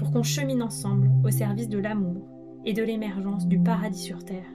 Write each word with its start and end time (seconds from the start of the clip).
pour 0.00 0.12
qu'on 0.12 0.22
chemine 0.22 0.62
ensemble 0.62 1.10
au 1.26 1.30
service 1.30 1.68
de 1.68 1.78
l'amour 1.78 2.26
et 2.64 2.72
de 2.72 2.82
l'émergence 2.82 3.46
du 3.46 3.62
paradis 3.62 4.02
sur 4.02 4.24
Terre. 4.24 4.50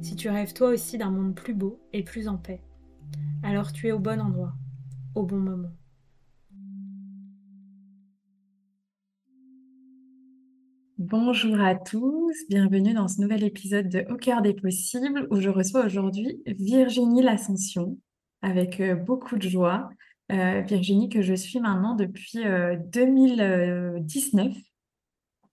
Si 0.00 0.16
tu 0.16 0.30
rêves 0.30 0.54
toi 0.54 0.68
aussi 0.70 0.96
d'un 0.96 1.10
monde 1.10 1.34
plus 1.34 1.52
beau 1.52 1.82
et 1.92 2.02
plus 2.02 2.28
en 2.28 2.38
paix, 2.38 2.62
alors 3.42 3.74
tu 3.74 3.88
es 3.88 3.92
au 3.92 3.98
bon 3.98 4.18
endroit, 4.22 4.54
au 5.14 5.24
bon 5.24 5.36
moment. 5.36 5.68
Bonjour 10.96 11.60
à 11.60 11.74
tous, 11.74 12.34
bienvenue 12.48 12.94
dans 12.94 13.08
ce 13.08 13.20
nouvel 13.20 13.44
épisode 13.44 13.90
de 13.90 14.06
Au 14.10 14.16
cœur 14.16 14.40
des 14.40 14.54
possibles 14.54 15.28
où 15.30 15.40
je 15.40 15.50
reçois 15.50 15.84
aujourd'hui 15.84 16.42
Virginie 16.46 17.22
L'Ascension 17.22 17.98
avec 18.40 18.80
euh, 18.80 18.94
beaucoup 18.94 19.36
de 19.36 19.46
joie. 19.46 19.90
Euh, 20.30 20.60
Virginie 20.60 21.08
que 21.08 21.22
je 21.22 21.34
suis 21.34 21.60
maintenant 21.60 21.94
depuis 21.94 22.44
2019 22.92 24.52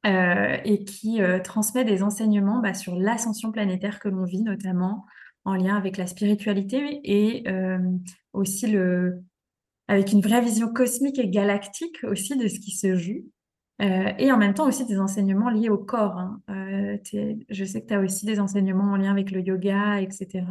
euh, 0.05 0.57
et 0.63 0.83
qui 0.83 1.19
transmet 1.43 1.83
des 1.83 2.03
enseignements 2.03 2.59
bah, 2.59 2.75
sur 2.75 2.95
l'ascension 2.95 3.51
planétaire 3.51 3.99
que 3.99 4.09
l'on 4.09 4.23
vit, 4.23 4.43
notamment 4.43 5.05
en 5.45 5.55
lien 5.55 5.75
avec 5.75 5.97
la 5.97 6.05
spiritualité 6.07 6.99
et 7.03 7.45
aussi 8.33 8.67
le, 8.67 9.23
avec 9.87 10.11
une 10.11 10.21
vraie 10.21 10.41
vision 10.41 10.71
cosmique 10.71 11.17
et 11.17 11.29
galactique 11.29 12.03
aussi 12.03 12.37
de 12.37 12.47
ce 12.47 12.59
qui 12.59 12.71
se 12.71 12.95
joue. 12.95 13.25
et 13.79 14.31
en 14.31 14.37
même 14.37 14.53
temps 14.53 14.67
aussi 14.67 14.85
des 14.85 14.99
enseignements 14.99 15.49
liés 15.49 15.69
au 15.69 15.77
corps. 15.77 16.17
Hein. 16.17 16.41
je 17.49 17.65
sais 17.65 17.81
que 17.81 17.87
tu 17.87 17.93
as 17.93 18.01
aussi 18.01 18.25
des 18.25 18.39
enseignements 18.39 18.91
en 18.91 18.97
lien 18.97 19.11
avec 19.11 19.31
le 19.31 19.41
yoga, 19.41 20.01
etc. 20.01 20.43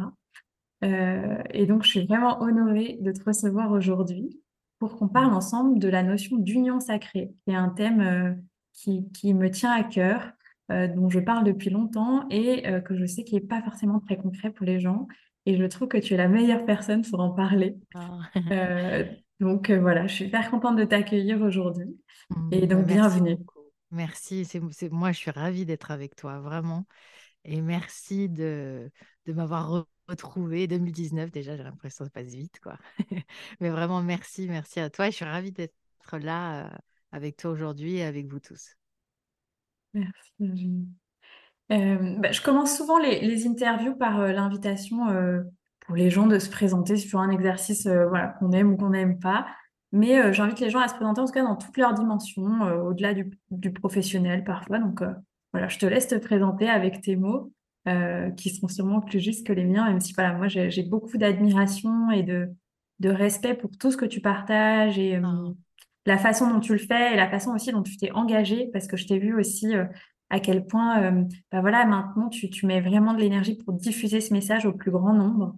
Euh, 0.83 1.41
et 1.51 1.65
donc, 1.65 1.83
je 1.83 1.89
suis 1.89 2.05
vraiment 2.05 2.41
honorée 2.41 2.97
de 3.01 3.11
te 3.11 3.23
recevoir 3.23 3.71
aujourd'hui 3.71 4.39
pour 4.79 4.95
qu'on 4.97 5.07
parle 5.07 5.33
ensemble 5.33 5.79
de 5.79 5.87
la 5.87 6.03
notion 6.03 6.37
d'union 6.37 6.79
sacrée, 6.79 7.31
qui 7.43 7.51
est 7.51 7.55
un 7.55 7.69
thème 7.69 8.01
euh, 8.01 8.33
qui, 8.73 9.09
qui, 9.11 9.33
me 9.33 9.49
tient 9.49 9.71
à 9.71 9.83
cœur, 9.83 10.31
euh, 10.71 10.87
dont 10.87 11.09
je 11.09 11.19
parle 11.19 11.43
depuis 11.45 11.71
longtemps 11.71 12.27
et 12.29 12.63
que 12.85 12.95
je 12.95 13.05
sais 13.05 13.23
qui 13.23 13.35
n'est 13.35 13.41
pas 13.41 13.61
forcément 13.63 13.99
très 13.99 14.17
concret 14.17 14.51
pour 14.51 14.65
les 14.65 14.79
gens. 14.79 15.07
Et 15.45 15.57
je 15.57 15.63
trouve 15.63 15.87
que 15.87 15.97
tu 15.97 16.13
es 16.13 16.17
la 16.17 16.27
meilleure 16.27 16.65
personne 16.65 17.03
pour 17.03 17.21
en 17.21 17.31
parler. 17.31 17.77
Ah. 17.95 18.19
donc 19.39 19.71
voilà, 19.71 20.05
je 20.05 20.13
suis 20.13 20.25
hyper 20.25 20.51
contente 20.51 20.75
de 20.75 20.83
t'accueillir 20.83 21.41
aujourd'hui. 21.41 21.97
Mmh, 22.29 22.49
et 22.51 22.67
donc, 22.67 22.85
bienvenue. 22.85 23.37
Merci, 23.89 24.45
c'est 24.45 24.59
moi, 24.91 25.11
je 25.11 25.17
suis 25.17 25.31
ravie 25.31 25.65
d'être 25.65 25.89
avec 25.89 26.15
toi, 26.15 26.39
vraiment. 26.39 26.85
Et 27.45 27.61
merci 27.61 28.27
de, 28.27 28.91
de 29.25 29.33
m'avoir 29.33 29.87
retrouvé 30.07 30.67
2019 30.67 31.31
déjà, 31.31 31.55
j'ai 31.55 31.63
l'impression 31.63 32.05
que 32.05 32.11
ça 32.11 32.21
passe 32.21 32.33
vite, 32.33 32.59
quoi. 32.61 32.77
Mais 33.59 33.69
vraiment, 33.69 34.01
merci, 34.01 34.47
merci 34.47 34.79
à 34.79 34.89
toi. 34.89 35.09
je 35.09 35.15
suis 35.15 35.25
ravie 35.25 35.51
d'être 35.51 35.73
là 36.15 36.65
euh, 36.65 36.69
avec 37.11 37.35
toi 37.37 37.51
aujourd'hui 37.51 37.97
et 37.97 38.03
avec 38.03 38.27
vous 38.27 38.39
tous. 38.39 38.77
Merci. 39.93 40.87
Euh, 41.71 42.15
bah, 42.19 42.31
je 42.31 42.41
commence 42.41 42.77
souvent 42.77 42.97
les, 42.97 43.45
interviews 43.45 43.95
par 43.95 44.21
euh, 44.21 44.31
l'invitation 44.31 45.07
pour 45.81 45.95
les 45.95 46.09
gens 46.09 46.27
de 46.27 46.39
se 46.39 46.49
présenter 46.49 46.95
sur 46.95 47.19
un 47.19 47.29
exercice 47.29 47.87
voilà, 47.87 48.27
qu'on 48.39 48.51
aime 48.51 48.73
ou 48.73 48.77
qu'on 48.77 48.91
n'aime 48.91 49.19
pas. 49.19 49.45
Mais 49.93 50.33
j'invite 50.33 50.59
les 50.59 50.69
gens 50.69 50.81
à 50.81 50.89
se 50.89 50.95
présenter 50.95 51.21
en 51.21 51.25
tout 51.25 51.31
cas 51.31 51.43
dans 51.43 51.55
toutes 51.55 51.77
leurs 51.77 51.93
dimensions, 51.93 52.61
au-delà 52.85 53.13
du, 53.13 53.31
du, 53.51 53.71
professionnel 53.71 54.43
parfois. 54.43 54.79
Donc 54.79 55.01
voilà, 55.53 55.69
je 55.69 55.79
te 55.79 55.85
laisse 55.85 56.07
te 56.07 56.15
présenter 56.15 56.69
avec 56.69 57.01
tes 57.01 57.15
mots. 57.15 57.53
Euh, 57.87 58.31
qui 58.31 58.49
seront 58.49 58.67
sûrement 58.67 58.99
plus 58.99 59.21
justes 59.21 59.47
que 59.47 59.53
les 59.53 59.63
miens, 59.63 59.87
même 59.87 60.01
si 60.01 60.11
voilà, 60.11 60.33
moi 60.33 60.49
j'ai 60.49 60.83
beaucoup 60.83 61.17
d'admiration 61.17 62.11
et 62.11 62.21
de, 62.21 62.49
de, 62.99 63.07
respect 63.07 63.53
pour 63.53 63.69
tout 63.77 63.91
ce 63.91 63.97
que 63.97 64.03
tu 64.03 64.19
partages 64.19 64.99
et 64.99 65.15
euh, 65.15 65.21
ah. 65.23 65.53
la 66.05 66.17
façon 66.17 66.51
dont 66.51 66.59
tu 66.59 66.73
le 66.73 66.79
fais 66.79 67.13
et 67.13 67.15
la 67.15 67.29
façon 67.29 67.51
aussi 67.51 67.71
dont 67.71 67.83
tu 67.83 67.95
t'es 67.95 68.11
engagé, 68.11 68.69
parce 68.73 68.87
que 68.87 68.97
je 68.97 69.07
t'ai 69.07 69.19
vu 69.19 69.33
aussi 69.39 69.73
euh, 69.73 69.85
à 70.29 70.41
quel 70.41 70.65
point, 70.65 71.25
bah 71.49 71.61
voilà, 71.61 71.85
maintenant 71.85 72.27
tu, 72.27 72.49
tu 72.49 72.65
mets 72.65 72.81
vraiment 72.81 73.13
de 73.13 73.21
l'énergie 73.21 73.55
pour 73.55 73.71
diffuser 73.71 74.19
ce 74.19 74.33
message 74.33 74.65
au 74.65 74.73
plus 74.73 74.91
grand 74.91 75.13
nombre. 75.13 75.55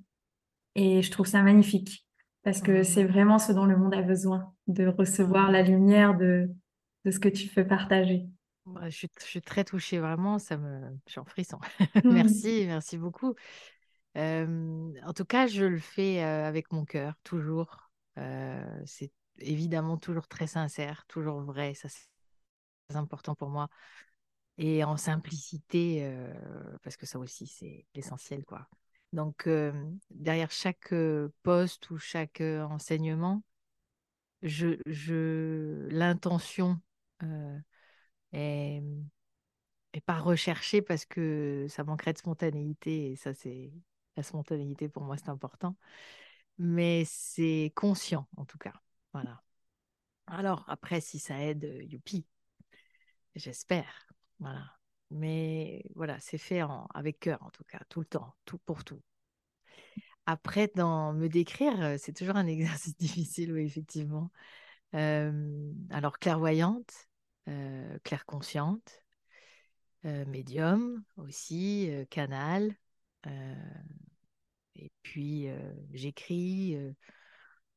Et 0.76 1.02
je 1.02 1.10
trouve 1.10 1.26
ça 1.26 1.42
magnifique, 1.42 2.06
parce 2.44 2.62
que 2.62 2.82
ah. 2.82 2.84
c'est 2.84 3.06
vraiment 3.06 3.40
ce 3.40 3.54
dont 3.54 3.66
le 3.66 3.76
monde 3.76 3.96
a 3.96 4.04
besoin, 4.04 4.54
de 4.68 4.86
recevoir 4.86 5.50
la 5.52 5.64
lumière 5.64 6.16
de, 6.16 6.52
de 7.06 7.12
ce 7.12 7.18
que 7.18 7.30
tu 7.30 7.48
fais 7.48 7.66
partager. 7.66 8.28
Je 8.90 9.08
suis, 9.22 9.42
très 9.42 9.64
touchée, 9.64 10.00
vraiment, 10.00 10.40
ça 10.40 10.58
me... 10.58 10.98
je 11.06 11.12
suis 11.12 11.20
en 11.20 11.26
frisson. 11.26 11.60
merci, 12.04 12.64
merci 12.66 12.98
beaucoup. 12.98 13.36
en 14.16 15.14
tout 15.16 15.26
cas, 15.26 15.48
je 15.48 15.66
le 15.66 15.80
fais 15.80 16.22
avec 16.22 16.72
mon 16.72 16.86
cœur, 16.86 17.16
toujours. 17.24 17.92
c'est 18.86 19.12
évidemment 19.40 19.98
toujours 19.98 20.28
très 20.28 20.48
sincère, 20.48 21.06
toujours 21.08 21.42
vrai, 21.42 21.74
ça 21.74 21.88
c'est 21.90 22.96
important 22.96 23.36
pour 23.36 23.50
moi. 23.50 23.70
Et 24.58 24.84
en 24.84 24.98
simplicité, 24.98 26.12
parce 26.84 26.98
que 26.98 27.06
ça 27.06 27.20
aussi, 27.20 27.48
c'est 27.48 27.86
l'essentiel, 27.96 28.44
quoi. 28.44 28.68
Donc, 29.14 29.50
derrière 30.10 30.52
chaque 30.52 30.94
poste 31.44 31.90
ou 31.92 31.98
chaque 31.98 32.42
enseignement, 32.42 33.42
je, 34.42 34.78
je 34.86 35.88
l'intention 35.90 36.80
et, 38.34 38.82
et 39.94 40.02
pas 40.02 40.20
rechercher 40.20 40.82
parce 40.82 41.06
que 41.06 41.66
ça 41.70 41.84
manquerait 41.84 42.14
de 42.14 42.18
spontanéité. 42.20 43.12
Et 43.12 43.16
ça, 43.16 43.34
c'est 43.34 43.72
la 44.16 44.24
spontanéité 44.24 44.90
pour 44.90 45.04
moi, 45.04 45.18
c'est 45.18 45.30
important. 45.30 45.76
Mais 46.58 47.04
c'est 47.06 47.72
conscient, 47.76 48.28
en 48.38 48.46
tout 48.46 48.58
cas. 48.58 48.74
Voilà. 49.14 49.42
Alors, 50.28 50.66
après, 50.68 51.02
si 51.02 51.20
ça 51.20 51.42
aide, 51.44 51.86
youpi, 51.90 52.26
j'espère. 53.36 54.08
Voilà. 54.40 54.74
Mais 55.12 55.84
voilà, 55.96 56.20
c'est 56.20 56.38
fait 56.38 56.62
avec 56.94 57.20
cœur, 57.20 57.42
en 57.44 57.50
tout 57.50 57.64
cas, 57.64 57.80
tout 57.90 58.00
le 58.00 58.06
temps, 58.06 58.36
tout 58.46 58.60
pour 58.60 58.84
tout. 58.84 59.02
Après, 60.26 60.72
dans 60.76 61.14
me 61.14 61.28
décrire, 61.28 61.96
c'est 62.00 62.14
toujours 62.14 62.36
un 62.36 62.46
exercice 62.48 62.96
difficile, 62.98 63.52
oui, 63.54 63.64
effectivement. 63.64 64.32
Euh, 64.96 65.72
alors, 65.90 66.20
clairvoyante, 66.20 67.09
euh, 67.50 67.98
claire 68.04 68.26
consciente, 68.26 69.04
euh, 70.06 70.26
médium 70.26 71.04
aussi, 71.18 71.90
euh, 71.90 72.06
canal. 72.06 72.76
et 74.76 74.92
puis 75.04 75.48
j'écris, 75.92 76.78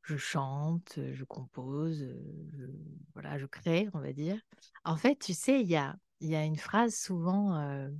je 0.02 0.16
chante, 0.16 0.98
je 1.12 1.24
compose, 1.24 2.06
je, 2.52 2.66
voilà, 3.14 3.38
je 3.38 3.46
crée, 3.46 3.88
on 3.92 4.00
va 4.00 4.12
dire. 4.12 4.40
En 4.84 4.96
fait, 4.96 5.16
tu 5.16 5.34
sais, 5.34 5.60
il 5.60 5.68
y 5.68 5.76
a, 5.76 5.96
y 6.20 6.36
a 6.36 6.44
une 6.44 6.56
phrase 6.56 6.94
souvent 6.94 7.90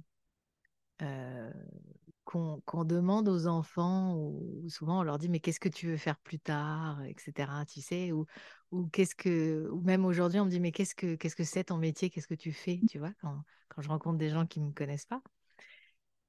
qu'on 2.32 2.84
demande 2.84 3.28
aux 3.28 3.46
enfants, 3.46 4.14
ou 4.16 4.68
souvent 4.68 5.00
on 5.00 5.02
leur 5.02 5.18
dit 5.18 5.28
mais 5.28 5.40
qu'est-ce 5.40 5.60
que 5.60 5.68
tu 5.68 5.86
veux 5.86 5.96
faire 5.96 6.18
plus 6.18 6.38
tard, 6.38 7.02
etc. 7.04 7.64
Tu 7.66 7.80
sais, 7.80 8.12
ou, 8.12 8.26
ou 8.70 8.86
qu'est-ce 8.88 9.14
que, 9.14 9.68
ou 9.70 9.80
même 9.82 10.04
aujourd'hui 10.04 10.40
on 10.40 10.46
me 10.46 10.50
dit 10.50 10.60
mais 10.60 10.72
qu'est-ce 10.72 10.94
que 10.94 11.14
qu'est-ce 11.16 11.36
que 11.36 11.44
c'est 11.44 11.64
ton 11.64 11.76
métier, 11.76 12.10
qu'est-ce 12.10 12.26
que 12.26 12.34
tu 12.34 12.52
fais, 12.52 12.80
tu 12.88 12.98
vois, 12.98 13.12
quand, 13.20 13.42
quand 13.68 13.82
je 13.82 13.88
rencontre 13.88 14.18
des 14.18 14.30
gens 14.30 14.46
qui 14.46 14.60
me 14.60 14.72
connaissent 14.72 15.06
pas. 15.06 15.22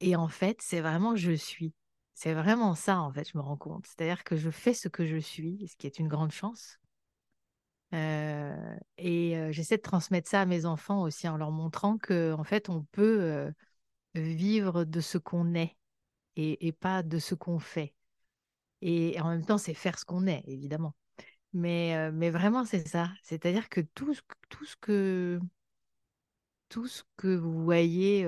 Et 0.01 0.15
en 0.15 0.27
fait, 0.27 0.61
c'est 0.61 0.81
vraiment 0.81 1.15
je 1.15 1.31
suis. 1.31 1.73
C'est 2.15 2.33
vraiment 2.33 2.75
ça 2.75 2.99
en 2.99 3.11
fait, 3.11 3.29
je 3.29 3.37
me 3.37 3.43
rends 3.43 3.57
compte. 3.57 3.85
C'est-à-dire 3.87 4.23
que 4.23 4.35
je 4.35 4.49
fais 4.49 4.73
ce 4.73 4.87
que 4.89 5.05
je 5.05 5.17
suis, 5.17 5.67
ce 5.67 5.75
qui 5.77 5.87
est 5.87 5.99
une 5.99 6.07
grande 6.09 6.31
chance. 6.31 6.79
Euh, 7.93 8.75
et 8.97 9.37
j'essaie 9.51 9.77
de 9.77 9.81
transmettre 9.81 10.29
ça 10.29 10.41
à 10.41 10.45
mes 10.45 10.65
enfants 10.65 11.03
aussi 11.03 11.27
en 11.27 11.37
leur 11.37 11.51
montrant 11.51 11.97
que 11.97 12.33
en 12.33 12.43
fait, 12.43 12.69
on 12.69 12.83
peut 12.91 13.51
vivre 14.15 14.83
de 14.83 14.99
ce 15.01 15.17
qu'on 15.17 15.53
est 15.53 15.75
et, 16.35 16.71
pas 16.71 17.03
de 17.03 17.19
ce 17.19 17.35
qu'on 17.35 17.59
fait. 17.59 17.93
Et 18.81 19.19
en 19.21 19.29
même 19.29 19.45
temps, 19.45 19.57
c'est 19.57 19.73
faire 19.73 19.99
ce 19.99 20.05
qu'on 20.05 20.27
est, 20.27 20.43
évidemment. 20.47 20.95
Mais, 21.53 22.11
mais 22.11 22.31
vraiment, 22.31 22.65
c'est 22.65 22.87
ça. 22.87 23.11
C'est-à-dire 23.23 23.69
que 23.69 23.81
tout, 23.81 24.15
tout 24.49 24.65
ce 24.65 24.75
que 24.77 25.39
tout 26.69 26.87
ce 26.87 27.03
que 27.17 27.35
vous 27.35 27.63
voyez 27.63 28.27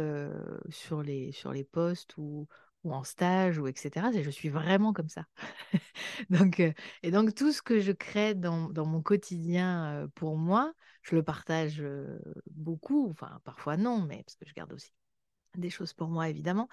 sur, 0.69 1.01
les, 1.01 1.31
sur 1.31 1.51
les 1.51 1.63
postes 1.63 2.15
ou, 2.17 2.47
ou 2.83 2.93
en 2.93 3.03
stage 3.03 3.57
ou 3.57 3.67
etc. 3.67 4.11
Je 4.13 4.29
suis 4.29 4.49
vraiment 4.49 4.93
comme 4.93 5.09
ça. 5.09 5.25
donc, 6.29 6.59
et 6.59 7.11
donc 7.11 7.33
tout 7.33 7.51
ce 7.51 7.63
que 7.63 7.79
je 7.79 7.91
crée 7.91 8.35
dans, 8.35 8.69
dans 8.69 8.85
mon 8.85 9.01
quotidien 9.01 10.07
pour 10.13 10.37
moi, 10.37 10.73
je 11.01 11.15
le 11.15 11.23
partage 11.23 11.83
beaucoup. 12.51 13.09
Enfin, 13.09 13.41
parfois 13.43 13.77
non, 13.77 14.01
mais 14.01 14.23
parce 14.23 14.35
que 14.35 14.45
je 14.47 14.53
garde 14.53 14.73
aussi 14.73 14.91
des 15.57 15.69
choses 15.69 15.93
pour 15.93 16.09
moi 16.09 16.29
évidemment. 16.29 16.69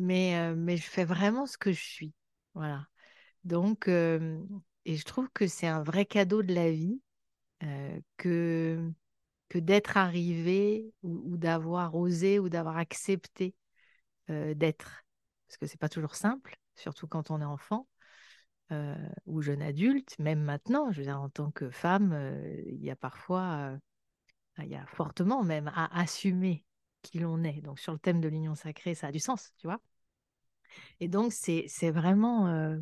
Mais, 0.00 0.54
mais 0.56 0.76
je 0.76 0.88
fais 0.88 1.04
vraiment 1.04 1.46
ce 1.46 1.58
que 1.58 1.72
je 1.72 1.82
suis. 1.82 2.12
Voilà. 2.54 2.86
Donc, 3.44 3.88
et 3.88 4.96
je 4.96 5.04
trouve 5.04 5.28
que 5.30 5.46
c'est 5.46 5.66
un 5.66 5.82
vrai 5.82 6.06
cadeau 6.06 6.42
de 6.42 6.54
la 6.54 6.70
vie 6.70 7.00
que 8.16 8.90
que 9.48 9.58
d'être 9.58 9.96
arrivé 9.96 10.92
ou, 11.02 11.36
d'avoir 11.36 11.96
osé 11.96 12.38
ou 12.38 12.48
d'avoir 12.48 12.78
accepté 12.78 13.54
d'être. 14.28 15.04
Parce 15.48 15.58
que 15.58 15.66
c'est 15.66 15.80
pas 15.80 15.88
toujours 15.88 16.14
simple, 16.14 16.56
surtout 16.76 17.06
quand 17.08 17.30
on 17.30 17.40
est 17.40 17.44
enfant 17.44 17.88
ou 19.26 19.42
jeune 19.42 19.62
adulte, 19.62 20.18
même 20.18 20.42
maintenant. 20.42 20.92
Je 20.92 20.98
veux 20.98 21.04
dire, 21.04 21.20
en 21.20 21.28
tant 21.28 21.50
que 21.50 21.68
femme, 21.70 22.16
il 22.66 22.82
y 22.82 22.90
a 22.90 22.96
parfois, 22.96 23.76
il 24.58 24.68
y 24.68 24.76
a 24.76 24.86
fortement 24.86 25.42
même 25.42 25.68
à 25.74 26.00
assumer 26.00 26.64
qui 27.02 27.18
l'on 27.18 27.42
est. 27.44 27.60
Donc 27.60 27.80
sur 27.80 27.92
le 27.92 27.98
thème 27.98 28.20
de 28.20 28.28
l'union 28.28 28.54
sacrée, 28.54 28.94
ça 28.94 29.08
a 29.08 29.12
du 29.12 29.20
sens, 29.20 29.52
tu 29.58 29.66
vois? 29.66 29.80
Et 31.00 31.08
donc 31.08 31.32
c'est 31.32 31.90
vraiment 31.90 32.78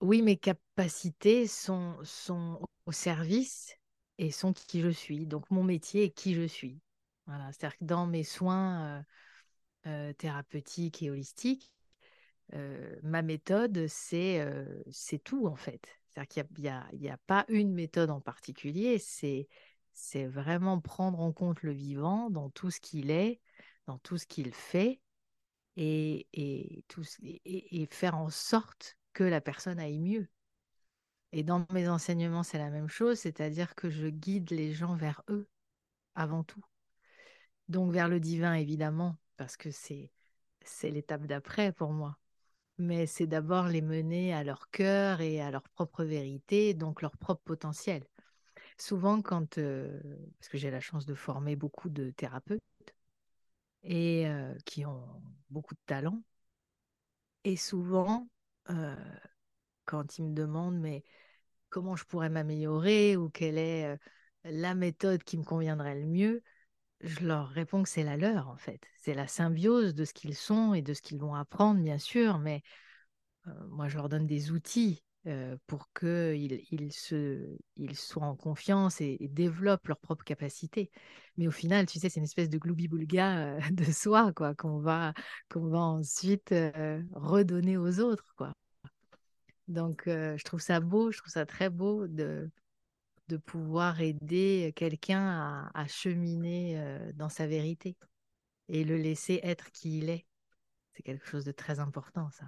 oui, 0.00 0.22
mes 0.22 0.36
capacités 0.36 1.46
sont, 1.46 1.96
sont 2.04 2.60
au 2.86 2.92
service 2.92 3.74
et 4.18 4.30
sont 4.30 4.52
qui 4.52 4.80
je 4.80 4.88
suis. 4.90 5.26
Donc 5.26 5.50
mon 5.50 5.64
métier 5.64 6.04
est 6.04 6.10
qui 6.10 6.34
je 6.34 6.46
suis. 6.46 6.80
Voilà, 7.26 7.50
c'est-à-dire 7.52 7.78
que 7.78 7.84
dans 7.84 8.06
mes 8.06 8.24
soins 8.24 8.86
euh, 8.86 9.02
euh, 9.86 10.12
thérapeutiques 10.14 11.02
et 11.02 11.10
holistiques, 11.10 11.72
euh, 12.54 12.96
ma 13.02 13.22
méthode, 13.22 13.86
c'est 13.88 15.20
tout 15.24 15.46
en 15.46 15.56
fait. 15.56 15.98
C'est-à-dire 16.08 16.46
qu'il 16.46 16.62
n'y 16.62 16.68
a, 16.68 17.12
a, 17.12 17.14
a, 17.14 17.18
pas 17.26 17.44
une 17.48 17.72
méthode 17.74 18.10
en 18.10 18.20
particulier, 18.20 18.98
c'est 18.98 20.26
vraiment 20.26 20.80
prendre 20.80 21.20
en 21.20 21.32
compte 21.32 21.62
le 21.62 21.72
vivant 21.72 22.30
dans 22.30 22.50
tout 22.50 22.70
ce 22.70 22.80
qu'il 22.80 23.10
est, 23.10 23.40
dans 23.88 23.98
tout 23.98 24.18
ce 24.18 24.26
qu'il 24.26 24.52
fait, 24.52 25.00
et, 25.76 26.26
et, 26.34 26.84
tout, 26.88 27.02
et, 27.22 27.88
faire 27.90 28.16
en 28.16 28.28
sorte 28.28 28.98
que 29.14 29.24
la 29.24 29.40
personne 29.40 29.80
aille 29.80 29.98
mieux. 29.98 30.28
Et 31.32 31.42
dans 31.42 31.66
mes 31.72 31.88
enseignements, 31.88 32.42
c'est 32.42 32.58
la 32.58 32.68
même 32.68 32.88
chose, 32.88 33.18
c'est-à-dire 33.18 33.74
que 33.74 33.88
je 33.88 34.08
guide 34.08 34.50
les 34.50 34.72
gens 34.72 34.94
vers 34.94 35.22
eux 35.30 35.48
avant 36.14 36.44
tout. 36.44 36.62
Donc 37.68 37.90
vers 37.90 38.08
le 38.08 38.20
divin, 38.20 38.52
évidemment, 38.52 39.16
parce 39.36 39.56
que 39.56 39.70
c'est 39.70 40.12
c'est 40.62 40.90
l'étape 40.90 41.26
d'après 41.26 41.72
pour 41.72 41.92
moi. 41.92 42.18
Mais 42.76 43.06
c'est 43.06 43.26
d'abord 43.26 43.68
les 43.68 43.80
mener 43.80 44.34
à 44.34 44.44
leur 44.44 44.68
cœur 44.70 45.22
et 45.22 45.40
à 45.40 45.50
leur 45.50 45.62
propre 45.70 46.04
vérité, 46.04 46.74
donc 46.74 47.00
leur 47.00 47.16
propre 47.16 47.42
potentiel. 47.42 48.04
Souvent, 48.76 49.22
quand, 49.22 49.56
euh, 49.58 49.98
parce 50.38 50.50
que 50.50 50.58
j'ai 50.58 50.70
la 50.70 50.80
chance 50.80 51.06
de 51.06 51.14
former 51.14 51.56
beaucoup 51.56 51.88
de 51.88 52.10
thérapeutes 52.10 52.62
et 53.82 54.26
euh, 54.28 54.54
qui 54.64 54.84
ont 54.86 55.22
beaucoup 55.50 55.74
de 55.74 55.80
talent, 55.86 56.22
et 57.44 57.56
souvent, 57.56 58.28
euh, 58.70 58.96
quand 59.84 60.18
ils 60.18 60.24
me 60.24 60.34
demandent 60.34 60.78
mais 60.78 61.02
comment 61.70 61.96
je 61.96 62.04
pourrais 62.04 62.30
m'améliorer 62.30 63.16
ou 63.16 63.30
quelle 63.30 63.58
est 63.58 63.86
euh, 63.86 63.96
la 64.44 64.74
méthode 64.74 65.22
qui 65.24 65.38
me 65.38 65.44
conviendrait 65.44 65.98
le 66.00 66.06
mieux, 66.06 66.42
je 67.00 67.26
leur 67.26 67.48
réponds 67.48 67.82
que 67.82 67.88
c'est 67.88 68.04
la 68.04 68.16
leur 68.16 68.48
en 68.48 68.56
fait. 68.56 68.80
C'est 68.96 69.14
la 69.14 69.28
symbiose 69.28 69.94
de 69.94 70.04
ce 70.04 70.14
qu'ils 70.14 70.36
sont 70.36 70.74
et 70.74 70.82
de 70.82 70.94
ce 70.94 71.02
qu'ils 71.02 71.20
vont 71.20 71.34
apprendre 71.34 71.80
bien 71.80 71.98
sûr, 71.98 72.38
mais 72.38 72.62
moi 73.68 73.88
je 73.88 73.96
leur 73.96 74.08
donne 74.08 74.26
des 74.26 74.50
outils 74.50 75.02
pour 75.66 75.92
qu'ils 75.92 76.62
ils 76.70 77.96
soient 77.96 78.24
en 78.24 78.36
confiance 78.36 79.00
et, 79.00 79.18
développent 79.30 79.88
leur 79.88 79.98
propre 79.98 80.24
capacité. 80.24 80.90
Mais 81.36 81.46
au 81.46 81.50
final, 81.50 81.86
tu 81.86 81.98
sais, 81.98 82.08
c'est 82.08 82.20
une 82.20 82.24
espèce 82.24 82.48
de 82.48 82.58
gloubi-boulga 82.58 83.58
de 83.70 83.84
soi 83.84 84.32
quoi 84.32 84.54
qu'on 84.54 84.78
va, 84.78 85.12
va 85.54 85.78
ensuite 85.78 86.54
redonner 87.12 87.76
aux 87.76 88.00
autres. 88.00 88.34
quoi. 88.36 88.54
Donc, 89.68 90.04
je 90.06 90.42
trouve 90.44 90.60
ça 90.60 90.80
beau, 90.80 91.10
je 91.12 91.18
trouve 91.18 91.32
ça 91.32 91.44
très 91.44 91.68
beau 91.68 92.06
de, 92.06 92.50
de 93.28 93.36
pouvoir 93.36 94.00
aider 94.00 94.72
quelqu'un 94.74 95.70
à, 95.74 95.86
cheminer 95.86 96.98
dans 97.14 97.28
sa 97.28 97.46
vérité 97.46 97.96
et 98.68 98.84
le 98.84 98.96
laisser 98.96 99.40
être 99.42 99.70
qui 99.70 99.98
il 99.98 100.10
est. 100.10 100.26
C'est 100.94 101.02
quelque 101.02 101.26
chose 101.26 101.44
de 101.44 101.52
très 101.52 101.78
important, 101.78 102.30
ça. 102.30 102.46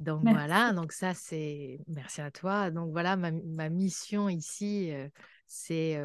Donc 0.00 0.22
voilà, 0.22 0.72
donc 0.72 0.92
ça 0.92 1.14
c'est 1.14 1.80
merci 1.86 2.20
à 2.20 2.30
toi. 2.30 2.70
Donc 2.70 2.90
voilà, 2.92 3.16
ma, 3.16 3.30
ma 3.30 3.68
mission 3.68 4.28
ici, 4.28 4.92
c'est 5.46 5.98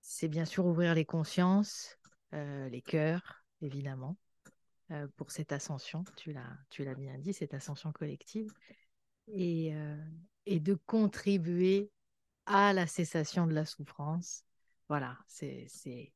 c'est 0.00 0.28
bien 0.28 0.44
sûr 0.44 0.66
ouvrir 0.66 0.94
les 0.94 1.04
consciences, 1.04 1.98
les 2.32 2.82
cœurs, 2.82 3.44
évidemment, 3.60 4.16
euh, 4.90 5.06
pour 5.16 5.30
cette 5.30 5.52
ascension, 5.52 6.04
tu 6.16 6.32
l'as, 6.32 6.56
tu 6.70 6.84
l'as 6.84 6.94
bien 6.94 7.18
dit, 7.18 7.32
cette 7.32 7.54
ascension 7.54 7.92
collective, 7.92 8.52
et, 9.28 9.74
euh, 9.74 9.96
et 10.46 10.58
de 10.58 10.74
contribuer 10.86 11.90
à 12.46 12.72
la 12.72 12.86
cessation 12.86 13.46
de 13.46 13.52
la 13.52 13.64
souffrance. 13.64 14.44
Voilà, 14.88 15.16
c'est, 15.28 15.66
c'est, 15.68 16.12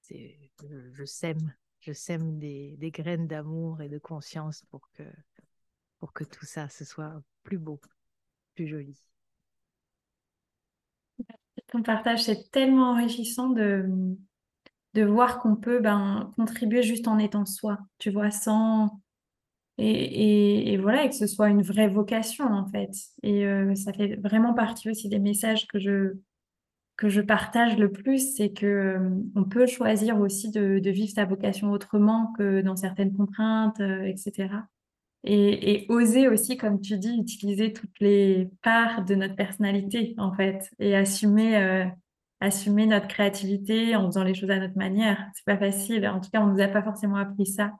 c'est 0.00 0.50
je, 0.92 1.04
sème, 1.04 1.54
je 1.80 1.92
sème 1.92 2.38
des, 2.38 2.76
des 2.76 2.90
graines 2.90 3.26
d'amour 3.26 3.80
et 3.80 3.88
de 3.88 3.98
conscience 3.98 4.64
pour 4.70 4.90
que, 4.92 5.04
pour 6.02 6.12
que 6.12 6.24
tout 6.24 6.44
ça 6.44 6.68
ce 6.68 6.84
soit 6.84 7.22
plus 7.44 7.58
beau, 7.58 7.80
plus 8.56 8.66
joli. 8.66 8.98
Ton 11.68 11.84
partage, 11.84 12.24
c'est 12.24 12.50
tellement 12.50 12.90
enrichissant 12.90 13.50
de, 13.50 13.88
de 14.94 15.04
voir 15.04 15.38
qu'on 15.38 15.54
peut 15.54 15.78
ben, 15.78 16.32
contribuer 16.36 16.82
juste 16.82 17.06
en 17.06 17.20
étant 17.20 17.46
soi, 17.46 17.78
tu 17.98 18.10
vois, 18.10 18.32
sans... 18.32 19.00
Et, 19.78 20.72
et, 20.72 20.76
voilà, 20.76 21.04
et 21.04 21.08
que 21.08 21.14
ce 21.14 21.28
soit 21.28 21.50
une 21.50 21.62
vraie 21.62 21.88
vocation, 21.88 22.46
en 22.46 22.66
fait. 22.66 22.90
Et 23.22 23.46
euh, 23.46 23.76
ça 23.76 23.92
fait 23.92 24.16
vraiment 24.16 24.54
partie 24.54 24.90
aussi 24.90 25.08
des 25.08 25.20
messages 25.20 25.68
que 25.68 25.78
je, 25.78 26.14
que 26.96 27.08
je 27.08 27.20
partage 27.20 27.78
le 27.78 27.92
plus, 27.92 28.34
c'est 28.34 28.52
que 28.52 28.66
euh, 28.66 29.10
on 29.36 29.44
peut 29.44 29.68
choisir 29.68 30.18
aussi 30.18 30.50
de, 30.50 30.80
vivre 30.90 31.12
sa 31.12 31.26
vocation 31.26 31.70
autrement 31.70 32.32
que 32.36 32.60
dans 32.60 32.74
certaines 32.74 33.16
contraintes, 33.16 33.78
euh, 33.78 34.02
etc. 34.02 34.48
Et, 35.24 35.84
et, 35.84 35.86
oser 35.88 36.28
aussi, 36.28 36.56
comme 36.56 36.80
tu 36.80 36.98
dis, 36.98 37.16
utiliser 37.16 37.72
toutes 37.72 38.00
les 38.00 38.48
parts 38.62 39.04
de 39.04 39.14
notre 39.14 39.36
personnalité, 39.36 40.14
en 40.18 40.34
fait, 40.34 40.68
et 40.78 40.96
assumer 40.96 41.86
assumer 42.42 42.86
notre 42.86 43.06
créativité 43.06 43.94
en 43.94 44.06
faisant 44.06 44.24
les 44.24 44.34
choses 44.34 44.50
à 44.50 44.58
notre 44.58 44.76
manière. 44.76 45.24
C'est 45.34 45.44
pas 45.44 45.56
facile. 45.56 46.06
En 46.08 46.20
tout 46.20 46.28
cas, 46.30 46.40
on 46.40 46.48
nous 46.48 46.60
a 46.60 46.66
pas 46.66 46.82
forcément 46.82 47.16
appris 47.16 47.46
ça. 47.46 47.72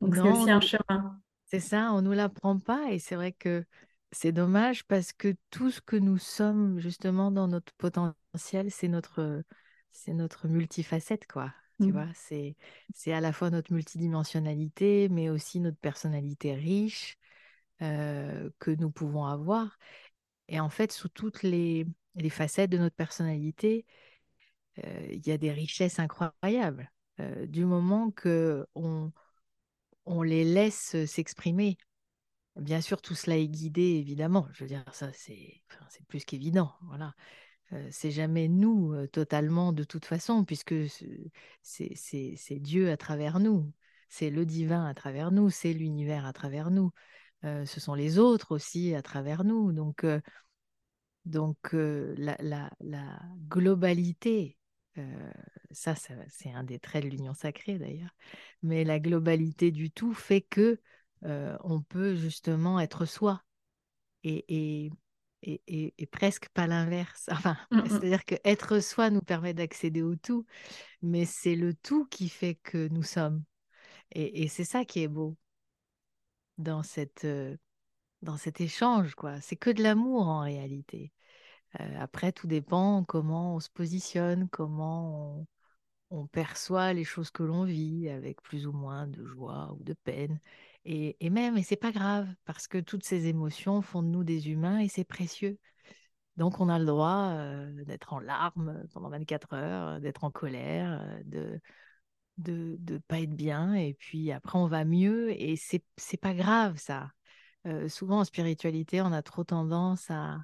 Donc 0.00 0.16
c'est 0.16 0.22
aussi 0.22 0.50
un 0.50 0.60
chemin. 0.60 1.20
C'est 1.44 1.60
ça, 1.60 1.92
on 1.92 2.02
nous 2.02 2.12
l'apprend 2.12 2.58
pas 2.58 2.90
et 2.90 2.98
c'est 2.98 3.16
vrai 3.16 3.32
que 3.32 3.64
c'est 4.10 4.32
dommage 4.32 4.84
parce 4.84 5.12
que 5.12 5.34
tout 5.50 5.70
ce 5.70 5.80
que 5.80 5.96
nous 5.96 6.18
sommes 6.18 6.78
justement 6.78 7.30
dans 7.30 7.48
notre 7.48 7.72
potentiel, 7.74 8.70
c'est 8.70 8.88
notre 8.88 9.42
c'est 9.90 10.14
notre 10.14 10.46
multifacette 10.46 11.26
quoi. 11.26 11.52
Tu 11.80 11.88
mmh. 11.88 11.92
vois, 11.92 12.08
c'est 12.14 12.56
c'est 12.94 13.12
à 13.12 13.20
la 13.20 13.32
fois 13.32 13.50
notre 13.50 13.72
multidimensionnalité, 13.72 15.08
mais 15.08 15.30
aussi 15.30 15.60
notre 15.60 15.78
personnalité 15.78 16.54
riche 16.54 17.16
euh, 17.82 18.50
que 18.58 18.70
nous 18.72 18.90
pouvons 18.90 19.24
avoir. 19.24 19.78
Et 20.48 20.60
en 20.60 20.70
fait, 20.70 20.92
sous 20.92 21.08
toutes 21.08 21.42
les 21.42 21.86
les 22.16 22.30
facettes 22.30 22.70
de 22.70 22.78
notre 22.78 22.96
personnalité, 22.96 23.86
euh, 24.84 25.06
il 25.10 25.26
y 25.26 25.30
a 25.30 25.38
des 25.38 25.52
richesses 25.52 25.98
incroyables. 25.98 26.90
Euh, 27.20 27.46
du 27.46 27.64
moment 27.64 28.10
que 28.10 28.66
on, 28.74 29.12
on 30.06 30.22
les 30.22 30.44
laisse 30.44 31.04
s'exprimer. 31.06 31.76
Bien 32.56 32.80
sûr, 32.80 33.00
tout 33.00 33.14
cela 33.14 33.36
est 33.36 33.48
guidé, 33.48 33.82
évidemment. 33.82 34.48
Je 34.52 34.64
veux 34.64 34.68
dire, 34.68 34.84
ça, 34.92 35.12
c'est 35.12 35.62
c'est 35.90 36.06
plus 36.06 36.24
qu'évident. 36.24 36.72
Voilà. 36.82 37.14
C'est 37.90 38.10
jamais 38.10 38.48
nous 38.48 39.06
totalement 39.08 39.72
de 39.72 39.84
toute 39.84 40.04
façon, 40.06 40.44
puisque 40.44 40.74
c'est 41.62 42.58
Dieu 42.60 42.90
à 42.90 42.96
travers 42.96 43.40
nous, 43.40 43.72
c'est 44.08 44.30
le 44.30 44.46
divin 44.46 44.86
à 44.86 44.94
travers 44.94 45.30
nous, 45.30 45.50
c'est 45.50 45.72
l'univers 45.74 46.24
à 46.24 46.32
travers 46.32 46.70
nous, 46.70 46.92
ce 47.42 47.80
sont 47.80 47.94
les 47.94 48.18
autres 48.18 48.52
aussi 48.54 48.94
à 48.94 49.02
travers 49.02 49.44
nous. 49.44 49.72
Donc, 49.72 50.04
Donc, 51.26 51.72
la, 51.72 52.70
globalité, 53.48 54.56
ça, 55.70 55.94
c'est 55.94 56.50
un 56.50 56.64
des 56.64 56.78
traits 56.78 57.04
de 57.04 57.10
l'union 57.10 57.34
sacrée 57.34 57.78
d'ailleurs, 57.78 58.16
mais 58.62 58.84
la 58.84 58.98
globalité 58.98 59.70
du 59.70 59.90
tout 59.90 60.14
fait 60.14 60.40
que 60.40 60.80
on 61.22 61.82
peut 61.82 62.14
justement 62.14 62.80
être 62.80 63.04
soi 63.04 63.42
et, 64.24 64.90
et, 65.42 65.94
et 65.98 66.06
presque 66.06 66.48
pas 66.50 66.66
l'inverse. 66.66 67.28
Enfin, 67.32 67.56
Mm, 67.70 67.78
mm. 67.78 67.88
c'est-à-dire 67.88 68.24
que 68.24 68.34
être 68.44 68.80
soi 68.80 69.10
nous 69.10 69.20
permet 69.22 69.54
d'accéder 69.54 70.02
au 70.02 70.16
tout, 70.16 70.46
mais 71.02 71.24
c'est 71.24 71.56
le 71.56 71.74
tout 71.74 72.06
qui 72.06 72.28
fait 72.28 72.56
que 72.56 72.88
nous 72.88 73.02
sommes. 73.02 73.44
Et, 74.12 74.48
c'est 74.48 74.64
ça 74.64 74.84
qui 74.84 75.02
est 75.02 75.08
beau 75.08 75.36
dans 76.58 76.82
cette, 76.82 77.26
dans 78.22 78.36
cet 78.36 78.60
échange, 78.60 79.14
quoi. 79.14 79.40
C'est 79.40 79.56
que 79.56 79.70
de 79.70 79.82
l'amour 79.82 80.28
en 80.28 80.40
réalité. 80.40 81.12
Euh, 81.80 81.98
après, 82.00 82.32
tout 82.32 82.46
dépend 82.46 83.04
comment 83.04 83.56
on 83.56 83.60
se 83.60 83.70
positionne, 83.70 84.48
comment 84.50 85.40
on, 86.10 86.22
on 86.22 86.26
perçoit 86.26 86.92
les 86.94 87.04
choses 87.04 87.30
que 87.30 87.42
l'on 87.42 87.64
vit 87.64 88.08
avec 88.08 88.42
plus 88.42 88.66
ou 88.66 88.72
moins 88.72 89.06
de 89.06 89.24
joie 89.26 89.74
ou 89.78 89.84
de 89.84 89.94
peine. 89.94 90.40
Et, 90.84 91.16
même, 91.30 91.56
et 91.58 91.62
c'est 91.62 91.76
pas 91.76 91.92
grave, 91.92 92.28
parce 92.44 92.66
que 92.68 92.78
toutes 92.78 93.04
ces 93.04 93.26
émotions 93.26 93.82
font 93.82 94.02
de 94.02 94.08
nous 94.08 94.24
des 94.24 94.50
humains 94.50 94.78
et 94.80 94.88
c'est 94.88 95.04
précieux. 95.04 95.58
Donc, 96.36 96.60
on 96.60 96.68
a 96.68 96.78
le 96.78 96.86
droit 96.86 97.32
euh, 97.34 97.84
d'être 97.84 98.12
en 98.14 98.20
larmes 98.20 98.84
pendant 98.92 99.10
24 99.10 99.54
heures, 99.54 100.00
d'être 100.00 100.24
en 100.24 100.30
colère, 100.30 101.00
euh, 101.02 101.20
de 101.24 101.60
de 102.38 102.78
ne 102.92 102.98
pas 102.98 103.20
être 103.20 103.34
bien, 103.34 103.74
et 103.74 103.94
puis 103.94 104.30
après, 104.32 104.58
on 104.58 104.66
va 104.68 104.84
mieux, 104.84 105.30
et 105.40 105.56
c'est 105.56 105.82
c'est 105.96 106.16
pas 106.20 106.34
grave, 106.34 106.78
ça. 106.78 107.10
Euh, 107.66 107.88
souvent, 107.88 108.20
en 108.20 108.24
spiritualité, 108.24 109.00
on 109.02 109.12
a 109.12 109.22
trop 109.22 109.44
tendance 109.44 110.10
à, 110.10 110.38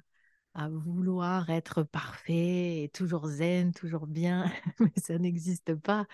à 0.55 0.69
vouloir 0.69 1.49
être 1.51 1.83
parfait 1.83 2.83
et 2.83 2.89
toujours 2.89 3.27
zen, 3.27 3.73
toujours 3.73 4.07
bien, 4.07 4.51
mais 4.79 4.91
ça 4.97 5.17
n'existe 5.19 5.75
pas 5.75 6.07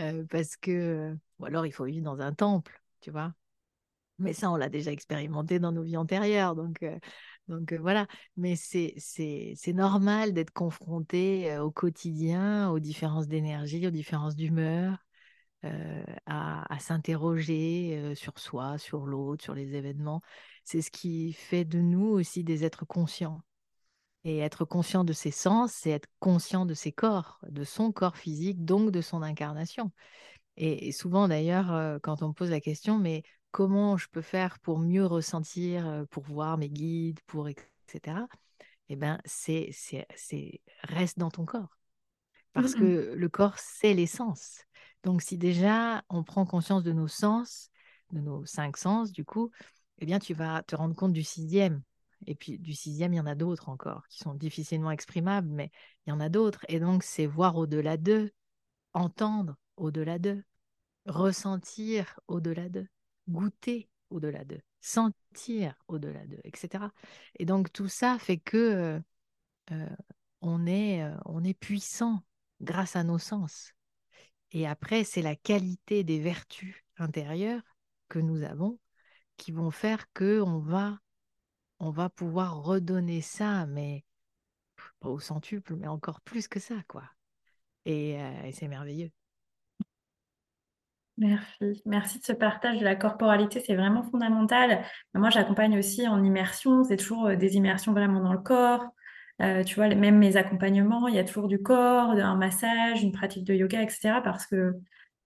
euh, 0.00 0.24
parce 0.30 0.56
que, 0.56 1.16
ou 1.38 1.44
alors 1.46 1.66
il 1.66 1.72
faut 1.72 1.84
vivre 1.86 2.04
dans 2.04 2.20
un 2.20 2.34
temple, 2.34 2.82
tu 3.00 3.10
vois? 3.10 3.34
Mais 4.18 4.32
ça, 4.32 4.50
on 4.50 4.56
l'a 4.56 4.68
déjà 4.68 4.92
expérimenté 4.92 5.58
dans 5.58 5.72
nos 5.72 5.82
vies 5.82 5.96
antérieures, 5.96 6.54
donc, 6.54 6.82
euh, 6.82 6.98
donc 7.48 7.72
euh, 7.72 7.78
voilà. 7.80 8.06
Mais 8.36 8.54
c'est 8.56 9.72
normal 9.74 10.32
d'être 10.32 10.52
confronté 10.52 11.50
euh, 11.50 11.64
au 11.64 11.70
quotidien, 11.72 12.70
aux 12.70 12.78
différences 12.78 13.26
d'énergie, 13.26 13.86
aux 13.86 13.90
différences 13.90 14.36
d'humeur, 14.36 14.98
à, 16.26 16.74
à 16.74 16.78
s'interroger 16.78 18.12
sur 18.14 18.38
soi, 18.38 18.76
sur 18.76 19.06
l'autre, 19.06 19.42
sur 19.42 19.54
les 19.54 19.74
événements. 19.74 20.20
C'est 20.62 20.82
ce 20.82 20.90
qui 20.90 21.32
fait 21.32 21.64
de 21.64 21.80
nous 21.80 22.06
aussi 22.06 22.44
des 22.44 22.64
êtres 22.64 22.84
conscients. 22.84 23.40
Et 24.24 24.38
être 24.38 24.66
conscient 24.66 25.04
de 25.04 25.14
ses 25.14 25.30
sens, 25.30 25.72
c'est 25.72 25.90
être 25.90 26.08
conscient 26.18 26.66
de 26.66 26.74
ses 26.74 26.92
corps, 26.92 27.40
de 27.48 27.64
son 27.64 27.92
corps 27.92 28.18
physique, 28.18 28.64
donc 28.64 28.90
de 28.90 29.00
son 29.00 29.22
incarnation. 29.22 29.90
Et, 30.58 30.88
et 30.88 30.92
souvent 30.92 31.28
d'ailleurs, 31.28 31.98
quand 32.02 32.22
on 32.22 32.28
me 32.28 32.32
pose 32.34 32.50
la 32.50 32.60
question, 32.60 32.98
mais 32.98 33.22
comment 33.54 33.96
je 33.96 34.08
peux 34.08 34.20
faire 34.20 34.58
pour 34.58 34.80
mieux 34.80 35.06
ressentir, 35.06 36.04
pour 36.10 36.24
voir 36.24 36.58
mes 36.58 36.68
guides, 36.68 37.20
pour 37.28 37.48
etc. 37.48 38.26
Eh 38.88 38.96
ben, 38.96 39.20
c'est, 39.24 39.70
reste 40.82 41.20
dans 41.20 41.30
ton 41.30 41.44
corps 41.44 41.78
parce 42.52 42.74
mm. 42.74 42.80
que 42.80 43.14
le 43.14 43.28
corps, 43.28 43.56
c'est 43.58 43.94
l'essence. 43.94 44.64
Donc, 45.04 45.22
si 45.22 45.38
déjà 45.38 46.02
on 46.08 46.24
prend 46.24 46.44
conscience 46.46 46.82
de 46.82 46.92
nos 46.92 47.06
sens, 47.06 47.70
de 48.10 48.20
nos 48.20 48.44
cinq 48.44 48.76
sens, 48.76 49.12
du 49.12 49.24
coup, 49.24 49.52
eh 49.98 50.06
bien, 50.06 50.18
tu 50.18 50.34
vas 50.34 50.64
te 50.64 50.74
rendre 50.74 50.96
compte 50.96 51.12
du 51.12 51.22
sixième. 51.22 51.80
Et 52.26 52.34
puis, 52.34 52.58
du 52.58 52.72
sixième, 52.72 53.12
il 53.12 53.18
y 53.18 53.20
en 53.20 53.26
a 53.26 53.36
d'autres 53.36 53.68
encore 53.68 54.08
qui 54.08 54.18
sont 54.18 54.34
difficilement 54.34 54.90
exprimables, 54.90 55.48
mais 55.48 55.70
il 56.06 56.10
y 56.10 56.12
en 56.12 56.18
a 56.18 56.28
d'autres. 56.28 56.64
Et 56.66 56.80
donc, 56.80 57.04
c'est 57.04 57.26
voir 57.26 57.54
au-delà 57.54 57.98
d'eux, 57.98 58.32
entendre 58.94 59.54
au-delà 59.76 60.18
d'eux, 60.18 60.42
ressentir 61.06 62.18
au-delà 62.26 62.68
d'eux, 62.68 62.88
goûter 63.28 63.88
au-delà 64.10 64.44
d'eux, 64.44 64.60
sentir 64.80 65.74
au-delà 65.88 66.26
d'eux, 66.26 66.40
etc. 66.44 66.92
Et 67.38 67.44
donc, 67.46 67.72
tout 67.72 67.88
ça 67.88 68.18
fait 68.18 68.38
que 68.38 68.56
euh, 68.56 69.00
euh, 69.72 69.96
on 70.40 70.66
est, 70.66 71.02
euh, 71.02 71.16
on 71.26 71.44
est 71.44 71.54
puissant 71.54 72.22
grâce 72.60 72.96
à 72.96 73.04
nos 73.04 73.18
sens. 73.18 73.72
Et 74.52 74.66
après, 74.66 75.04
c'est 75.04 75.22
la 75.22 75.36
qualité 75.36 76.04
des 76.04 76.20
vertus 76.20 76.76
intérieures 76.98 77.62
que 78.08 78.18
nous 78.18 78.42
avons 78.42 78.78
qui 79.36 79.50
vont 79.52 79.72
faire 79.72 80.12
que 80.12 80.40
on 80.40 80.60
va, 80.60 81.00
on 81.80 81.90
va 81.90 82.08
pouvoir 82.08 82.62
redonner 82.62 83.20
ça, 83.20 83.66
mais 83.66 84.04
pas 85.00 85.08
au 85.08 85.18
centuple, 85.20 85.74
mais 85.76 85.88
encore 85.88 86.20
plus 86.20 86.46
que 86.48 86.60
ça, 86.60 86.76
quoi. 86.88 87.04
Et, 87.84 88.12
et 88.12 88.52
c'est 88.52 88.68
merveilleux. 88.68 89.10
Merci. 91.16 91.82
Merci 91.86 92.18
de 92.18 92.24
ce 92.24 92.32
partage 92.32 92.78
de 92.78 92.84
la 92.84 92.96
corporalité, 92.96 93.62
c'est 93.64 93.76
vraiment 93.76 94.02
fondamental. 94.02 94.82
Moi, 95.14 95.30
j'accompagne 95.30 95.78
aussi 95.78 96.08
en 96.08 96.22
immersion, 96.24 96.82
c'est 96.82 96.96
toujours 96.96 97.26
euh, 97.26 97.36
des 97.36 97.56
immersions 97.56 97.92
vraiment 97.92 98.20
dans 98.20 98.32
le 98.32 98.40
corps. 98.40 98.84
Euh, 99.42 99.62
tu 99.64 99.76
vois, 99.76 99.88
même 99.88 100.18
mes 100.18 100.36
accompagnements, 100.36 101.08
il 101.08 101.14
y 101.14 101.18
a 101.18 101.24
toujours 101.24 101.48
du 101.48 101.60
corps, 101.60 102.10
un 102.10 102.36
massage, 102.36 103.02
une 103.02 103.12
pratique 103.12 103.44
de 103.44 103.54
yoga, 103.54 103.82
etc. 103.82 104.20
Parce 104.22 104.46
que, 104.46 104.74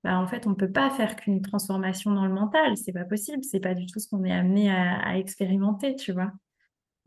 bah, 0.05 0.19
en 0.19 0.27
fait, 0.27 0.47
on 0.47 0.51
ne 0.51 0.55
peut 0.55 0.71
pas 0.71 0.91
faire 0.91 1.17
qu'une 1.17 1.43
transformation 1.43 2.13
dans 2.13 2.27
le 2.27 2.33
mental, 2.33 2.77
c'est 2.77 2.93
pas 2.93 3.05
possible, 3.05 3.43
c'est 3.45 3.61
pas 3.61 3.75
du 3.75 3.87
tout 3.87 3.99
ce 3.99 4.09
qu'on 4.09 4.25
est 4.25 4.33
amené 4.33 4.71
à, 4.71 4.99
à 5.01 5.17
expérimenter, 5.17 5.97
tu 5.97 6.13
vois. 6.13 6.33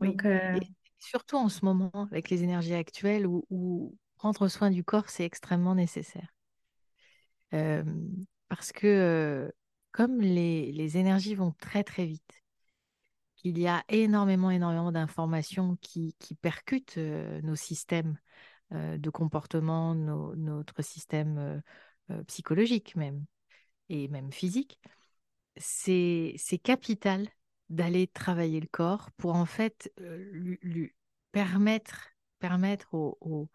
Oui. 0.00 0.08
Donc, 0.08 0.24
euh, 0.24 0.56
Et 0.60 0.66
surtout 0.98 1.36
en 1.36 1.48
ce 1.48 1.64
moment, 1.64 1.90
avec 2.10 2.30
les 2.30 2.42
énergies 2.42 2.74
actuelles, 2.74 3.26
où, 3.26 3.44
où 3.50 3.96
prendre 4.16 4.46
soin 4.48 4.70
du 4.70 4.84
corps, 4.84 5.08
c'est 5.08 5.24
extrêmement 5.24 5.74
nécessaire. 5.74 6.28
Euh, 7.54 7.82
parce 8.52 8.70
que 8.70 8.86
euh, 8.86 9.50
comme 9.92 10.20
les, 10.20 10.72
les 10.72 10.98
énergies 10.98 11.34
vont 11.34 11.52
très 11.52 11.82
très 11.84 12.04
vite, 12.04 12.42
qu'il 13.36 13.58
y 13.58 13.66
a 13.66 13.82
énormément, 13.88 14.50
énormément 14.50 14.92
d'informations 14.92 15.76
qui, 15.80 16.14
qui 16.18 16.34
percutent 16.34 16.98
euh, 16.98 17.40
nos 17.40 17.56
systèmes 17.56 18.18
euh, 18.74 18.98
de 18.98 19.10
comportement, 19.10 19.94
notre 19.94 20.82
système 20.82 21.62
psychologique 22.26 22.94
même, 22.94 23.24
et 23.88 24.08
même 24.08 24.32
physique, 24.32 24.78
c'est, 25.56 26.34
capital 26.62 27.28
d'aller 27.70 28.06
travailler 28.08 28.60
le 28.60 28.68
corps 28.68 29.10
pour 29.12 29.34
en 29.34 29.46
fait 29.46 29.90
lui, 29.98 30.92
permettre, 31.32 32.10
permettre 32.38 32.94
au- 32.94 33.48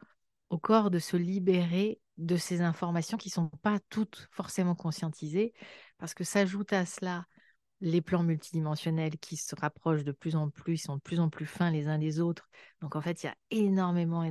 au 0.50 0.58
corps 0.58 0.92
de 0.92 1.00
se 1.00 1.18
libérer 1.18 2.00
de 2.18 2.36
ces 2.36 2.62
informations 2.62 3.18
qui 3.18 3.30
ne 3.30 3.34
sont 3.34 3.50
pas 3.62 3.80
toutes 3.90 4.28
forcément 4.32 4.76
conscientisées, 4.76 5.54
parce 5.98 6.14
que 6.14 6.24
s'ajoute 6.24 6.74
à 6.74 6.86
cela 6.86 7.26
les 7.80 8.02
plans 8.02 8.24
multidimensionnels 8.24 9.18
qui 9.20 9.38
se 9.38 9.54
rapprochent 9.56 10.04
de 10.04 10.12
plus 10.12 10.36
en 10.36 10.50
plus, 10.50 10.78
sont 10.78 10.96
de 10.96 11.02
plus 11.02 11.20
en 11.20 11.30
plus 11.30 11.46
fins 11.46 11.70
les 11.70 11.88
uns 11.88 12.00
des 12.00 12.20
autres. 12.20 12.50
Donc 12.82 12.96
en 12.96 13.02
fait, 13.02 13.22
il 13.22 13.28
y 13.28 13.30
a 13.30 13.36
énormément, 13.52 14.24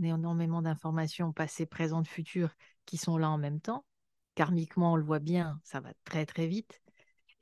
énormément 0.00 0.62
d'informations 0.62 1.32
passées, 1.32 1.66
présentes, 1.66 2.06
futures 2.06 2.54
qui 2.84 2.96
sont 2.96 3.18
là 3.18 3.28
en 3.28 3.38
même 3.38 3.60
temps. 3.60 3.84
Karmiquement, 4.36 4.92
on 4.92 4.96
le 4.96 5.02
voit 5.02 5.18
bien, 5.18 5.60
ça 5.64 5.80
va 5.80 5.92
très 6.04 6.26
très 6.26 6.46
vite. 6.46 6.80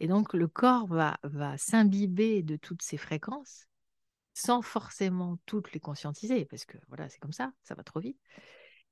Et 0.00 0.08
donc 0.08 0.32
le 0.32 0.48
corps 0.48 0.86
va, 0.86 1.18
va 1.24 1.58
s'imbiber 1.58 2.42
de 2.42 2.56
toutes 2.56 2.82
ces 2.82 2.96
fréquences 2.96 3.66
sans 4.34 4.62
forcément 4.62 5.38
toutes 5.46 5.72
les 5.72 5.80
conscientiser, 5.80 6.44
parce 6.44 6.64
que 6.64 6.76
voilà, 6.88 7.08
c'est 7.08 7.20
comme 7.20 7.32
ça, 7.32 7.52
ça 7.62 7.74
va 7.74 7.84
trop 7.84 8.00
vite. 8.00 8.18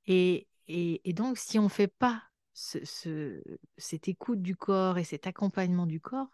Et, 0.07 0.47
et, 0.67 1.13
donc, 1.13 1.37
si 1.37 1.59
on 1.59 1.63
ne 1.63 1.69
fait 1.69 1.87
pas 1.87 2.23
ce, 2.53 2.83
ce, 2.85 3.43
cette 3.77 4.07
écoute 4.07 4.41
du 4.41 4.55
corps 4.55 4.97
et 4.97 5.03
cet 5.03 5.27
accompagnement 5.27 5.85
du 5.85 5.99
corps, 5.99 6.29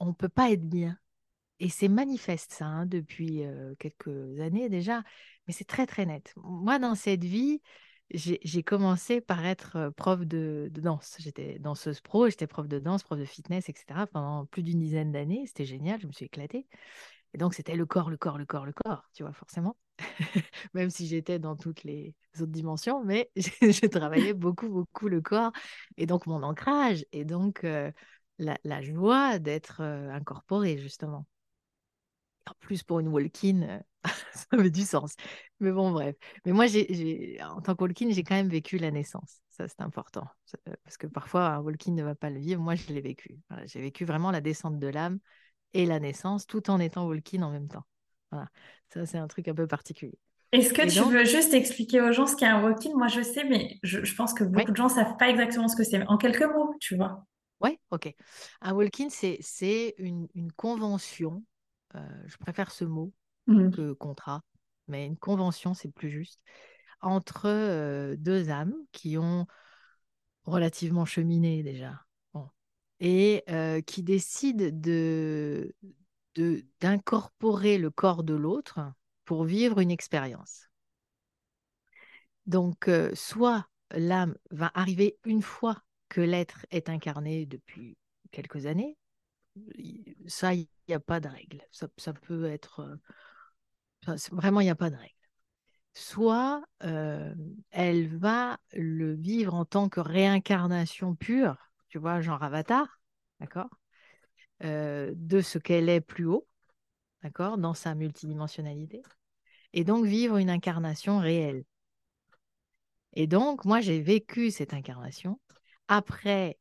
on 0.00 0.06
ne 0.06 0.12
peut 0.12 0.28
pas 0.28 0.50
être 0.50 0.68
bien. 0.68 0.98
Et 1.60 1.68
c'est 1.68 1.88
manifeste 1.88 2.52
ça 2.52 2.66
hein, 2.66 2.86
depuis 2.86 3.42
quelques 3.80 4.40
années 4.40 4.68
déjà, 4.68 5.02
mais 5.46 5.52
c'est 5.52 5.64
très 5.64 5.86
très 5.86 6.06
net. 6.06 6.32
Moi, 6.36 6.78
dans 6.78 6.94
cette 6.94 7.24
vie, 7.24 7.60
j'ai 8.10 8.62
commencé 8.62 9.20
par 9.20 9.44
être 9.44 9.92
prof 9.96 10.20
de, 10.20 10.68
de 10.72 10.80
danse. 10.80 11.16
J'étais 11.18 11.58
danseuse 11.58 12.00
pro, 12.00 12.30
j'étais 12.30 12.46
prof 12.46 12.68
de 12.68 12.78
danse, 12.78 13.02
prof 13.02 13.18
de 13.18 13.24
fitness, 13.24 13.68
etc. 13.68 14.06
pendant 14.06 14.46
plus 14.46 14.62
d'une 14.62 14.78
dizaine 14.78 15.12
d'années. 15.12 15.44
C'était 15.46 15.66
génial, 15.66 16.00
je 16.00 16.06
me 16.06 16.12
suis 16.12 16.26
éclatée. 16.26 16.66
Et 17.34 17.38
donc, 17.38 17.54
c'était 17.54 17.76
le 17.76 17.86
corps, 17.86 18.10
le 18.10 18.16
corps, 18.16 18.38
le 18.38 18.46
corps, 18.46 18.66
le 18.66 18.72
corps, 18.72 19.08
tu 19.12 19.22
vois, 19.22 19.32
forcément. 19.32 19.76
Même 20.74 20.90
si 20.90 21.06
j'étais 21.06 21.38
dans 21.38 21.56
toutes 21.56 21.84
les 21.84 22.14
autres 22.40 22.52
dimensions, 22.52 23.04
mais 23.04 23.30
je 23.36 23.86
travaillais 23.86 24.34
beaucoup, 24.34 24.68
beaucoup 24.68 25.08
le 25.08 25.20
corps. 25.20 25.52
Et 25.96 26.06
donc, 26.06 26.26
mon 26.26 26.42
ancrage, 26.42 27.04
et 27.12 27.24
donc 27.24 27.64
euh, 27.64 27.90
la, 28.38 28.82
joie 28.82 29.38
d'être 29.38 29.82
euh, 29.82 30.10
incorporée, 30.10 30.78
justement. 30.78 31.26
En 32.46 32.54
plus, 32.60 32.82
pour 32.82 33.00
une 33.00 33.08
walk-in, 33.08 33.62
euh, 33.62 33.78
ça 34.32 34.46
avait 34.52 34.70
du 34.70 34.82
sens. 34.82 35.14
Mais 35.60 35.70
bon, 35.70 35.90
bref. 35.90 36.16
Mais 36.46 36.52
moi, 36.52 36.64
en 37.50 37.60
tant 37.60 37.74
que 37.74 37.82
walk-in, 37.82 38.10
j'ai 38.10 38.22
quand 38.22 38.36
même 38.36 38.48
vécu 38.48 38.78
la 38.78 38.90
naissance. 38.90 39.42
Ça, 39.50 39.68
c'est 39.68 39.82
important. 39.82 40.26
Parce 40.84 40.96
que 40.96 41.06
parfois, 41.06 41.48
un 41.48 41.60
walk-in 41.60 41.92
ne 41.92 42.04
va 42.04 42.14
pas 42.14 42.30
le 42.30 42.38
vivre. 42.38 42.62
Moi, 42.62 42.74
je 42.74 42.90
l'ai 42.92 43.02
vécu. 43.02 43.38
J'ai 43.66 43.80
vécu 43.80 44.06
vraiment 44.06 44.30
la 44.30 44.40
descente 44.40 44.78
de 44.78 44.86
l'âme 44.86 45.18
et 45.74 45.86
la 45.86 46.00
naissance 46.00 46.46
tout 46.46 46.70
en 46.70 46.80
étant 46.80 47.06
walk-in 47.06 47.42
en 47.42 47.50
même 47.50 47.68
temps. 47.68 47.84
Voilà. 48.30 48.48
Ça, 48.90 49.06
c'est 49.06 49.18
un 49.18 49.28
truc 49.28 49.48
un 49.48 49.54
peu 49.54 49.66
particulier. 49.66 50.18
Est-ce 50.52 50.74
que 50.74 50.82
Et 50.82 50.90
tu 50.90 51.04
donc, 51.04 51.08
veux 51.08 51.24
juste 51.24 51.54
expliquer 51.54 52.02
aux 52.02 52.12
gens 52.12 52.26
ce 52.26 52.36
qu'est 52.36 52.44
un 52.46 52.62
walk-in? 52.62 52.90
Moi, 52.94 53.08
je 53.08 53.22
sais, 53.22 53.44
mais 53.44 53.78
je, 53.82 54.04
je 54.04 54.14
pense 54.14 54.34
que 54.34 54.44
beaucoup 54.44 54.70
de 54.72 54.76
gens 54.76 54.88
savent 54.90 55.16
pas 55.16 55.28
exactement 55.30 55.68
ce 55.68 55.76
que 55.76 55.84
c'est. 55.84 56.06
En 56.06 56.18
quelques 56.18 56.42
mots, 56.42 56.74
tu 56.80 56.96
vois. 56.96 57.24
ouais, 57.60 57.78
ok. 57.90 58.14
Un 58.60 58.72
walk-in, 58.74 59.08
c'est, 59.10 59.38
c'est 59.40 59.94
une, 59.98 60.28
une 60.34 60.52
convention, 60.52 61.44
euh, 61.94 62.00
je 62.26 62.36
préfère 62.36 62.70
ce 62.70 62.84
mot 62.84 63.12
Hmm. 63.46 63.70
que 63.72 63.92
contrat, 63.92 64.42
mais 64.88 65.06
une 65.06 65.18
convention, 65.18 65.74
c'est 65.74 65.90
plus 65.92 66.10
juste, 66.10 66.40
entre 67.02 67.46
euh, 67.48 68.16
deux 68.18 68.50
âmes 68.50 68.74
qui 68.92 69.18
ont 69.18 69.46
relativement 70.44 71.04
cheminé 71.06 71.62
déjà. 71.62 72.04
Et 73.00 73.44
qui 73.86 74.02
décident 74.02 74.70
de, 74.72 75.72
d'incorporer 76.80 77.78
le 77.78 77.90
corps 77.90 78.24
de 78.24 78.34
l'autre 78.34 78.80
pour 79.24 79.44
vivre 79.44 79.78
une 79.78 79.90
expérience. 79.90 80.68
Donc, 82.46 82.90
soit 83.14 83.68
l'âme 83.92 84.34
va 84.50 84.70
arriver 84.74 85.16
une 85.24 85.42
fois 85.42 85.82
que 86.08 86.20
l'être 86.20 86.66
est 86.70 86.88
incarné 86.88 87.46
depuis 87.46 87.96
quelques 88.30 88.66
années, 88.66 88.96
ça, 90.26 90.54
il 90.54 90.66
n'y 90.88 90.94
a 90.94 91.00
pas 91.00 91.20
de 91.20 91.28
règle. 91.28 91.62
Ça, 91.70 92.12
peut 92.12 92.46
être... 92.46 92.98
vraiment, 94.32 94.60
il 94.60 94.64
n'y 94.64 94.70
a 94.70 94.74
pas 94.74 94.90
de 94.90 94.96
règle. 94.96 95.14
Soit 95.94 96.64
elle 96.80 98.16
va 98.16 98.58
le 98.72 99.14
vivre 99.14 99.54
en 99.54 99.64
tant 99.64 99.88
que 99.88 100.00
réincarnation 100.00 101.14
pure, 101.14 101.67
tu 101.88 101.98
vois, 101.98 102.20
genre 102.20 102.42
Avatar, 102.42 103.00
d'accord, 103.40 103.70
euh, 104.64 105.12
de 105.16 105.40
ce 105.40 105.58
qu'elle 105.58 105.88
est 105.88 106.00
plus 106.00 106.26
haut, 106.26 106.46
d'accord, 107.22 107.58
dans 107.58 107.74
sa 107.74 107.94
multidimensionnalité, 107.94 109.02
et 109.74 109.84
donc 109.84 110.06
vivre 110.06 110.38
une 110.38 110.50
incarnation 110.50 111.18
réelle. 111.20 111.64
Et 113.14 113.26
donc, 113.26 113.64
moi, 113.64 113.80
j'ai 113.80 114.00
vécu 114.00 114.50
cette 114.50 114.74
incarnation. 114.74 115.40
Après, 115.88 116.58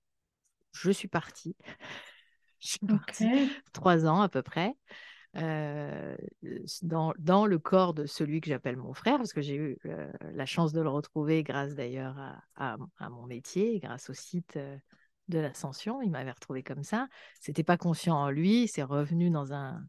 je 0.74 0.92
suis 0.92 1.08
partie. 1.08 1.56
Je 2.60 2.70
suis 2.70 2.80
partie 2.80 3.32
trois 3.74 4.08
ans 4.08 4.22
à 4.22 4.30
peu 4.30 4.42
près 4.42 4.74
euh, 5.38 6.16
dans, 6.84 7.14
dans 7.20 7.46
le 7.46 7.60
corps 7.60 7.94
de 7.94 8.06
celui 8.06 8.42
que 8.42 8.50
j'appelle 8.50 8.78
mon 8.78 8.94
frère, 8.94 9.18
parce 9.18 9.34
que 9.34 9.42
j'ai 9.42 9.56
eu 9.56 9.78
euh, 9.86 10.12
la 10.34 10.46
chance 10.46 10.74
de 10.74 10.82
le 10.82 10.90
retrouver 10.90 11.44
grâce 11.44 11.76
d'ailleurs 11.76 12.18
à, 12.20 12.44
à- 12.56 12.78
à 13.00 13.10
mon 13.10 13.26
métier, 13.28 13.80
grâce 13.80 14.10
au 14.10 14.14
site 14.16 14.58
de 15.28 15.40
l'Ascension. 15.40 16.02
Il 16.02 16.12
m'avait 16.12 16.32
retrouvé 16.32 16.64
comme 16.64 16.84
ça. 16.84 17.08
C'était 17.40 17.64
pas 17.64 17.78
conscient 17.78 18.16
en 18.16 18.30
lui, 18.30 18.68
c'est 18.68 18.84
revenu 18.84 19.30
dans 19.30 19.54
un, 19.54 19.84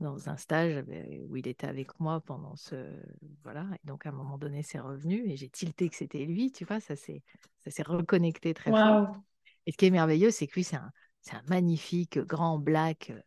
dans 0.00 0.28
un 0.28 0.36
stage 0.36 0.84
où 1.28 1.36
il 1.36 1.46
était 1.46 1.66
avec 1.66 1.98
moi 2.00 2.20
pendant 2.20 2.56
ce. 2.56 2.90
Voilà. 3.44 3.66
Et 3.82 3.86
donc, 3.86 4.06
à 4.06 4.10
un 4.10 4.12
moment 4.12 4.38
donné, 4.38 4.62
c'est 4.62 4.80
revenu 4.80 5.28
et 5.30 5.36
j'ai 5.36 5.48
tilté 5.48 5.88
que 5.88 5.96
c'était 5.96 6.24
lui, 6.24 6.52
tu 6.52 6.64
vois, 6.64 6.80
ça 6.80 6.96
s'est 6.96 7.22
ça 7.58 7.70
s'est 7.70 7.82
reconnecté 7.82 8.54
très 8.54 8.70
fort. 8.70 8.80
Waouh. 8.80 9.16
Et 9.66 9.72
ce 9.72 9.76
qui 9.76 9.86
est 9.86 9.90
merveilleux, 9.90 10.30
c'est 10.30 10.46
que 10.46 10.54
lui, 10.54 10.64
c'est 10.64 10.76
un, 10.76 10.90
c'est 11.20 11.34
un 11.34 11.42
magnifique 11.48 12.18
grand 12.18 12.58
black, 12.58 13.10
euh, 13.10 13.20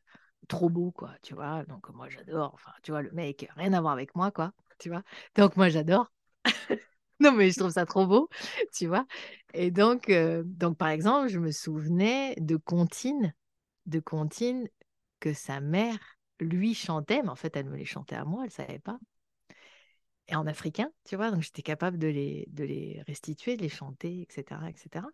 trop 0.48 0.70
beau, 0.70 0.92
quoi, 0.92 1.14
tu 1.22 1.36
vois. 1.36 1.64
Donc, 1.66 1.90
moi, 1.90 2.10
j'adore. 2.10 2.52
Enfin, 2.54 2.72
tu 2.82 2.92
vois, 2.92 3.02
le 3.02 3.12
mec, 3.12 3.48
rien 3.56 3.74
à 3.74 3.82
voir 3.82 3.94
avec 3.94 4.16
moi, 4.16 4.32
quoi, 4.32 4.52
tu 4.80 4.90
vois. 4.90 5.04
Donc, 5.36 5.56
moi, 5.56 5.70
j'adore. 5.70 6.12
Non, 7.20 7.32
mais 7.34 7.52
je 7.52 7.60
trouve 7.60 7.72
ça 7.72 7.86
trop 7.86 8.06
beau, 8.08 8.30
tu 8.74 8.88
vois? 8.88 9.06
Et 9.54 9.72
donc, 9.72 10.10
euh, 10.10 10.44
donc, 10.46 10.78
par 10.78 10.90
exemple, 10.90 11.28
je 11.30 11.40
me 11.40 11.52
souvenais 11.52 12.36
de 12.40 12.56
comptines, 12.58 13.34
de 13.86 14.00
comptines 14.00 14.68
que 15.20 15.34
sa 15.34 15.62
mère 15.62 16.00
lui 16.40 16.74
chantait, 16.76 17.22
mais 17.24 17.30
en 17.30 17.36
fait, 17.36 17.56
elle 17.56 17.68
me 17.70 17.78
les 17.78 17.86
chantait 17.86 18.16
à 18.16 18.26
moi, 18.26 18.42
elle 18.44 18.48
ne 18.50 18.52
savait 18.52 18.80
pas. 18.80 19.00
Et 20.28 20.36
en 20.36 20.48
africain, 20.48 20.92
tu 21.06 21.16
vois, 21.16 21.32
donc 21.32 21.42
j'étais 21.42 21.62
capable 21.62 21.98
de 21.98 22.08
les, 22.08 22.46
de 22.52 22.64
les 22.64 23.02
restituer, 23.08 23.58
de 23.58 23.62
les 23.62 23.70
chanter, 23.70 24.22
etc., 24.22 24.70
etc. 24.70 25.08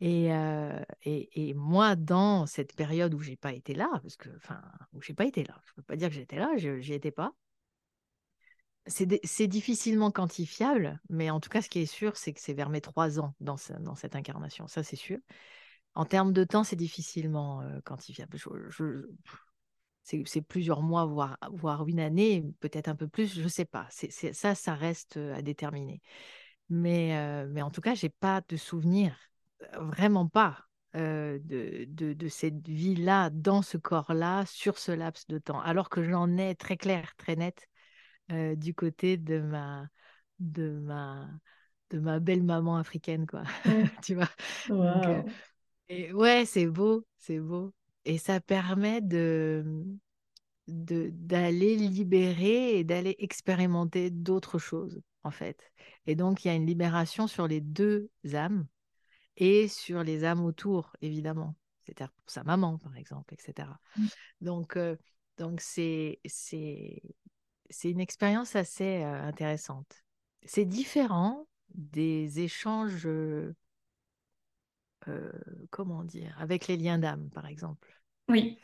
Et, 0.00 0.32
euh, 0.34 0.80
et, 1.04 1.50
et 1.50 1.54
moi, 1.54 1.96
dans 1.96 2.46
cette 2.46 2.74
période 2.76 3.14
où 3.14 3.20
j'ai 3.20 3.36
pas 3.36 3.52
été 3.52 3.74
là, 3.74 3.88
parce 4.02 4.16
que, 4.16 4.28
enfin, 4.36 4.62
où 4.92 5.00
j'ai 5.02 5.14
pas 5.14 5.24
été 5.26 5.44
là, 5.44 5.60
je 5.66 5.72
peux 5.74 5.82
pas 5.82 5.96
dire 5.96 6.08
que 6.08 6.14
j'étais 6.14 6.38
là, 6.38 6.50
je 6.58 6.80
j'y 6.80 6.94
étais 6.94 7.12
pas. 7.12 7.34
C'est 8.86 9.46
difficilement 9.46 10.10
quantifiable, 10.10 11.00
mais 11.08 11.30
en 11.30 11.40
tout 11.40 11.48
cas, 11.48 11.62
ce 11.62 11.70
qui 11.70 11.80
est 11.80 11.86
sûr, 11.86 12.16
c'est 12.16 12.34
que 12.34 12.40
c'est 12.40 12.52
vers 12.52 12.68
mes 12.68 12.82
trois 12.82 13.18
ans 13.18 13.34
dans, 13.40 13.56
ce- 13.56 13.72
dans 13.72 13.94
cette 13.94 14.14
incarnation, 14.14 14.66
ça 14.68 14.82
c'est 14.82 14.96
sûr. 14.96 15.18
En 15.94 16.04
termes 16.04 16.32
de 16.32 16.44
temps, 16.44 16.64
c'est 16.64 16.76
difficilement 16.76 17.62
quantifiable. 17.84 18.36
Je- 18.36 18.68
je- 18.68 19.06
c'est 20.26 20.42
plusieurs 20.42 20.82
mois, 20.82 21.06
voire, 21.06 21.38
voire 21.52 21.86
une 21.88 22.00
année, 22.00 22.44
peut-être 22.60 22.88
un 22.88 22.94
peu 22.96 23.08
plus, 23.08 23.40
je 23.40 23.48
sais 23.48 23.64
pas. 23.64 23.86
Ça, 24.32 24.54
ça 24.54 24.74
reste 24.74 25.16
à 25.16 25.40
déterminer. 25.40 26.02
Mais, 26.68 27.16
en 27.62 27.70
tout 27.70 27.80
cas, 27.80 27.94
j'ai 27.94 28.10
pas 28.10 28.42
de 28.48 28.56
souvenir, 28.56 29.16
vraiment 29.80 30.28
pas, 30.28 30.58
de 30.94 32.28
cette 32.28 32.68
vie-là, 32.68 33.30
dans 33.30 33.62
ce 33.62 33.78
corps-là, 33.78 34.44
sur 34.46 34.78
ce 34.78 34.92
laps 34.92 35.26
de 35.28 35.38
temps. 35.38 35.60
Alors 35.60 35.88
que 35.88 36.02
j'en 36.02 36.36
ai 36.36 36.54
très 36.54 36.76
clair, 36.76 37.14
très 37.16 37.36
net, 37.36 37.66
euh, 38.32 38.54
du 38.56 38.74
côté 38.74 39.16
de 39.16 39.40
ma, 39.40 39.88
de 40.38 40.70
ma, 40.70 41.28
de 41.90 41.98
ma 41.98 42.20
belle 42.20 42.42
maman 42.42 42.76
africaine, 42.76 43.26
quoi. 43.26 43.44
Tu 44.04 44.14
vois? 44.14 44.30
Donc, 44.68 45.06
euh, 45.06 45.22
et 45.88 46.12
ouais, 46.12 46.44
c'est 46.46 46.66
beau, 46.66 47.06
c'est 47.18 47.40
beau. 47.40 47.74
Et 48.04 48.18
ça 48.18 48.40
permet 48.40 49.00
de, 49.00 49.84
de, 50.68 51.10
d'aller 51.12 51.76
libérer 51.76 52.78
et 52.78 52.84
d'aller 52.84 53.16
expérimenter 53.18 54.10
d'autres 54.10 54.58
choses, 54.58 55.00
en 55.22 55.30
fait. 55.30 55.70
Et 56.06 56.14
donc, 56.14 56.44
il 56.44 56.48
y 56.48 56.50
a 56.50 56.54
une 56.54 56.66
libération 56.66 57.26
sur 57.26 57.46
les 57.48 57.60
deux 57.60 58.10
âmes 58.34 58.66
et 59.36 59.68
sur 59.68 60.02
les 60.02 60.24
âmes 60.24 60.44
autour, 60.44 60.92
évidemment. 61.02 61.54
C'est-à-dire 61.84 62.12
pour 62.12 62.30
sa 62.30 62.44
maman, 62.44 62.78
par 62.78 62.96
exemple, 62.96 63.34
etc. 63.34 63.78
Donc, 64.40 64.76
euh, 64.76 64.96
donc 65.38 65.60
c'est, 65.60 66.20
c'est, 66.24 67.02
c'est 67.74 67.90
une 67.90 68.00
expérience 68.00 68.54
assez 68.54 69.02
intéressante. 69.02 70.04
C'est 70.44 70.64
différent 70.64 71.48
des 71.74 72.40
échanges, 72.40 73.06
euh, 73.06 73.52
comment 75.70 76.04
dire, 76.04 76.36
avec 76.38 76.68
les 76.68 76.76
liens 76.76 76.98
d'âme, 76.98 77.30
par 77.30 77.46
exemple. 77.46 78.00
Oui. 78.28 78.58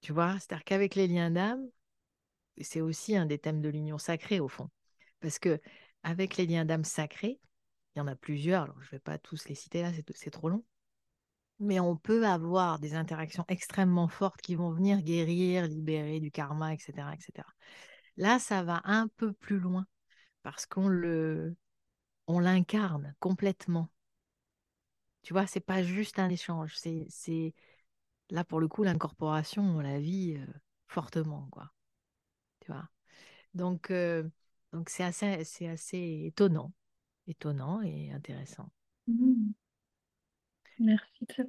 Tu 0.00 0.12
vois, 0.12 0.34
c'est-à-dire 0.34 0.64
qu'avec 0.64 0.96
les 0.96 1.06
liens 1.06 1.30
d'âme, 1.30 1.64
c'est 2.60 2.80
aussi 2.80 3.16
un 3.16 3.26
des 3.26 3.38
thèmes 3.38 3.60
de 3.60 3.68
l'union 3.68 3.98
sacrée, 3.98 4.40
au 4.40 4.48
fond. 4.48 4.68
Parce 5.20 5.38
que 5.38 5.60
avec 6.02 6.36
les 6.36 6.46
liens 6.46 6.64
d'âme 6.64 6.84
sacrés, 6.84 7.40
il 7.94 7.98
y 7.98 8.02
en 8.02 8.08
a 8.08 8.16
plusieurs, 8.16 8.64
alors 8.64 8.80
je 8.80 8.86
ne 8.86 8.90
vais 8.92 9.00
pas 9.00 9.18
tous 9.18 9.46
les 9.48 9.54
citer 9.54 9.82
là, 9.82 9.92
c'est 9.92 10.04
c'est 10.16 10.30
trop 10.30 10.48
long, 10.48 10.64
mais 11.60 11.80
on 11.80 11.96
peut 11.96 12.26
avoir 12.26 12.78
des 12.78 12.94
interactions 12.94 13.44
extrêmement 13.48 14.08
fortes 14.08 14.40
qui 14.40 14.54
vont 14.54 14.70
venir 14.70 15.02
guérir, 15.02 15.66
libérer 15.66 16.20
du 16.20 16.30
karma, 16.30 16.74
etc., 16.74 17.14
etc. 17.14 17.46
Là, 18.18 18.38
ça 18.38 18.62
va 18.62 18.82
un 18.84 19.08
peu 19.08 19.32
plus 19.32 19.58
loin 19.58 19.86
parce 20.42 20.66
qu'on 20.66 20.88
le, 20.88 21.56
on 22.28 22.40
l'incarne 22.40 23.14
complètement. 23.20 23.90
Tu 25.22 25.32
vois, 25.32 25.46
c'est 25.46 25.60
pas 25.60 25.82
juste 25.82 26.18
un 26.18 26.28
échange, 26.30 26.74
c'est, 26.76 27.06
c'est 27.10 27.54
là 28.30 28.44
pour 28.44 28.60
le 28.60 28.68
coup 28.68 28.84
l'incorporation, 28.84 29.62
on 29.64 29.80
la 29.80 30.00
vit 30.00 30.36
euh, 30.36 30.46
fortement, 30.88 31.48
quoi. 31.52 31.72
Tu 32.60 32.72
vois? 32.72 32.88
Donc, 33.54 33.90
euh, 33.92 34.24
donc 34.72 34.90
c'est 34.90 35.04
assez, 35.04 35.44
c'est 35.44 35.68
assez 35.68 36.24
étonnant, 36.26 36.72
étonnant 37.28 37.82
et 37.82 38.12
intéressant. 38.12 38.70
Hmm. 39.08 39.54
Merci 40.80 41.24
de 41.24 41.32
ce 41.34 41.42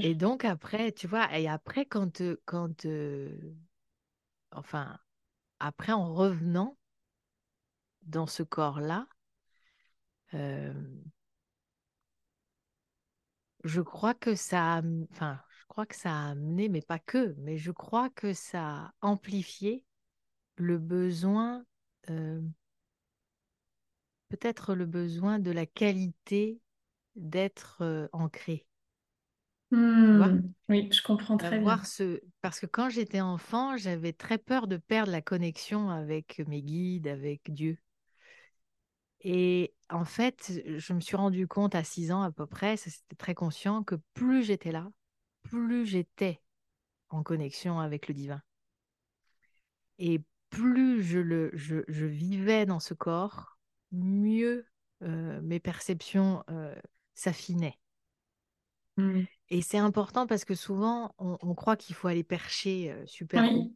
Et 0.00 0.14
partage. 0.14 0.16
donc 0.16 0.44
après, 0.44 0.90
tu 0.92 1.06
vois, 1.06 1.36
et 1.38 1.48
après 1.48 1.84
quand, 1.86 2.20
quand 2.46 2.84
euh, 2.86 3.54
enfin, 4.52 4.98
après 5.60 5.92
en 5.92 6.12
revenant 6.14 6.76
dans 8.02 8.26
ce 8.26 8.42
corps-là, 8.42 9.06
euh, 10.34 10.72
je 13.64 13.80
crois 13.80 14.14
que 14.14 14.34
ça, 14.34 14.82
enfin, 15.12 15.40
a 16.04 16.30
amené, 16.30 16.68
mais 16.68 16.82
pas 16.82 16.98
que, 16.98 17.34
mais 17.38 17.56
je 17.56 17.70
crois 17.70 18.10
que 18.10 18.32
ça 18.32 18.60
a 18.62 18.92
amplifié 19.00 19.84
le 20.56 20.78
besoin, 20.78 21.64
euh, 22.10 22.40
peut-être 24.28 24.74
le 24.74 24.86
besoin 24.86 25.38
de 25.38 25.50
la 25.50 25.66
qualité 25.66 26.60
d'être 27.16 27.82
euh, 27.82 28.08
ancré, 28.12 28.66
Hmm. 29.70 30.40
Oui, 30.68 30.88
je 30.92 31.02
comprends 31.02 31.36
très 31.36 31.58
bien. 31.58 31.82
Ce... 31.84 32.20
Parce 32.40 32.58
que 32.60 32.66
quand 32.66 32.88
j'étais 32.88 33.20
enfant, 33.20 33.76
j'avais 33.76 34.12
très 34.12 34.38
peur 34.38 34.66
de 34.66 34.76
perdre 34.76 35.12
la 35.12 35.20
connexion 35.22 35.90
avec 35.90 36.40
mes 36.46 36.62
guides, 36.62 37.06
avec 37.06 37.52
Dieu. 37.52 37.78
Et 39.20 39.74
en 39.90 40.04
fait, 40.04 40.52
je 40.76 40.92
me 40.92 41.00
suis 41.00 41.16
rendu 41.16 41.46
compte 41.46 41.74
à 41.74 41.84
6 41.84 42.12
ans 42.12 42.22
à 42.22 42.30
peu 42.32 42.46
près, 42.46 42.76
c'était 42.76 43.16
très 43.16 43.34
conscient, 43.34 43.82
que 43.82 43.96
plus 44.14 44.42
j'étais 44.44 44.72
là, 44.72 44.90
plus 45.42 45.86
j'étais 45.86 46.40
en 47.10 47.22
connexion 47.22 47.80
avec 47.80 48.08
le 48.08 48.14
divin. 48.14 48.42
Et 49.98 50.22
plus 50.50 51.02
je, 51.02 51.18
le, 51.18 51.50
je, 51.54 51.76
je 51.88 52.06
vivais 52.06 52.66
dans 52.66 52.80
ce 52.80 52.94
corps, 52.94 53.58
mieux 53.92 54.66
euh, 55.02 55.40
mes 55.42 55.60
perceptions 55.60 56.42
euh, 56.50 56.74
s'affinaient. 57.14 57.78
Mm. 58.96 59.28
Et 59.50 59.62
c'est 59.62 59.78
important 59.78 60.26
parce 60.26 60.44
que 60.44 60.54
souvent, 60.54 61.14
on, 61.18 61.38
on 61.42 61.54
croit 61.54 61.76
qu'il 61.76 61.94
faut 61.94 62.08
aller 62.08 62.24
percher 62.24 62.92
euh, 62.92 63.06
super 63.06 63.54
haut. 63.54 63.66
Oui, 63.66 63.74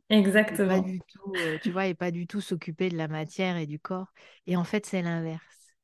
Et 0.50 0.58
pas 0.60 0.80
exactement. 0.80 0.82
du 0.82 1.02
tout, 1.02 1.38
euh, 1.38 1.58
tu 1.58 1.70
vois, 1.72 1.86
et 1.86 1.94
pas 1.94 2.10
du 2.10 2.26
tout 2.26 2.40
s'occuper 2.40 2.90
de 2.90 2.96
la 2.96 3.08
matière 3.08 3.56
et 3.56 3.66
du 3.66 3.78
corps. 3.80 4.12
Et 4.46 4.56
en 4.56 4.64
fait, 4.64 4.86
c'est 4.86 5.02
l'inverse. 5.02 5.74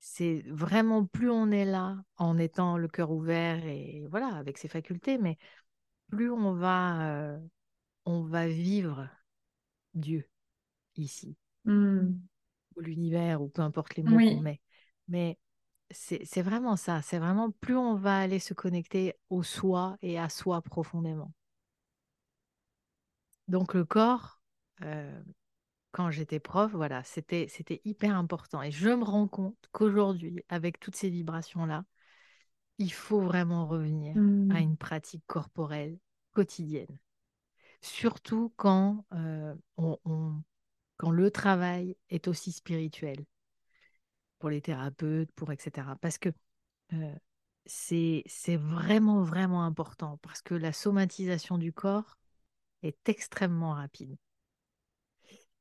C'est 0.00 0.42
vraiment 0.48 1.06
plus 1.06 1.30
on 1.30 1.50
est 1.50 1.64
là 1.64 1.96
en 2.16 2.36
étant 2.38 2.76
le 2.76 2.88
cœur 2.88 3.10
ouvert 3.12 3.64
et 3.64 4.04
voilà, 4.10 4.28
avec 4.34 4.58
ses 4.58 4.68
facultés, 4.68 5.16
mais 5.16 5.38
plus 6.10 6.30
on 6.30 6.54
va, 6.54 7.10
euh, 7.12 7.38
on 8.06 8.22
va 8.22 8.48
vivre 8.48 9.08
Dieu 9.94 10.28
ici, 10.96 11.36
Mm. 11.64 12.22
ou 12.76 12.80
l'univers, 12.80 13.42
ou 13.42 13.48
peu 13.48 13.62
importe 13.62 13.96
les 13.96 14.02
mots 14.02 14.20
qu'on 14.20 14.40
met. 14.40 14.60
Mais 15.08 15.38
c'est 15.92 16.42
vraiment 16.42 16.76
ça, 16.76 17.02
c'est 17.02 17.18
vraiment 17.18 17.50
plus 17.50 17.76
on 17.76 17.94
va 17.96 18.18
aller 18.18 18.38
se 18.38 18.54
connecter 18.54 19.14
au 19.30 19.42
soi 19.42 19.96
et 20.02 20.18
à 20.18 20.28
soi 20.28 20.62
profondément. 20.62 21.32
Donc 23.48 23.74
le 23.74 23.84
corps, 23.84 24.40
euh, 24.82 25.22
quand 25.92 26.10
j'étais 26.10 26.40
prof, 26.40 26.72
voilà, 26.72 27.04
c'était 27.04 27.46
c'était 27.48 27.80
hyper 27.84 28.16
important. 28.16 28.62
Et 28.62 28.70
je 28.72 28.90
me 28.90 29.04
rends 29.04 29.28
compte 29.28 29.58
qu'aujourd'hui, 29.72 30.44
avec 30.48 30.80
toutes 30.80 30.96
ces 30.96 31.10
vibrations-là, 31.10 31.84
il 32.78 32.92
faut 32.92 33.20
vraiment 33.20 33.66
revenir 33.66 34.18
à 34.50 34.60
Mm. 34.60 34.62
une 34.62 34.76
pratique 34.76 35.24
corporelle 35.26 35.98
quotidienne. 36.32 36.98
Surtout 37.82 38.52
quand, 38.56 39.04
euh, 39.14 39.54
on, 39.76 39.98
on- 40.04 40.42
quand 40.98 41.10
le 41.10 41.30
travail 41.30 41.96
est 42.10 42.28
aussi 42.28 42.52
spirituel, 42.52 43.24
pour 44.42 44.50
les 44.50 44.60
thérapeutes, 44.60 45.30
pour 45.36 45.52
etc. 45.52 45.86
Parce 46.00 46.18
que 46.18 46.28
euh, 46.94 47.14
c'est, 47.64 48.24
vraiment, 48.56 49.22
vraiment 49.22 49.62
important, 49.64 50.18
parce 50.20 50.42
que 50.42 50.56
la 50.56 50.72
somatisation 50.72 51.58
du 51.58 51.72
corps 51.72 52.18
est 52.82 53.08
extrêmement 53.08 53.74
rapide. 53.74 54.16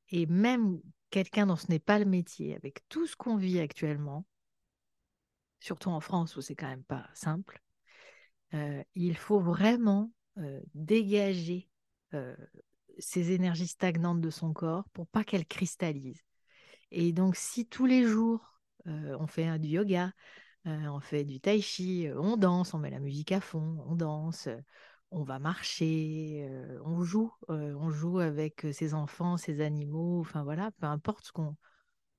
Et 0.09 0.25
même 0.25 0.81
quelqu'un 1.11 1.45
dont 1.45 1.57
ce 1.57 1.67
n'est 1.69 1.77
pas 1.77 1.99
le 1.99 2.05
métier, 2.05 2.55
avec 2.55 2.79
tout 2.89 3.05
ce 3.05 3.15
qu'on 3.15 3.35
vit 3.35 3.59
actuellement, 3.59 4.25
surtout 5.59 5.89
en 5.91 5.99
France 5.99 6.35
où 6.35 6.41
c'est 6.41 6.55
quand 6.55 6.67
même 6.67 6.83
pas 6.83 7.07
simple, 7.13 7.61
il 8.95 9.15
faut 9.15 9.39
vraiment 9.39 10.11
dégager 10.73 11.69
ces 12.97 13.29
énergies 13.29 13.67
stagnantes 13.67 14.21
de 14.21 14.31
son 14.31 14.53
corps 14.53 14.89
pour 14.89 15.05
pas 15.05 15.23
qu'elles 15.23 15.45
cristallisent. 15.45 16.25
Et 16.89 17.13
donc, 17.13 17.35
si 17.35 17.67
tous 17.67 17.85
les 17.85 18.07
jours, 18.07 18.50
on 18.85 19.27
fait 19.27 19.59
du 19.59 19.69
yoga, 19.69 20.11
euh, 20.67 20.87
on 20.87 20.99
fait 20.99 21.23
du 21.23 21.39
tai 21.39 21.59
chi, 21.59 22.07
euh, 22.07 22.19
on 22.19 22.37
danse, 22.37 22.73
on 22.73 22.79
met 22.79 22.91
la 22.91 22.99
musique 22.99 23.31
à 23.31 23.41
fond, 23.41 23.83
on 23.87 23.95
danse, 23.95 24.47
euh, 24.47 24.57
on 25.09 25.23
va 25.23 25.39
marcher, 25.39 26.47
euh, 26.49 26.79
on 26.85 27.03
joue, 27.03 27.33
euh, 27.49 27.73
on 27.79 27.89
joue 27.89 28.19
avec 28.19 28.65
euh, 28.65 28.71
ses 28.71 28.93
enfants, 28.93 29.37
ses 29.37 29.61
animaux, 29.61 30.19
enfin 30.21 30.43
voilà, 30.43 30.71
peu 30.79 30.85
importe 30.85 31.25
ce 31.25 31.31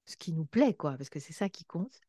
ce 0.07 0.17
qui 0.17 0.33
nous 0.33 0.45
plaît, 0.45 0.75
quoi, 0.75 0.97
parce 0.97 1.09
que 1.11 1.21
c'est 1.21 1.33
ça 1.33 1.49
qui 1.49 1.65
compte, 1.65 2.01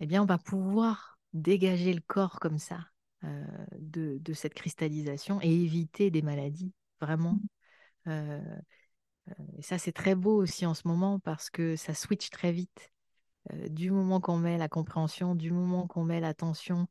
eh 0.00 0.06
bien, 0.06 0.22
on 0.22 0.26
va 0.26 0.38
pouvoir 0.38 1.18
dégager 1.34 1.92
le 1.92 2.00
corps 2.00 2.40
comme 2.40 2.58
ça 2.58 2.86
euh, 3.24 3.44
de, 3.78 4.32
cette 4.32 4.54
cristallisation 4.54 5.40
et 5.42 5.50
éviter 5.50 6.10
des 6.10 6.22
maladies, 6.22 6.72
vraiment. 7.00 7.38
Euh, 8.06 8.40
et 9.58 9.62
ça, 9.62 9.76
c'est 9.76 9.92
très 9.92 10.14
beau 10.14 10.42
aussi 10.42 10.64
en 10.64 10.72
ce 10.74 10.88
moment 10.88 11.20
parce 11.20 11.50
que 11.50 11.76
ça 11.76 11.92
switch 11.92 12.30
très 12.30 12.52
vite. 12.52 12.90
Euh, 13.52 13.68
du 13.68 13.90
moment 13.90 14.20
qu'on 14.20 14.38
met 14.38 14.58
la 14.58 14.68
compréhension, 14.68 15.34
du 15.34 15.50
moment 15.50 15.86
qu'on 15.86 16.04
met 16.04 16.20
l'attention 16.20 16.86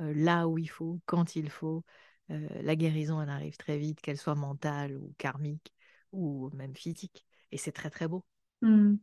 euh, 0.00 0.12
là 0.14 0.48
où 0.48 0.58
il 0.58 0.68
faut, 0.68 1.00
quand 1.06 1.36
il 1.36 1.50
faut, 1.50 1.84
euh, 2.30 2.48
la 2.62 2.76
guérison, 2.76 3.20
elle 3.22 3.30
arrive 3.30 3.56
très 3.56 3.78
vite, 3.78 4.00
qu'elle 4.00 4.18
soit 4.18 4.34
mentale 4.34 4.96
ou 4.96 5.14
karmique 5.18 5.72
ou 6.12 6.50
même 6.54 6.76
physique. 6.76 7.26
Et 7.52 7.58
c'est 7.58 7.72
très, 7.72 7.90
très 7.90 8.08
beau. 8.08 8.24
Mm. 8.62 8.98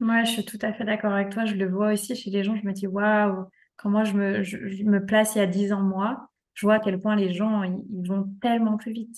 Ouais, 0.00 0.24
je 0.26 0.30
suis 0.32 0.44
tout 0.44 0.58
à 0.62 0.72
fait 0.72 0.84
d'accord 0.84 1.12
avec 1.12 1.30
toi. 1.30 1.46
Je 1.46 1.54
le 1.54 1.68
vois 1.68 1.92
aussi 1.92 2.14
chez 2.14 2.30
les 2.30 2.44
gens. 2.44 2.54
Je 2.56 2.66
me 2.66 2.72
dis, 2.72 2.86
waouh, 2.86 3.46
quand 3.76 3.88
moi 3.90 4.04
je 4.04 4.12
me, 4.12 4.42
je, 4.42 4.68
je 4.68 4.82
me 4.84 5.04
place 5.04 5.34
il 5.34 5.38
y 5.38 5.40
a 5.40 5.46
10 5.46 5.72
ans, 5.72 5.80
moi, 5.80 6.28
je 6.54 6.66
vois 6.66 6.74
à 6.74 6.80
quel 6.80 7.00
point 7.00 7.16
les 7.16 7.32
gens, 7.32 7.62
ils, 7.62 7.82
ils 7.90 8.06
vont 8.06 8.28
tellement 8.42 8.76
plus 8.76 8.92
vite. 8.92 9.16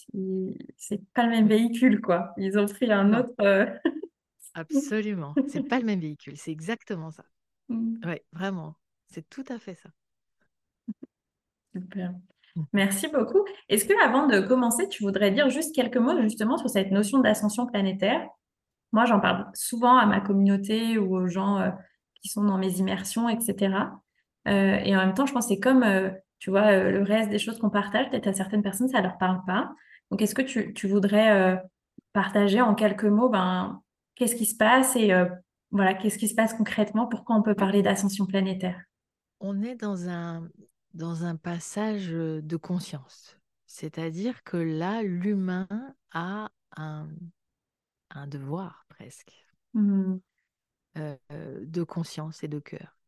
C'est 0.76 1.00
pas 1.14 1.24
le 1.24 1.30
même 1.30 1.48
véhicule, 1.48 2.00
quoi. 2.00 2.32
Ils 2.36 2.58
ont 2.58 2.66
pris 2.66 2.90
un 2.92 3.12
autre. 3.12 3.32
euh, 3.40 3.66
absolument. 4.58 5.34
C'est 5.48 5.62
pas 5.62 5.78
le 5.78 5.84
même 5.84 6.00
véhicule, 6.00 6.36
c'est 6.36 6.52
exactement 6.52 7.10
ça. 7.10 7.24
Mm. 7.68 8.00
Oui, 8.04 8.16
vraiment. 8.32 8.74
C'est 9.08 9.28
tout 9.28 9.44
à 9.48 9.58
fait 9.58 9.74
ça. 9.74 9.90
Super. 11.74 12.12
Mm. 12.56 12.62
Merci 12.72 13.08
beaucoup. 13.08 13.44
Est-ce 13.68 13.84
que 13.84 13.94
avant 14.04 14.26
de 14.26 14.40
commencer, 14.40 14.88
tu 14.88 15.02
voudrais 15.02 15.30
dire 15.30 15.48
juste 15.50 15.74
quelques 15.74 15.96
mots 15.96 16.20
justement 16.22 16.58
sur 16.58 16.68
cette 16.68 16.90
notion 16.90 17.18
d'ascension 17.18 17.66
planétaire? 17.66 18.26
Moi, 18.92 19.04
j'en 19.04 19.20
parle 19.20 19.46
souvent 19.54 19.96
à 19.96 20.06
ma 20.06 20.20
communauté 20.20 20.98
ou 20.98 21.16
aux 21.16 21.28
gens 21.28 21.58
euh, 21.58 21.70
qui 22.22 22.28
sont 22.28 22.44
dans 22.44 22.58
mes 22.58 22.78
immersions, 22.78 23.28
etc. 23.28 23.76
Euh, 24.48 24.76
et 24.76 24.96
en 24.96 25.00
même 25.00 25.14
temps, 25.14 25.26
je 25.26 25.32
pense 25.32 25.46
que 25.46 25.54
c'est 25.54 25.60
comme, 25.60 25.82
euh, 25.82 26.10
tu 26.38 26.50
vois, 26.50 26.72
le 26.72 27.02
reste 27.02 27.28
des 27.30 27.38
choses 27.38 27.58
qu'on 27.58 27.70
partage, 27.70 28.08
peut-être 28.10 28.28
à 28.28 28.32
certaines 28.32 28.62
personnes, 28.62 28.88
ça 28.88 29.00
leur 29.00 29.18
parle 29.18 29.44
pas. 29.46 29.70
Donc, 30.10 30.22
est-ce 30.22 30.34
que 30.34 30.42
tu, 30.42 30.72
tu 30.72 30.88
voudrais 30.88 31.60
partager 32.14 32.62
en 32.62 32.74
quelques 32.74 33.04
mots, 33.04 33.28
ben, 33.28 33.82
qu'est-ce 34.18 34.36
qui 34.36 34.46
se 34.46 34.56
passe 34.56 34.96
et 34.96 35.12
euh, 35.12 35.26
voilà, 35.70 35.94
qu'est-ce 35.94 36.18
qui 36.18 36.28
se 36.28 36.34
passe 36.34 36.54
concrètement? 36.54 37.06
Pourquoi 37.06 37.36
on 37.36 37.42
peut 37.42 37.54
parler 37.54 37.82
d'ascension 37.82 38.26
planétaire? 38.26 38.82
on 39.40 39.62
est 39.62 39.76
dans 39.76 40.08
un, 40.08 40.48
dans 40.94 41.24
un 41.24 41.36
passage 41.36 42.10
euh, 42.12 42.40
de 42.42 42.56
conscience. 42.56 43.38
C'est-à-dire 43.66 44.42
que 44.44 44.56
là, 44.56 45.02
l'humain 45.02 45.68
a 46.12 46.50
un, 46.76 47.08
un 48.10 48.26
devoir 48.26 48.86
presque 48.88 49.32
Hmm, 49.74 50.16
euh, 50.96 51.16
de 51.30 51.82
conscience 51.82 52.42
et 52.42 52.48
de 52.48 52.58
cœur 52.58 52.98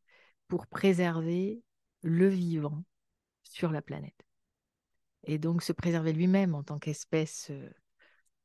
pour 0.46 0.66
préserver 0.66 1.62
le 2.03 2.29
vivant 2.29 2.85
sur 3.42 3.73
la 3.73 3.83
planète. 3.83 4.27
Et 5.25 5.38
donc 5.38 5.62
se 5.62 5.73
préserver 5.73 6.12
lui-même 6.12 6.55
en 6.55 6.62
tant 6.62 6.79
qu'espèce 6.79 7.51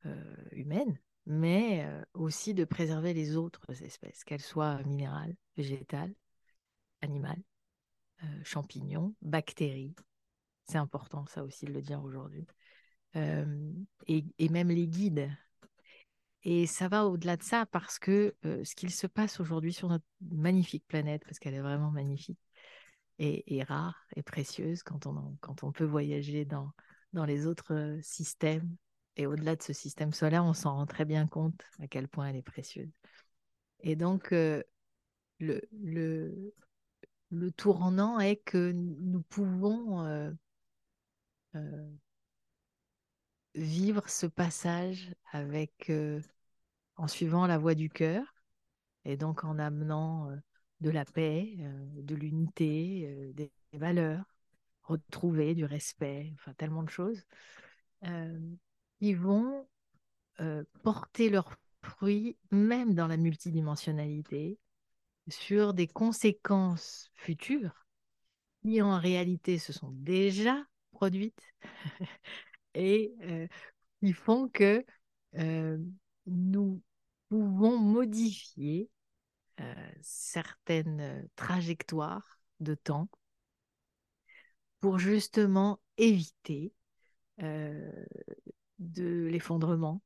euh, 0.06 0.46
humaine, 0.52 0.98
mais 1.26 1.88
aussi 2.14 2.54
de 2.54 2.66
préserver 2.66 3.14
les 3.14 3.36
autres 3.36 3.84
espèces, 3.84 4.24
qu'elles 4.24 4.42
soient 4.42 4.82
minérales, 4.84 5.36
végétales, 5.58 6.14
animales, 7.02 7.42
champignons, 8.44 9.16
bactéries. 9.22 9.96
C'est 10.68 10.78
important 10.78 11.26
ça 11.28 11.44
aussi 11.44 11.66
de 11.66 11.74
le 11.74 11.82
dire 11.82 12.04
aujourd'hui. 12.04 12.46
Et, 13.16 14.50
même 14.50 14.70
les 14.70 14.88
guides. 14.88 15.30
Et 16.44 16.68
ça 16.68 16.88
va 16.88 17.06
au-delà 17.06 17.38
de 17.38 17.44
ça 17.44 17.66
parce 17.66 17.98
que 17.98 18.36
ce 18.44 18.76
qu'il 18.76 18.92
se 18.92 19.08
passe 19.08 19.40
aujourd'hui 19.40 19.74
sur 19.74 19.90
notre 19.90 20.06
magnifique 20.22 20.86
planète, 20.88 21.24
parce 21.26 21.40
qu'elle 21.40 21.56
est 21.56 21.62
vraiment 21.62 21.92
magnifique, 21.92 22.40
et, 23.20 23.56
et 23.56 23.64
rare 23.64 24.06
et 24.16 24.24
précieuse 24.24 24.84
quand 24.84 25.06
on, 25.06 25.38
quand 25.42 25.64
on 25.64 25.72
peut 25.72 25.86
voyager 25.86 26.46
dans, 26.46 26.72
dans 27.14 27.26
les 27.26 27.48
autres 27.48 27.98
systèmes. 28.02 28.76
Et 29.18 29.26
au-delà 29.28 29.56
de 29.56 29.64
ce 29.64 29.74
système 29.74 30.14
solaire, 30.14 30.46
on 30.46 30.54
s'en 30.54 30.76
rend 30.76 30.86
très 30.86 31.06
bien 31.06 31.28
compte 31.28 31.62
à 31.80 31.88
quel 31.88 32.08
point 32.08 32.28
elle 32.30 32.36
est 32.38 32.42
précieuse. 32.42 32.92
Et 33.82 33.96
donc, 33.96 34.34
euh, 34.34 34.64
le, 35.40 35.62
le, 35.84 36.54
le 37.32 37.52
tournant 37.52 38.20
est 38.20 38.38
que 38.38 38.72
nous 38.74 39.22
pouvons 39.24 40.06
euh, 40.06 40.32
euh, 41.56 41.96
vivre 43.56 44.08
ce 44.10 44.26
passage 44.28 45.14
avec, 45.32 45.92
en 46.98 47.08
suivant 47.08 47.48
la 47.48 47.58
voie 47.58 47.76
du 47.76 47.90
cœur 47.90 48.24
et 49.06 49.18
donc 49.18 49.44
en 49.44 49.60
amenant 49.60 50.30
de 50.82 50.90
la 50.90 51.06
paix, 51.06 51.58
de 51.96 52.16
l'unité, 52.16 53.34
des 53.36 53.52
valeurs 53.74 54.26
retrouvées, 54.84 55.56
du 55.56 55.66
respect, 55.66 56.32
enfin 56.36 56.54
tellement 56.56 56.84
de 56.84 56.90
choses, 56.90 57.24
qui 59.06 59.14
vont 59.14 59.68
euh, 60.40 60.64
porter 60.82 61.30
leurs 61.30 61.56
fruits 61.84 62.40
même 62.50 62.96
dans 62.96 63.06
la 63.06 63.18
multidimensionnalité 63.18 64.58
sur 65.28 65.76
des 65.76 65.86
conséquences 65.86 67.12
futures 67.14 67.86
qui 68.64 68.82
en 68.82 68.98
réalité 68.98 69.60
se 69.60 69.74
sont 69.74 69.92
déjà 69.92 70.58
produites 70.92 71.54
et 72.74 73.14
euh, 73.22 73.48
qui 74.00 74.12
font 74.12 74.50
que 74.50 74.84
euh, 75.36 75.78
nous 76.26 76.82
pouvons 77.30 77.78
modifier 77.78 78.90
certaines 80.02 81.30
trajectoires 81.36 82.40
de 82.60 82.74
temps 82.74 83.08
pour 84.80 84.98
justement 84.98 85.80
éviter 85.98 86.74
de 88.80 89.28
l'effondrement 89.32 90.02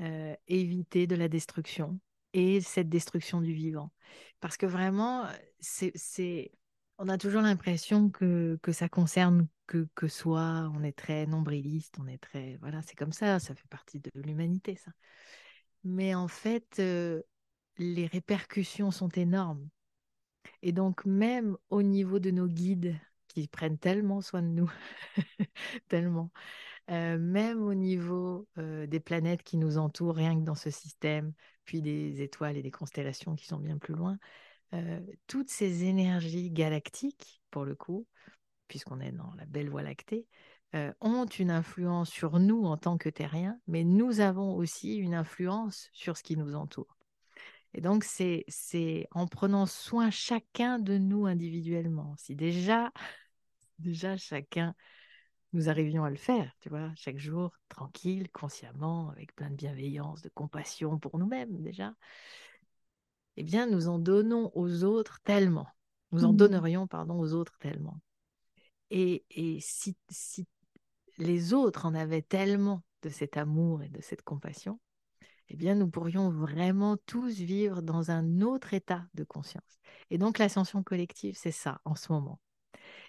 euh, 0.00 0.34
éviter 0.48 1.06
de 1.06 1.14
la 1.16 1.28
destruction 1.28 2.00
et 2.32 2.60
cette 2.60 2.88
destruction 2.88 3.40
du 3.40 3.52
vivant. 3.52 3.92
Parce 4.40 4.56
que 4.56 4.66
vraiment, 4.66 5.26
c'est, 5.60 6.52
on 6.98 7.08
a 7.08 7.18
toujours 7.18 7.42
l'impression 7.42 8.10
que, 8.10 8.58
que 8.62 8.72
ça 8.72 8.88
concerne 8.88 9.48
que, 9.66 9.88
que 9.94 10.08
soi, 10.08 10.70
on 10.74 10.82
est 10.82 10.96
très 10.96 11.26
nombriliste, 11.26 11.96
on 11.98 12.06
est 12.06 12.18
très... 12.18 12.56
Voilà, 12.60 12.82
c'est 12.82 12.96
comme 12.96 13.12
ça, 13.12 13.38
ça 13.38 13.54
fait 13.54 13.68
partie 13.68 14.00
de 14.00 14.10
l'humanité, 14.14 14.76
ça. 14.76 14.92
Mais 15.84 16.14
en 16.14 16.28
fait, 16.28 16.78
euh, 16.78 17.22
les 17.78 18.06
répercussions 18.06 18.90
sont 18.90 19.08
énormes. 19.10 19.68
Et 20.62 20.72
donc, 20.72 21.04
même 21.04 21.56
au 21.70 21.82
niveau 21.82 22.18
de 22.18 22.30
nos 22.30 22.46
guides, 22.46 22.98
qui 23.28 23.48
prennent 23.48 23.78
tellement 23.78 24.20
soin 24.20 24.42
de 24.42 24.48
nous, 24.48 24.70
tellement, 25.88 26.30
euh, 26.90 27.18
même 27.18 27.62
au 27.62 27.74
niveau 27.74 28.48
euh, 28.58 28.86
des 28.86 29.00
planètes 29.00 29.42
qui 29.42 29.56
nous 29.56 29.78
entourent, 29.78 30.16
rien 30.16 30.34
que 30.34 30.44
dans 30.44 30.54
ce 30.54 30.70
système, 30.70 31.32
puis 31.64 31.80
des 31.80 32.22
étoiles 32.22 32.56
et 32.56 32.62
des 32.62 32.70
constellations 32.70 33.36
qui 33.36 33.46
sont 33.46 33.58
bien 33.58 33.78
plus 33.78 33.94
loin, 33.94 34.18
euh, 34.74 35.00
toutes 35.26 35.50
ces 35.50 35.84
énergies 35.84 36.50
galactiques, 36.50 37.40
pour 37.50 37.64
le 37.64 37.74
coup, 37.74 38.06
puisqu'on 38.68 39.00
est 39.00 39.12
dans 39.12 39.32
la 39.36 39.46
belle 39.46 39.70
voie 39.70 39.82
lactée, 39.82 40.26
ont 41.02 41.26
une 41.26 41.50
influence 41.50 42.08
sur 42.08 42.38
nous 42.38 42.64
en 42.64 42.78
tant 42.78 42.96
que 42.96 43.10
terriens, 43.10 43.60
mais 43.66 43.84
nous 43.84 44.20
avons 44.20 44.54
aussi 44.54 44.96
une 44.96 45.14
influence 45.14 45.90
sur 45.92 46.16
ce 46.16 46.22
qui 46.22 46.34
nous 46.34 46.54
entoure. 46.54 46.96
Et 47.74 47.82
donc, 47.82 48.04
c'est 48.04 49.08
en 49.10 49.26
prenant 49.26 49.66
soin 49.66 50.10
chacun 50.10 50.78
de 50.78 50.96
nous 50.96 51.26
individuellement. 51.26 52.14
Si 52.16 52.34
déjà, 52.34 52.90
déjà 53.78 54.16
chacun 54.16 54.74
nous 55.52 55.68
arrivions 55.68 56.04
à 56.04 56.10
le 56.10 56.16
faire, 56.16 56.52
tu 56.60 56.68
vois, 56.68 56.90
chaque 56.94 57.18
jour, 57.18 57.52
tranquille, 57.68 58.30
consciemment, 58.30 59.10
avec 59.10 59.34
plein 59.34 59.50
de 59.50 59.56
bienveillance, 59.56 60.22
de 60.22 60.30
compassion 60.30 60.98
pour 60.98 61.18
nous-mêmes 61.18 61.60
déjà, 61.60 61.94
eh 63.36 63.42
bien, 63.42 63.66
nous 63.66 63.88
en 63.88 63.98
donnons 63.98 64.50
aux 64.54 64.84
autres 64.84 65.20
tellement. 65.24 65.68
Nous 66.12 66.24
en 66.24 66.32
mmh. 66.32 66.36
donnerions, 66.36 66.86
pardon, 66.86 67.18
aux 67.18 67.32
autres 67.32 67.56
tellement. 67.58 67.98
Et, 68.90 69.24
et 69.30 69.58
si, 69.60 69.96
si 70.10 70.46
les 71.16 71.54
autres 71.54 71.86
en 71.86 71.94
avaient 71.94 72.22
tellement 72.22 72.82
de 73.02 73.08
cet 73.08 73.36
amour 73.36 73.82
et 73.82 73.88
de 73.88 74.02
cette 74.02 74.22
compassion, 74.22 74.78
eh 75.48 75.56
bien, 75.56 75.74
nous 75.74 75.88
pourrions 75.88 76.30
vraiment 76.30 76.96
tous 77.06 77.34
vivre 77.40 77.82
dans 77.82 78.10
un 78.10 78.40
autre 78.40 78.74
état 78.74 79.06
de 79.14 79.24
conscience. 79.24 79.80
Et 80.10 80.18
donc, 80.18 80.38
l'ascension 80.38 80.82
collective, 80.82 81.36
c'est 81.36 81.50
ça 81.50 81.80
en 81.84 81.94
ce 81.94 82.12
moment. 82.12 82.40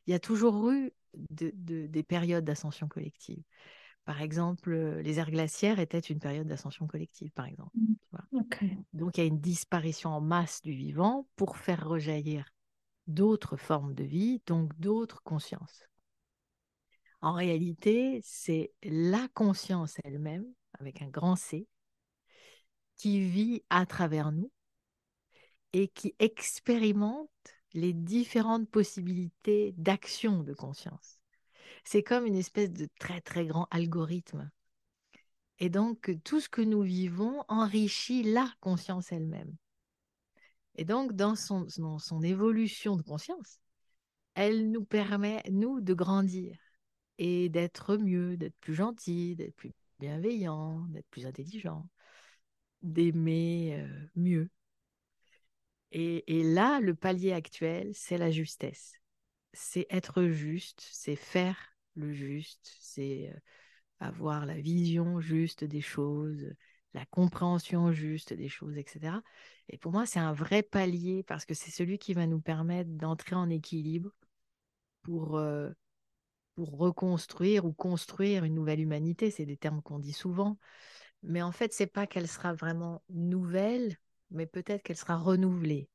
Il 0.07 0.11
y 0.11 0.13
a 0.13 0.19
toujours 0.19 0.71
eu 0.71 0.91
des 1.13 2.03
périodes 2.03 2.45
d'ascension 2.45 2.87
collective. 2.87 3.43
Par 4.05 4.21
exemple, 4.21 4.73
euh, 4.73 5.01
les 5.01 5.19
aires 5.19 5.31
glaciaires 5.31 5.79
étaient 5.79 5.99
une 5.99 6.19
période 6.19 6.47
d'ascension 6.47 6.87
collective, 6.87 7.31
par 7.31 7.45
exemple. 7.45 7.71
Mmh. 7.75 7.93
Donc, 8.93 9.17
il 9.17 9.21
y 9.21 9.23
a 9.23 9.27
une 9.27 9.39
disparition 9.39 10.09
en 10.09 10.19
masse 10.19 10.61
du 10.61 10.73
vivant 10.73 11.25
pour 11.35 11.57
faire 11.57 11.87
rejaillir 11.87 12.45
d'autres 13.07 13.55
formes 13.55 13.93
de 13.93 14.03
vie, 14.03 14.41
donc 14.45 14.77
d'autres 14.77 15.21
consciences. 15.23 15.87
En 17.21 17.33
réalité, 17.33 18.19
c'est 18.23 18.73
la 18.83 19.27
conscience 19.33 19.95
elle-même, 20.03 20.45
avec 20.79 21.01
un 21.01 21.07
grand 21.07 21.37
C, 21.37 21.67
qui 22.97 23.21
vit 23.21 23.63
à 23.69 23.85
travers 23.85 24.31
nous 24.31 24.51
et 25.71 25.87
qui 25.87 26.13
expérimente 26.19 27.29
les 27.73 27.93
différentes 27.93 28.69
possibilités 28.69 29.73
d'action 29.77 30.43
de 30.43 30.53
conscience. 30.53 31.19
C'est 31.83 32.03
comme 32.03 32.25
une 32.25 32.35
espèce 32.35 32.71
de 32.71 32.87
très 32.99 33.21
très 33.21 33.45
grand 33.45 33.67
algorithme. 33.71 34.49
Et 35.59 35.69
donc, 35.69 36.11
tout 36.23 36.39
ce 36.39 36.49
que 36.49 36.61
nous 36.61 36.81
vivons 36.81 37.43
enrichit 37.47 38.23
la 38.23 38.49
conscience 38.59 39.11
elle-même. 39.11 39.55
Et 40.75 40.85
donc, 40.85 41.13
dans 41.13 41.35
son, 41.35 41.67
son 41.69 42.21
évolution 42.21 42.95
de 42.95 43.03
conscience, 43.03 43.59
elle 44.35 44.71
nous 44.71 44.83
permet, 44.83 45.43
nous, 45.51 45.81
de 45.81 45.93
grandir 45.93 46.57
et 47.17 47.49
d'être 47.49 47.97
mieux, 47.97 48.37
d'être 48.37 48.57
plus 48.59 48.73
gentil, 48.73 49.35
d'être 49.35 49.55
plus 49.55 49.71
bienveillant, 49.99 50.81
d'être 50.89 51.07
plus 51.09 51.25
intelligent, 51.25 51.87
d'aimer 52.81 53.79
euh, 53.79 54.07
mieux. 54.15 54.49
Et, 55.93 56.43
là, 56.43 56.79
le 56.79 56.95
palier 56.95 57.33
actuel, 57.33 57.91
c'est 57.93 58.17
la 58.17 58.31
justesse. 58.31 58.93
C'est 59.53 59.85
être 59.91 60.23
juste, 60.25 60.81
c'est 60.91 61.15
faire 61.15 61.75
le 61.95 62.11
juste, 62.11 62.75
c'est 62.79 63.29
euh, 63.29 63.39
avoir 63.99 64.47
la 64.47 64.55
vision 64.55 65.19
juste 65.21 65.63
des 65.63 65.81
choses, 65.81 66.51
la 66.95 67.05
compréhension 67.05 67.91
juste 67.91 68.33
des 68.33 68.49
choses, 68.49 68.77
etc. 68.77 69.21
Et 69.69 69.77
pour 69.77 69.91
moi, 69.91 70.07
c'est 70.07 70.19
un 70.19 70.33
vrai 70.33 70.63
palier 70.63 71.21
parce 71.23 71.45
que 71.45 71.53
c'est 71.53 71.69
celui 71.69 71.99
qui 71.99 72.15
va 72.15 72.25
nous 72.25 72.41
permettre 72.41 72.89
d'entrer 72.89 73.35
en 73.35 73.49
équilibre 73.51 74.11
pour, 75.03 75.37
euh, 75.37 75.69
pour 76.55 76.77
reconstruire 76.77 77.65
ou 77.65 77.73
construire 77.73 78.45
une 78.45 78.55
nouvelle 78.55 78.81
humanité. 78.81 79.29
C'est 79.29 79.45
des 79.45 79.57
termes 79.57 79.83
qu'on 79.83 79.99
dit 79.99 80.13
souvent. 80.13 80.57
Mais 81.21 81.43
en 81.43 81.51
fait, 81.51 81.73
c'est 81.73 81.87
pas 81.87 82.07
qu'elle 82.07 82.27
sera 82.27 82.53
vraiment 82.53 83.03
nouvelle, 83.09 83.97
mais 84.33 84.45
peut-être 84.47 84.83
qu'elle 84.83 84.97
sera 84.97 85.17
renouvelée. 85.17 85.89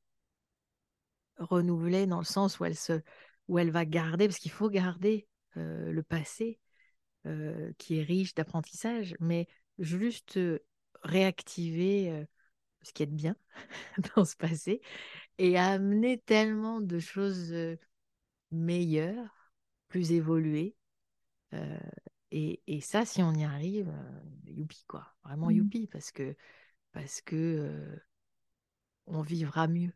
Renouvelée 1.37 2.07
dans 2.07 2.19
le 2.19 2.25
sens 2.25 2.59
où 2.59 2.65
elle, 2.65 2.75
se, 2.75 3.01
où 3.47 3.59
elle 3.59 3.71
va 3.71 3.85
garder, 3.85 4.27
parce 4.27 4.39
qu'il 4.39 4.51
faut 4.51 4.69
garder 4.69 5.27
euh, 5.57 5.91
le 5.91 6.03
passé 6.03 6.59
euh, 7.25 7.71
qui 7.77 7.99
est 7.99 8.03
riche 8.03 8.35
d'apprentissage, 8.35 9.15
mais 9.19 9.47
juste 9.77 10.37
euh, 10.37 10.59
réactiver 11.03 12.25
ce 12.81 12.93
qui 12.93 13.03
est 13.03 13.07
de 13.07 13.15
bien 13.15 13.35
dans 14.15 14.25
ce 14.25 14.35
passé 14.35 14.81
et 15.37 15.57
amener 15.57 16.19
tellement 16.19 16.81
de 16.81 16.99
choses 16.99 17.53
meilleures, 18.51 19.51
plus 19.87 20.11
évoluées. 20.11 20.75
Et, 22.31 22.61
et, 22.67 22.81
ça, 22.81 23.05
si 23.05 23.23
on 23.23 23.33
y 23.33 23.43
arrive, 23.43 23.91
youpi, 24.45 24.83
quoi. 24.87 25.07
Vraiment 25.23 25.47
mmh. 25.47 25.53
youpi, 25.53 25.87
parce 25.87 26.11
que, 26.11 26.35
parce 26.91 27.21
que 27.21 27.99
on 29.09 29.21
vivra 29.21 29.67
mieux. 29.67 29.91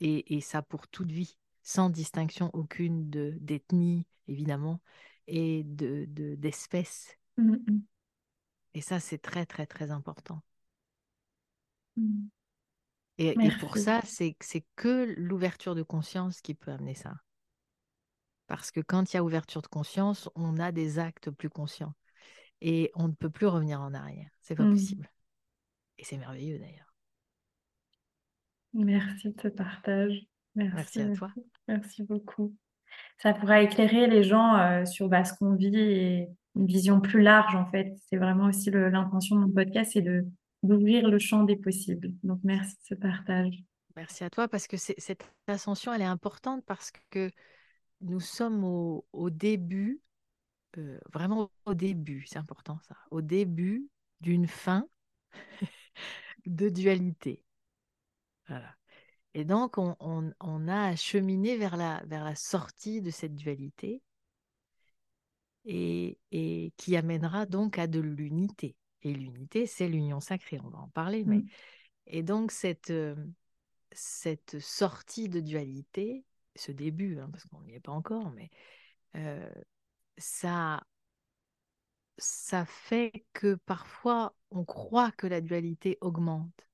Et, 0.00 0.40
ça 0.42 0.60
pour 0.60 0.86
toute 0.88 1.10
vie, 1.10 1.38
sans 1.62 1.88
distinction 1.88 2.50
aucune 2.52 3.08
de 3.08 3.38
d'ethnie, 3.40 4.06
évidemment, 4.28 4.82
et 5.26 5.64
de 5.64 6.06
d'espèces. 6.34 7.16
Mmh, 7.38 7.52
mmh. 7.52 7.80
Et 8.74 8.80
ça, 8.82 9.00
c'est 9.00 9.18
très, 9.18 9.46
très, 9.46 9.66
très 9.66 9.90
important. 9.90 10.42
Mmh. 11.96 12.26
Et, 13.18 13.28
et, 13.28 13.50
pour 13.60 13.78
ça, 13.78 14.02
c'est 14.04 14.36
que 14.76 15.14
l'ouverture 15.16 15.74
de 15.74 15.82
conscience 15.82 16.40
qui 16.42 16.54
peut 16.54 16.72
amener 16.72 16.94
ça. 16.94 17.14
Parce 18.46 18.70
que 18.70 18.80
quand 18.80 19.12
il 19.12 19.16
y 19.16 19.18
a 19.18 19.24
ouverture 19.24 19.62
de 19.62 19.68
conscience, 19.68 20.28
on 20.34 20.58
a 20.58 20.72
des 20.72 20.98
actes 20.98 21.30
plus 21.30 21.48
conscients. 21.48 21.94
Et 22.60 22.90
on 22.94 23.08
ne 23.08 23.14
peut 23.14 23.30
plus 23.30 23.46
revenir 23.46 23.80
en 23.80 23.94
arrière. 23.94 24.30
C'est 24.40 24.54
pas 24.54 24.64
possible. 24.64 25.10
Et 25.98 26.04
c'est 26.04 26.18
merveilleux 26.18 26.58
d'ailleurs. 26.58 26.83
Merci 28.74 29.30
de 29.30 29.40
ce 29.40 29.48
partage. 29.48 30.26
Merci, 30.54 31.00
à 31.00 31.14
toi. 31.14 31.30
Merci 31.68 32.02
beaucoup. 32.02 32.54
Ça 33.18 33.32
pourra 33.32 33.62
éclairer 33.62 34.06
les 34.06 34.22
gens 34.22 34.56
euh, 34.56 34.84
sur 34.84 35.08
bah, 35.08 35.24
ce 35.24 35.32
qu'on 35.34 35.54
vit 35.54 35.76
et 35.76 36.28
une 36.54 36.66
vision 36.66 37.00
plus 37.00 37.22
large 37.22 37.54
en 37.54 37.66
fait. 37.66 37.94
C'est 38.06 38.16
vraiment 38.16 38.46
aussi 38.46 38.70
l'intention 38.70 39.36
de 39.36 39.40
mon 39.42 39.50
podcast, 39.50 39.92
c'est 39.94 40.02
de 40.02 40.26
d'ouvrir 40.62 41.08
le 41.08 41.18
champ 41.18 41.44
des 41.44 41.56
possibles. 41.56 42.12
Donc 42.22 42.40
merci 42.42 42.74
de 42.76 42.82
ce 42.84 42.94
partage. 42.94 43.62
Merci 43.96 44.24
à 44.24 44.30
toi 44.30 44.48
parce 44.48 44.66
que 44.66 44.76
cette 44.76 45.30
ascension, 45.46 45.92
elle 45.92 46.00
est 46.00 46.06
importante 46.06 46.64
parce 46.64 46.90
que 47.10 47.30
nous 48.00 48.20
sommes 48.20 48.64
au, 48.64 49.30
début, 49.30 50.00
euh, 50.78 50.98
vraiment 51.12 51.50
au 51.64 51.74
début, 51.74 52.24
c'est 52.26 52.38
important 52.38 52.78
ça, 52.88 52.96
au 53.10 53.20
début 53.20 53.88
d'une 54.20 54.48
fin 54.48 54.86
de 56.46 56.68
dualité. 56.70 57.44
Et 59.34 59.44
donc, 59.44 59.78
on, 59.78 60.68
a 60.68 60.96
cheminé 60.96 61.56
vers 61.56 61.76
la, 61.76 62.02
vers 62.06 62.24
la 62.24 62.34
sortie 62.34 63.00
de 63.00 63.10
cette 63.10 63.34
dualité 63.34 64.02
et, 65.64 66.18
qui 66.76 66.96
amènera 66.96 67.46
donc 67.46 67.78
à 67.78 67.86
de 67.86 68.00
l'unité. 68.00 68.76
Et 69.02 69.12
l'unité, 69.12 69.66
c'est 69.66 69.88
l'union 69.88 70.20
sacrée, 70.20 70.60
on 70.64 70.68
va 70.68 70.78
en 70.78 70.88
parler. 70.88 71.24
Mais... 71.24 71.44
Et 72.06 72.22
donc, 72.22 72.52
cette, 72.52 72.90
euh, 72.90 73.16
cette 73.92 74.58
sortie 74.60 75.28
de 75.28 75.40
dualité, 75.40 76.24
ce 76.54 76.72
début, 76.72 77.18
hein, 77.18 77.28
parce 77.30 77.44
qu'on 77.44 77.62
n'y 77.62 77.74
est 77.74 77.80
pas 77.80 77.92
encore, 77.92 78.30
mais 78.30 78.50
euh, 79.16 79.50
ça, 80.18 80.84
ça 82.18 82.64
fait 82.64 83.24
que 83.32 83.54
parfois 83.54 84.34
on 84.50 84.64
croit 84.64 85.12
que 85.12 85.26
la 85.26 85.40
dualité 85.40 85.98
augmente. 86.00 86.68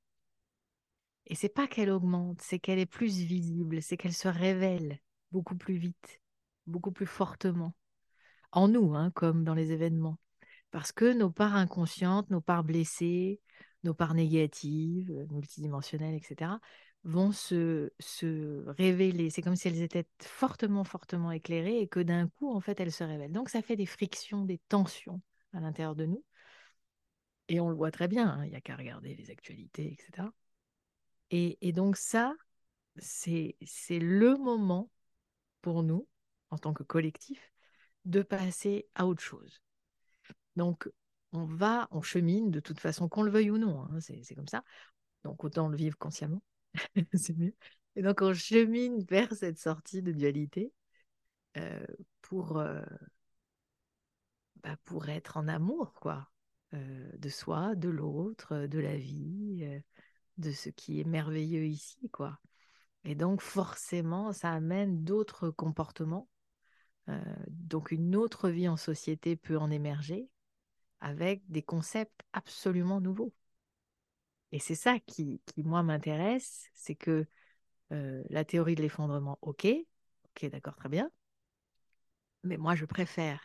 Et 1.31 1.37
c'est 1.37 1.49
pas 1.49 1.69
qu'elle 1.69 1.91
augmente, 1.91 2.43
c'est 2.43 2.59
qu'elle 2.59 2.81
est 2.81 2.87
plus 2.87 3.17
visible, 3.19 3.81
c'est 3.83 3.97
qu'elle 3.97 4.13
se 4.13 4.27
révèle 4.27 4.99
beaucoup 5.31 5.55
plus 5.57 5.77
vite, 5.77 6.21
beaucoup 6.67 6.91
plus 6.91 7.07
fortement. 7.07 7.73
En 8.51 8.67
nous, 8.67 8.97
hein, 8.97 9.13
comme 9.13 9.45
dans 9.45 9.55
les 9.55 9.71
événements. 9.71 10.19
Parce 10.73 10.91
que 10.91 11.13
nos 11.13 11.31
parts 11.31 11.55
inconscientes, 11.55 12.31
nos 12.31 12.41
parts 12.41 12.65
blessées, 12.65 13.41
nos 13.85 13.95
parts 13.95 14.15
négatives, 14.15 15.27
multidimensionnelles, 15.31 16.17
etc., 16.17 16.59
vont 17.05 17.31
se, 17.31 17.93
se 18.01 18.65
révéler. 18.67 19.31
C'est 19.31 19.41
comme 19.41 19.55
si 19.55 19.69
elles 19.69 19.83
étaient 19.83 20.07
fortement, 20.21 20.83
fortement 20.83 21.31
éclairées 21.31 21.79
et 21.81 21.87
que 21.87 22.01
d'un 22.01 22.27
coup, 22.27 22.53
en 22.53 22.61
fait, 22.61 22.81
elles 22.81 22.93
se 22.93 23.05
révèlent. 23.05 23.33
Donc, 23.33 23.51
ça 23.51 23.63
fait 23.63 23.77
des 23.77 23.87
frictions, 23.87 24.45
des 24.45 24.59
tensions 24.69 25.23
à 25.53 25.61
l'intérieur 25.61 25.95
de 25.95 26.07
nous. 26.07 26.25
Et 27.49 27.61
on 27.61 27.69
le 27.69 27.77
voit 27.77 27.93
très 27.93 28.09
bien, 28.09 28.29
hein, 28.29 28.45
il 28.45 28.51
n'y 28.51 28.57
a 28.57 28.61
qu'à 28.61 28.75
regarder 28.75 29.15
les 29.15 29.31
actualités, 29.31 29.93
etc. 29.93 30.29
Et, 31.31 31.73
donc 31.73 31.97
ça, 31.97 32.35
c'est 32.99 33.57
le 33.91 34.37
moment 34.37 34.91
pour 35.63 35.83
nous, 35.83 36.09
en 36.51 36.59
tant 36.59 36.73
que 36.73 36.83
collectif, 36.83 37.53
de 38.05 38.23
passer 38.23 38.89
à 38.95 39.07
autre 39.07 39.23
chose. 39.23 39.63
Donc, 40.57 40.91
on 41.33 41.45
va, 41.45 41.89
on 41.93 42.03
chemine 42.03 42.51
de 42.51 42.61
toute 42.61 42.81
façon, 42.81 43.09
qu'on 43.09 43.23
le 43.23 43.31
veuille 43.31 43.51
ou 43.51 43.59
non, 43.59 43.83
hein, 43.83 44.01
c'est 44.01 44.35
comme 44.35 44.49
ça. 44.49 44.65
Donc, 45.25 45.45
autant 45.45 45.69
le 45.69 45.77
vivre 45.77 45.97
consciemment, 45.99 46.43
c'est 47.15 47.37
mieux. 47.37 47.55
Et 47.97 48.03
donc, 48.03 48.23
on 48.23 48.35
chemine 48.35 49.05
vers 49.05 49.33
cette 49.35 49.59
sortie 49.59 50.03
de 50.03 50.13
dualité 50.13 50.73
euh, 51.57 51.85
pour, 52.23 52.59
euh, 52.59 52.83
bah, 54.63 54.77
pour 54.85 55.09
être 55.09 55.37
en 55.37 55.49
amour, 55.49 55.95
quoi, 55.95 56.31
euh, 56.75 57.11
de 57.17 57.29
soi, 57.29 57.75
de 57.75 57.89
l'autre, 57.89 58.67
de 58.67 58.79
la 58.79 58.97
vie, 58.97 59.83
de 60.41 60.53
ce 60.53 60.71
qui 60.71 61.01
est 61.01 61.05
merveilleux 61.05 61.65
ici, 61.65 62.11
quoi. 62.11 62.39
Et 63.05 63.15
donc, 63.15 63.41
forcément, 63.41 64.33
ça 64.33 64.53
amène 64.53 65.05
d'autres 65.05 65.51
comportements. 65.51 66.29
donc, 67.49 67.91
une 67.91 68.15
autre 68.15 68.51
vie 68.51 68.69
en 68.69 68.77
société 68.77 69.37
peut 69.37 69.59
en 69.59 69.71
émerger 69.71 70.29
avec 71.01 71.43
des 71.49 71.63
concepts 71.63 72.23
absolument 72.33 73.01
nouveaux. 73.01 73.33
Et 74.53 74.59
c'est 74.59 74.75
ça 74.75 74.99
qui, 75.01 75.41
qui 75.47 75.63
moi, 75.63 75.83
m'intéresse, 75.83 76.69
c'est 76.75 76.95
que 76.95 77.27
euh, 77.93 78.23
la 78.31 78.45
théorie 78.45 78.75
de 78.75 78.83
l'effondrement, 78.83 79.39
ok, 79.43 79.67
ok, 80.25 80.51
d'accord, 80.51 80.77
très 80.77 80.89
bien, 80.89 81.11
mais 82.43 82.57
moi, 82.57 82.75
je 82.75 82.85
préfère 82.85 83.41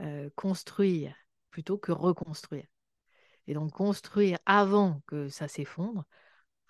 euh, 0.00 0.30
construire 0.36 1.14
plutôt 1.50 1.78
que 1.78 1.92
reconstruire. 1.92 2.66
Et 3.46 3.54
donc, 3.54 3.72
construire 3.72 4.38
avant 4.46 5.02
que 5.06 5.28
ça 5.28 5.48
s'effondre, 5.48 6.04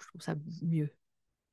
je 0.00 0.07
trouve 0.09 0.22
ça 0.22 0.35
mieux. 0.62 0.90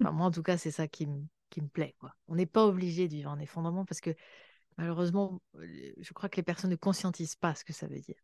Enfin, 0.02 0.12
moi, 0.12 0.26
en 0.26 0.32
tout 0.32 0.44
cas, 0.44 0.58
c'est 0.58 0.72
ça 0.72 0.88
qui, 0.88 1.08
qui 1.50 1.62
me 1.62 1.68
plaît. 1.68 1.96
Quoi. 2.00 2.16
On 2.28 2.36
n'est 2.36 2.46
pas 2.46 2.66
obligé 2.66 3.08
de 3.08 3.14
vivre 3.14 3.30
en 3.30 3.40
effondrement 3.40 3.86
parce 3.86 4.02
que 4.02 4.16
malheureusement, 4.78 5.42
je 5.56 6.14
crois 6.14 6.30
que 6.30 6.38
les 6.38 6.44
personnes 6.44 6.72
ne 6.72 6.76
conscientisent 6.76 7.36
pas 7.36 7.56
ce 7.56 7.64
que 7.64 7.74
ça 7.74 7.88
veut 7.88 8.00
dire. 8.00 8.16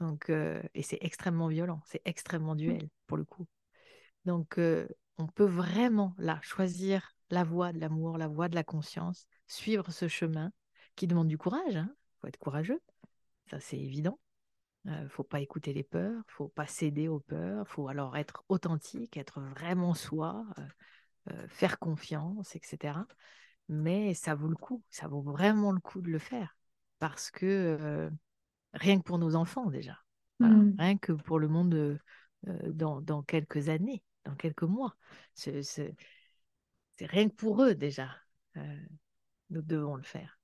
Donc, 0.00 0.30
euh, 0.30 0.62
et 0.74 0.82
c'est 0.82 0.98
extrêmement 1.00 1.48
violent, 1.48 1.80
c'est 1.86 2.02
extrêmement 2.04 2.54
duel 2.54 2.88
pour 3.06 3.16
le 3.16 3.24
coup. 3.24 3.46
Donc, 4.24 4.58
euh, 4.58 4.88
on 5.18 5.26
peut 5.26 5.46
vraiment 5.46 6.14
là 6.18 6.40
choisir 6.42 7.14
la 7.30 7.44
voie 7.44 7.72
de 7.72 7.78
l'amour, 7.78 8.18
la 8.18 8.28
voie 8.28 8.48
de 8.48 8.54
la 8.54 8.64
conscience, 8.64 9.26
suivre 9.46 9.90
ce 9.90 10.08
chemin 10.08 10.52
qui 10.96 11.06
demande 11.06 11.28
du 11.28 11.38
courage. 11.38 11.74
Il 11.74 11.78
hein. 11.78 11.94
faut 12.20 12.26
être 12.26 12.38
courageux, 12.38 12.80
ça 13.50 13.60
c'est 13.60 13.78
évident. 13.78 14.18
Il 14.84 14.90
euh, 14.90 15.02
ne 15.02 15.08
faut 15.08 15.24
pas 15.24 15.40
écouter 15.40 15.72
les 15.72 15.84
peurs, 15.84 16.22
faut 16.28 16.48
pas 16.48 16.66
céder 16.66 17.08
aux 17.08 17.20
peurs, 17.20 17.68
faut 17.68 17.88
alors 17.88 18.16
être 18.16 18.44
authentique, 18.48 19.16
être 19.16 19.40
vraiment 19.40 19.94
soi, 19.94 20.44
faire 21.46 21.78
confiance, 21.78 22.56
etc. 22.56 22.98
Mais 23.68 24.12
ça 24.12 24.34
vaut 24.34 24.48
le 24.48 24.56
coup, 24.56 24.82
ça 24.90 25.06
vaut 25.06 25.22
vraiment 25.22 25.70
le 25.70 25.78
coup 25.78 26.02
de 26.02 26.10
le 26.10 26.18
faire 26.18 26.56
parce 26.98 27.30
que 27.30 28.10
rien 28.72 28.98
que 28.98 29.04
pour 29.04 29.18
nos 29.18 29.36
enfants 29.36 29.70
déjà, 29.70 29.98
hmm. 30.40 30.72
rien 30.78 30.98
que 30.98 31.12
pour 31.12 31.38
le 31.38 31.46
monde 31.46 31.98
euh, 32.48 32.72
dans, 32.72 33.00
dans, 33.00 33.22
quelques 33.22 33.68
années, 33.68 34.02
dans 34.24 34.34
quelques 34.34 34.64
mois. 34.64 34.96
C'est 35.34 35.62
rien 37.00 37.28
que 37.28 37.34
pour 37.34 37.62
eux 37.62 37.74
déjà. 37.74 38.10
Euh, 38.56 38.76
nous 39.50 39.62
devons 39.62 39.96
le 39.96 40.02
faire. 40.02 40.38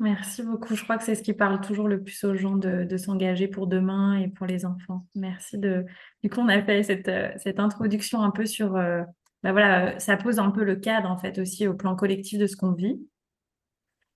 Merci 0.00 0.42
beaucoup. 0.42 0.74
Je 0.74 0.82
crois 0.82 0.98
que 0.98 1.04
c'est 1.04 1.14
ce 1.14 1.22
qui 1.22 1.34
parle 1.34 1.60
toujours 1.60 1.86
le 1.86 2.02
plus 2.02 2.24
aux 2.24 2.34
gens 2.34 2.56
de, 2.56 2.84
de 2.84 2.96
s'engager 2.96 3.46
pour 3.46 3.66
demain 3.66 4.18
et 4.18 4.28
pour 4.28 4.46
les 4.46 4.66
enfants. 4.66 5.06
Merci 5.14 5.58
de. 5.58 5.84
Du 6.22 6.30
coup, 6.30 6.40
on 6.40 6.48
a 6.48 6.60
fait 6.62 6.82
cette, 6.82 7.08
euh, 7.08 7.30
cette 7.36 7.60
introduction 7.60 8.22
un 8.22 8.30
peu 8.30 8.46
sur. 8.46 8.72
bah 8.72 9.52
voilà, 9.52 9.98
ça 10.00 10.16
pose 10.16 10.38
un 10.38 10.50
peu 10.50 10.64
le 10.64 10.76
cadre 10.76 11.10
en 11.10 11.18
fait 11.18 11.38
aussi 11.38 11.68
au 11.68 11.74
plan 11.74 11.94
collectif 11.94 12.38
de 12.38 12.46
ce 12.46 12.56
qu'on 12.56 12.72
vit. 12.72 12.98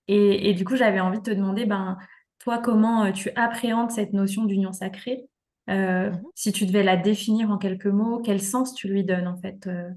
Et, 0.07 0.53
du 0.53 0.65
coup, 0.65 0.75
j'avais 0.75 0.99
envie 0.99 1.17
de 1.17 1.23
te 1.23 1.31
demander, 1.31 1.65
ben, 1.65 1.97
toi, 2.39 2.59
comment 2.59 3.05
euh, 3.05 3.11
tu 3.11 3.31
appréhendes 3.31 3.91
cette 3.91 4.13
notion 4.13 4.45
d'union 4.45 4.71
sacrée? 4.71 5.25
Euh, 5.69 6.11
mmh 6.11 6.23
Si 6.35 6.51
tu 6.51 6.65
devais 6.67 6.83
la 6.83 6.95
définir 6.95 7.49
en 7.49 7.57
quelques 7.57 7.87
mots, 7.87 8.21
quel 8.23 8.41
sens 8.41 8.75
tu 8.75 8.87
lui 8.87 9.03
donnes 9.03 9.27
en 9.27 9.37
fait 9.37 9.65
euh? 9.67 9.89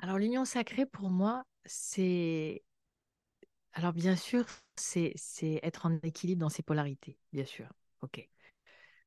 Alors, 0.00 0.18
l'union 0.18 0.44
sacrée, 0.44 0.86
pour 0.86 1.10
moi, 1.10 1.44
c'est... 1.66 2.62
Alors, 3.72 3.92
bien 3.92 4.16
sûr, 4.16 4.44
c'est 4.76 5.14
être 5.62 5.86
en 5.86 5.98
équilibre 6.02 6.40
dans 6.40 6.48
ses 6.48 6.62
polarités, 6.62 7.18
bien 7.32 7.44
sûr. 7.44 7.68
OK. 8.02 8.28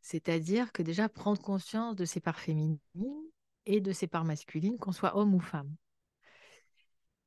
C'est-à-dire 0.02 0.72
que 0.72 0.84
déjà, 0.84 1.10
prendre 1.10 1.42
conscience 1.42 1.96
de 1.96 2.06
ses 2.06 2.20
parts 2.20 2.40
féminines 2.40 2.80
et 3.66 3.82
de 3.82 3.92
ses 3.92 4.08
parts 4.08 4.26
masculines, 4.26 4.78
qu'on 4.78 4.92
soit 4.92 5.18
homme 5.18 5.36
ou 5.36 5.40
femme. 5.40 5.74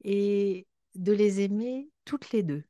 Et 0.04 0.66
de 0.94 1.12
les 1.12 1.40
aimer 1.40 1.90
toutes 2.04 2.32
les 2.32 2.42
deux. 2.42 2.64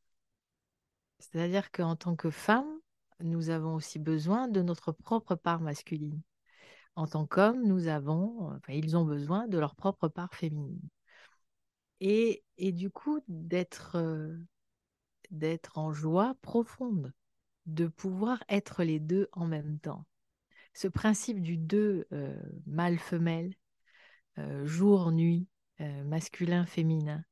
C'est-à-dire 1.18 1.70
qu'en 1.70 1.96
tant 1.96 2.16
que 2.16 2.30
femme, 2.30 2.80
nous 3.20 3.50
avons 3.50 3.74
aussi 3.74 3.98
besoin 3.98 4.48
de 4.48 4.62
notre 4.62 4.92
propre 4.92 5.34
part 5.34 5.60
masculine. 5.60 6.20
En 6.94 7.06
tant 7.06 7.26
qu'homme, 7.26 7.62
nous 7.66 7.88
avons, 7.88 8.52
enfin, 8.54 8.72
ils 8.72 8.96
ont 8.96 9.04
besoin 9.04 9.48
de 9.48 9.58
leur 9.58 9.74
propre 9.74 10.08
part 10.08 10.34
féminine. 10.34 10.80
Et, 12.00 12.42
du 12.58 12.90
coup, 12.90 13.20
d'être 13.28 13.96
euh, 13.96 14.36
d'être 15.30 15.78
en 15.78 15.92
joie 15.92 16.36
profonde, 16.42 17.12
de 17.66 17.86
pouvoir 17.86 18.42
être 18.48 18.84
les 18.84 19.00
deux 19.00 19.28
en 19.32 19.46
même 19.46 19.78
temps. 19.78 20.06
Ce 20.74 20.88
principe 20.88 21.40
du 21.40 21.56
deux, 21.56 22.06
euh, 22.12 22.38
mâle-femelle, 22.66 23.54
euh, 24.38 24.66
jour-nuit, 24.66 25.48
masculin-féminin, 25.78 27.22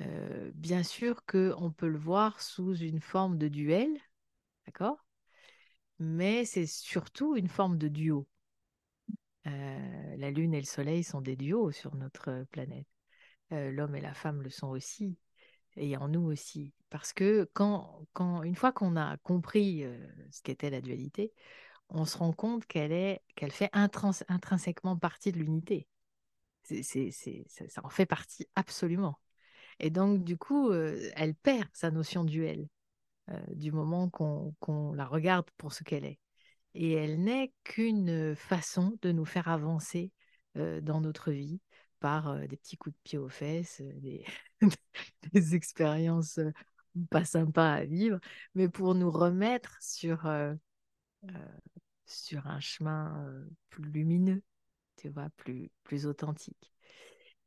euh, 0.00 0.50
bien 0.54 0.82
sûr 0.82 1.24
qu'on 1.24 1.70
peut 1.70 1.88
le 1.88 1.98
voir 1.98 2.40
sous 2.42 2.74
une 2.74 3.00
forme 3.00 3.38
de 3.38 3.48
duel, 3.48 3.88
d'accord? 4.66 5.06
Mais 5.98 6.44
c'est 6.44 6.66
surtout 6.66 7.36
une 7.36 7.48
forme 7.48 7.78
de 7.78 7.88
duo. 7.88 8.26
La 9.44 10.30
Lune 10.30 10.54
et 10.54 10.60
le 10.60 10.66
Soleil 10.66 11.02
sont 11.02 11.20
des 11.20 11.36
duos 11.36 11.72
sur 11.72 11.94
notre 11.96 12.44
planète. 12.50 12.86
L'homme 13.50 13.96
et 13.96 14.00
la 14.00 14.14
femme 14.14 14.40
le 14.42 14.50
sont 14.50 14.68
aussi, 14.68 15.16
et 15.76 15.96
en 15.96 16.08
nous 16.08 16.22
aussi. 16.22 16.72
Parce 16.92 17.14
que 17.14 17.48
quand, 17.54 18.06
quand 18.12 18.42
une 18.42 18.54
fois 18.54 18.70
qu'on 18.70 18.96
a 18.96 19.16
compris 19.22 19.82
ce 20.30 20.42
qu'était 20.42 20.68
la 20.68 20.82
dualité, 20.82 21.32
on 21.88 22.04
se 22.04 22.18
rend 22.18 22.34
compte 22.34 22.66
qu'elle 22.66 22.92
est 22.92 23.22
qu'elle 23.34 23.50
fait 23.50 23.70
intrinsèquement 23.72 24.98
partie 24.98 25.32
de 25.32 25.38
l'unité. 25.38 25.88
Ça, 26.64 27.80
en 27.82 27.88
fait 27.88 28.04
partie 28.04 28.46
absolument. 28.56 29.18
Et 29.80 29.88
donc, 29.88 30.22
du 30.22 30.36
coup, 30.36 30.70
elle 30.70 31.34
perd 31.34 31.68
sa 31.72 31.90
notion 31.90 32.24
duel 32.24 32.68
euh, 33.30 33.40
du 33.54 33.72
moment 33.72 34.10
qu'on 34.10 34.92
la 34.92 35.06
regarde 35.06 35.46
pour 35.56 35.72
ce 35.72 35.84
qu'elle 35.84 36.04
est. 36.04 36.18
Et 36.74 36.92
elle 36.92 37.22
n'est 37.22 37.54
qu'une 37.64 38.36
façon 38.36 38.98
de 39.00 39.12
nous 39.12 39.24
faire 39.24 39.48
avancer 39.48 40.12
dans 40.54 41.00
notre 41.00 41.32
vie 41.32 41.62
par 42.00 42.38
des 42.46 42.58
petits 42.58 42.76
coups 42.76 42.94
de 42.94 43.00
pied 43.04 43.18
aux 43.18 43.30
fesses, 43.30 43.80
des 45.32 45.54
expériences 45.54 46.38
pas 47.10 47.24
sympas 47.24 47.72
à 47.74 47.84
vivre, 47.84 48.18
mais 48.54 48.68
pour 48.68 48.94
nous 48.94 49.10
remettre 49.10 49.76
sur, 49.82 50.26
sur 52.06 52.46
un 52.46 52.60
chemin 52.60 53.44
plus 53.70 53.84
lumineux, 53.84 54.42
tu 54.96 55.08
vois, 55.10 55.30
plus, 55.36 55.70
plus 55.84 56.06
authentique. 56.06 56.72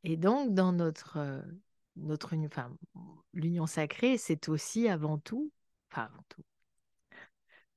Et 0.04 0.18
donc, 0.18 0.54
dans 0.54 0.74
notre, 0.74 1.43
notre 1.98 2.34
union, 2.34 2.50
enfin, 2.52 2.78
l'union 3.34 3.68
sacrée, 3.68 4.18
c'est 4.18 4.50
aussi 4.50 4.88
avant 4.89 5.20
tout, 5.20 5.52
enfin 5.91 6.06
avant 6.06 6.24
tout, 6.30 6.43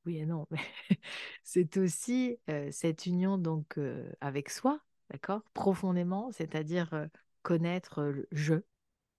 oui 0.07 0.19
et 0.19 0.27
non, 0.27 0.47
mais 0.51 0.59
c'est 1.45 1.77
aussi 1.77 2.39
euh, 2.51 2.69
cette 2.73 3.07
union 3.07 3.39
donc 3.39 3.79
euh, 3.79 4.11
avec 4.21 4.51
soi, 4.51 4.81
d'accord, 5.11 5.43
profondément, 5.55 6.31
c'est-à-dire 6.33 6.93
euh, 6.95 7.07
connaître 7.43 8.03
le 8.05 8.29
je, 8.33 8.55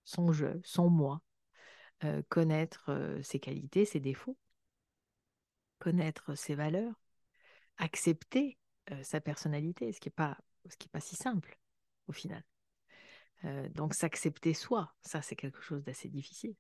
son 0.06 0.32
je, 0.32 0.48
son 0.64 0.90
moi, 0.90 1.22
connaître 2.30 3.18
ses 3.24 3.40
qualités, 3.40 3.86
ses 3.86 4.00
défauts, 4.00 4.38
connaître 5.80 6.36
ses 6.36 6.56
valeurs, 6.56 6.94
accepter 7.78 8.58
sa 9.04 9.22
personnalité, 9.22 9.92
ce 9.92 10.00
qui 10.00 10.08
n'est 10.08 10.14
pas, 10.14 10.38
ce 10.70 10.88
pas 10.88 11.00
si 11.02 11.16
simple 11.16 11.60
au 12.08 12.12
final. 12.12 12.44
Euh, 13.46 13.70
donc 13.70 13.94
s'accepter 13.94 14.54
soi, 14.54 14.94
ça 15.02 15.22
c'est 15.22 15.36
quelque 15.36 15.62
chose 15.62 15.84
d'assez 15.84 16.10
difficile. 16.10 16.56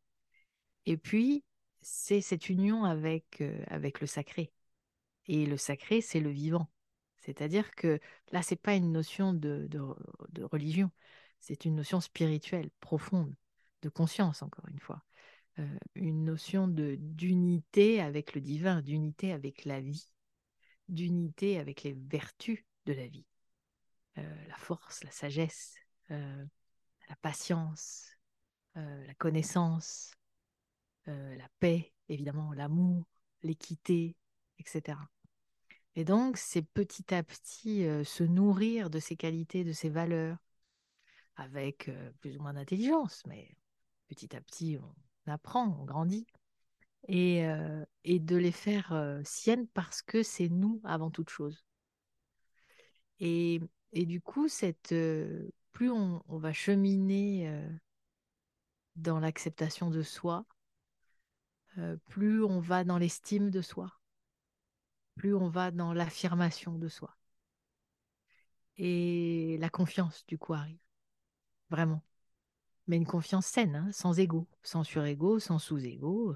Et 0.85 0.97
puis 0.97 1.43
c'est 1.81 2.21
cette 2.21 2.49
union 2.49 2.83
avec, 2.83 3.43
avec 3.67 4.01
le 4.01 4.07
sacré. 4.07 4.51
Et 5.27 5.45
le 5.45 5.57
sacré, 5.57 6.01
c'est 6.01 6.19
le 6.19 6.31
vivant. 6.31 6.69
C'est-à-dire 7.17 7.71
que 7.75 7.99
là, 8.31 8.41
c'est 8.41 8.55
pas 8.55 8.75
une 8.75 8.91
notion 8.91 9.33
de, 9.33 9.67
de, 9.69 10.43
religion, 10.43 10.89
c'est 11.39 11.65
une 11.65 11.75
notion 11.75 12.01
spirituelle, 12.01 12.69
profonde, 12.79 13.33
de 13.81 13.89
conscience, 13.89 14.41
encore 14.41 14.67
une 14.69 14.79
fois. 14.79 15.03
Une 15.95 16.23
notion 16.23 16.67
de 16.67 16.95
d'unité 16.99 18.01
avec 18.01 18.33
le 18.33 18.41
divin, 18.41 18.81
d'unité 18.81 19.33
avec 19.33 19.65
la 19.65 19.81
vie, 19.81 20.09
d'unité 20.87 21.59
avec 21.59 21.83
les 21.83 21.93
vertus 21.93 22.63
de 22.85 22.93
la 22.93 23.07
vie. 23.07 23.25
la 24.15 24.57
force, 24.57 25.03
la 25.03 25.11
sagesse, 25.11 25.75
la 26.09 27.15
patience, 27.21 28.09
la 28.75 29.13
connaissance, 29.17 30.13
la 31.05 31.49
paix, 31.59 31.93
évidemment, 32.09 32.53
l'amour, 32.53 33.05
l'équité, 33.43 34.15
etc. 34.59 34.97
Et 35.95 36.05
donc, 36.05 36.37
c'est 36.37 36.61
petit 36.61 37.13
à 37.13 37.23
petit 37.23 37.83
se 38.03 38.23
nourrir 38.23 38.89
de 38.89 38.99
ces 38.99 39.15
qualités, 39.15 39.63
de 39.63 39.73
ces 39.73 39.89
valeurs, 39.89 40.37
avec 41.35 41.89
plus 42.19 42.37
ou 42.37 42.41
moins 42.41 42.53
d'intelligence, 42.53 43.23
mais 43.25 43.55
petit 44.07 44.35
à 44.35 44.41
petit, 44.41 44.77
on 44.77 44.93
apprend, 45.27 45.77
on 45.79 45.85
grandit, 45.85 46.27
et, 47.07 47.43
et 48.03 48.19
de 48.19 48.35
les 48.35 48.51
faire 48.51 49.19
siennes 49.23 49.67
parce 49.67 50.01
que 50.01 50.23
c'est 50.23 50.49
nous 50.49 50.81
avant 50.83 51.11
toute 51.11 51.29
chose. 51.29 51.65
Et, 53.19 53.59
du 53.93 54.21
coup, 54.21 54.47
cette, 54.47 54.93
plus 55.71 55.89
on, 55.91 56.23
on, 56.27 56.37
va 56.37 56.53
cheminer 56.53 57.51
dans 58.95 59.19
l'acceptation 59.19 59.89
de 59.89 60.03
soi, 60.03 60.45
plus 62.07 62.43
on 62.43 62.59
va 62.59 62.83
dans 62.83 62.97
l'estime 62.97 63.49
de 63.49 63.61
soi 63.61 63.99
plus 65.19 65.35
on 65.35 65.49
va 65.49 65.69
dans 65.69 65.93
l'affirmation 65.93 66.77
de 66.77 66.87
soi. 66.87 67.15
Et 68.77 69.57
la 69.59 69.69
confiance, 69.69 70.25
du 70.25 70.37
coup, 70.37 70.53
arrive. 70.53 70.79
Vraiment. 71.69 72.01
Mais 72.89 72.97
une 72.97 73.05
confiance 73.05 73.45
saine, 73.45 73.75
hein, 73.75 73.91
sans 73.91 74.19
ego, 74.19 74.47
sans 74.63 74.83
sur-ego, 74.83 75.37
sans 75.39 75.59
sous-ego. 75.59 76.35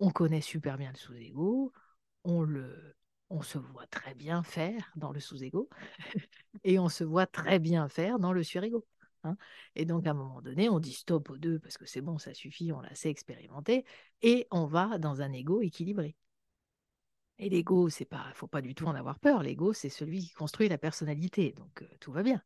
On 0.00 0.10
connaît 0.10 0.42
super 0.42 0.76
bien 0.76 0.92
le 0.92 0.98
sous-ego. 0.98 1.72
On, 2.24 2.46
on 3.30 3.40
se 3.40 3.56
voit 3.56 3.86
très 3.86 4.14
bien 4.14 4.42
faire 4.42 4.92
dans 4.96 5.12
le 5.12 5.20
sous-ego. 5.20 5.70
et 6.64 6.78
on 6.78 6.90
se 6.90 7.04
voit 7.04 7.26
très 7.26 7.58
bien 7.58 7.88
faire 7.88 8.18
dans 8.18 8.34
le 8.34 8.42
sur-ego. 8.42 8.86
Hein. 9.22 9.38
Et 9.76 9.86
donc, 9.86 10.06
à 10.06 10.10
un 10.10 10.14
moment 10.14 10.42
donné, 10.42 10.68
on 10.68 10.78
dit 10.78 10.92
stop 10.92 11.30
aux 11.30 11.38
deux 11.38 11.58
parce 11.58 11.78
que 11.78 11.86
c'est 11.86 12.02
bon, 12.02 12.18
ça 12.18 12.34
suffit, 12.34 12.70
on 12.70 12.82
l'a 12.82 12.94
sait 12.94 13.08
expérimenté. 13.08 13.86
Et 14.20 14.46
on 14.50 14.66
va 14.66 14.98
dans 14.98 15.22
un 15.22 15.32
ego 15.32 15.62
équilibré. 15.62 16.16
Et 17.38 17.48
l'ego, 17.48 17.88
c'est 17.88 18.04
pas, 18.04 18.30
faut 18.34 18.46
pas 18.46 18.60
du 18.60 18.74
tout 18.74 18.86
en 18.86 18.94
avoir 18.94 19.18
peur. 19.18 19.42
L'ego, 19.42 19.72
c'est 19.72 19.88
celui 19.88 20.20
qui 20.20 20.34
construit 20.34 20.68
la 20.68 20.76
personnalité, 20.78 21.52
donc 21.52 21.82
tout 21.98 22.12
va 22.12 22.22
bien. 22.22 22.42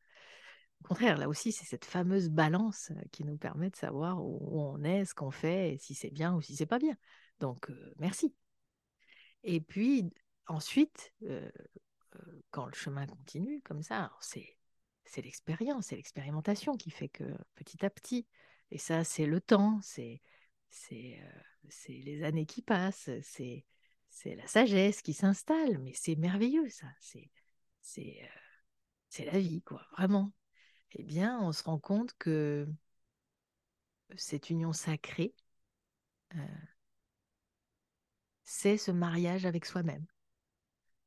Au 0.84 0.88
contraire, 0.88 1.18
là 1.18 1.28
aussi, 1.28 1.52
c'est 1.52 1.64
cette 1.64 1.84
fameuse 1.84 2.28
balance 2.28 2.92
qui 3.12 3.24
nous 3.24 3.36
permet 3.36 3.70
de 3.70 3.76
savoir 3.76 4.24
où 4.24 4.60
on 4.60 4.82
est, 4.84 5.04
ce 5.04 5.14
qu'on 5.14 5.30
fait, 5.30 5.74
et 5.74 5.78
si 5.78 5.94
c'est 5.94 6.10
bien 6.10 6.34
ou 6.34 6.40
si 6.40 6.56
c'est 6.56 6.66
pas 6.66 6.78
bien. 6.78 6.96
Donc, 7.40 7.70
merci. 7.98 8.34
Et 9.42 9.60
puis 9.60 10.10
ensuite, 10.46 11.12
quand 12.50 12.66
le 12.66 12.74
chemin 12.74 13.06
continue 13.06 13.60
comme 13.62 13.82
ça, 13.82 14.12
c'est 14.20 14.56
l'expérience, 15.16 15.86
c'est 15.86 15.96
l'expérimentation 15.96 16.76
qui 16.76 16.90
fait 16.90 17.08
que 17.08 17.24
petit 17.54 17.84
à 17.84 17.90
petit, 17.90 18.26
et 18.70 18.78
ça, 18.78 19.04
c'est 19.04 19.26
le 19.26 19.40
temps, 19.40 19.80
c'est 19.82 20.22
les 21.88 22.22
années 22.22 22.46
qui 22.46 22.62
passent, 22.62 23.10
c'est 23.22 23.64
la 24.24 24.46
sagesse 24.46 25.02
qui 25.02 25.12
s'installe, 25.12 25.78
mais 25.78 25.92
c'est 25.94 26.16
merveilleux 26.16 26.68
ça, 26.70 26.86
c'est 27.00 27.30
c'est 27.80 29.24
la 29.24 29.38
vie 29.38 29.62
quoi, 29.62 29.86
vraiment. 29.92 30.32
Eh 30.92 31.02
bien, 31.02 31.40
on 31.40 31.52
se 31.52 31.62
rend 31.62 31.78
compte 31.78 32.14
que 32.18 32.66
cette 34.16 34.50
union 34.50 34.72
sacrée, 34.72 35.34
euh, 36.34 36.38
c'est 38.44 38.78
ce 38.78 38.90
mariage 38.90 39.46
avec 39.46 39.66
soi-même, 39.66 40.06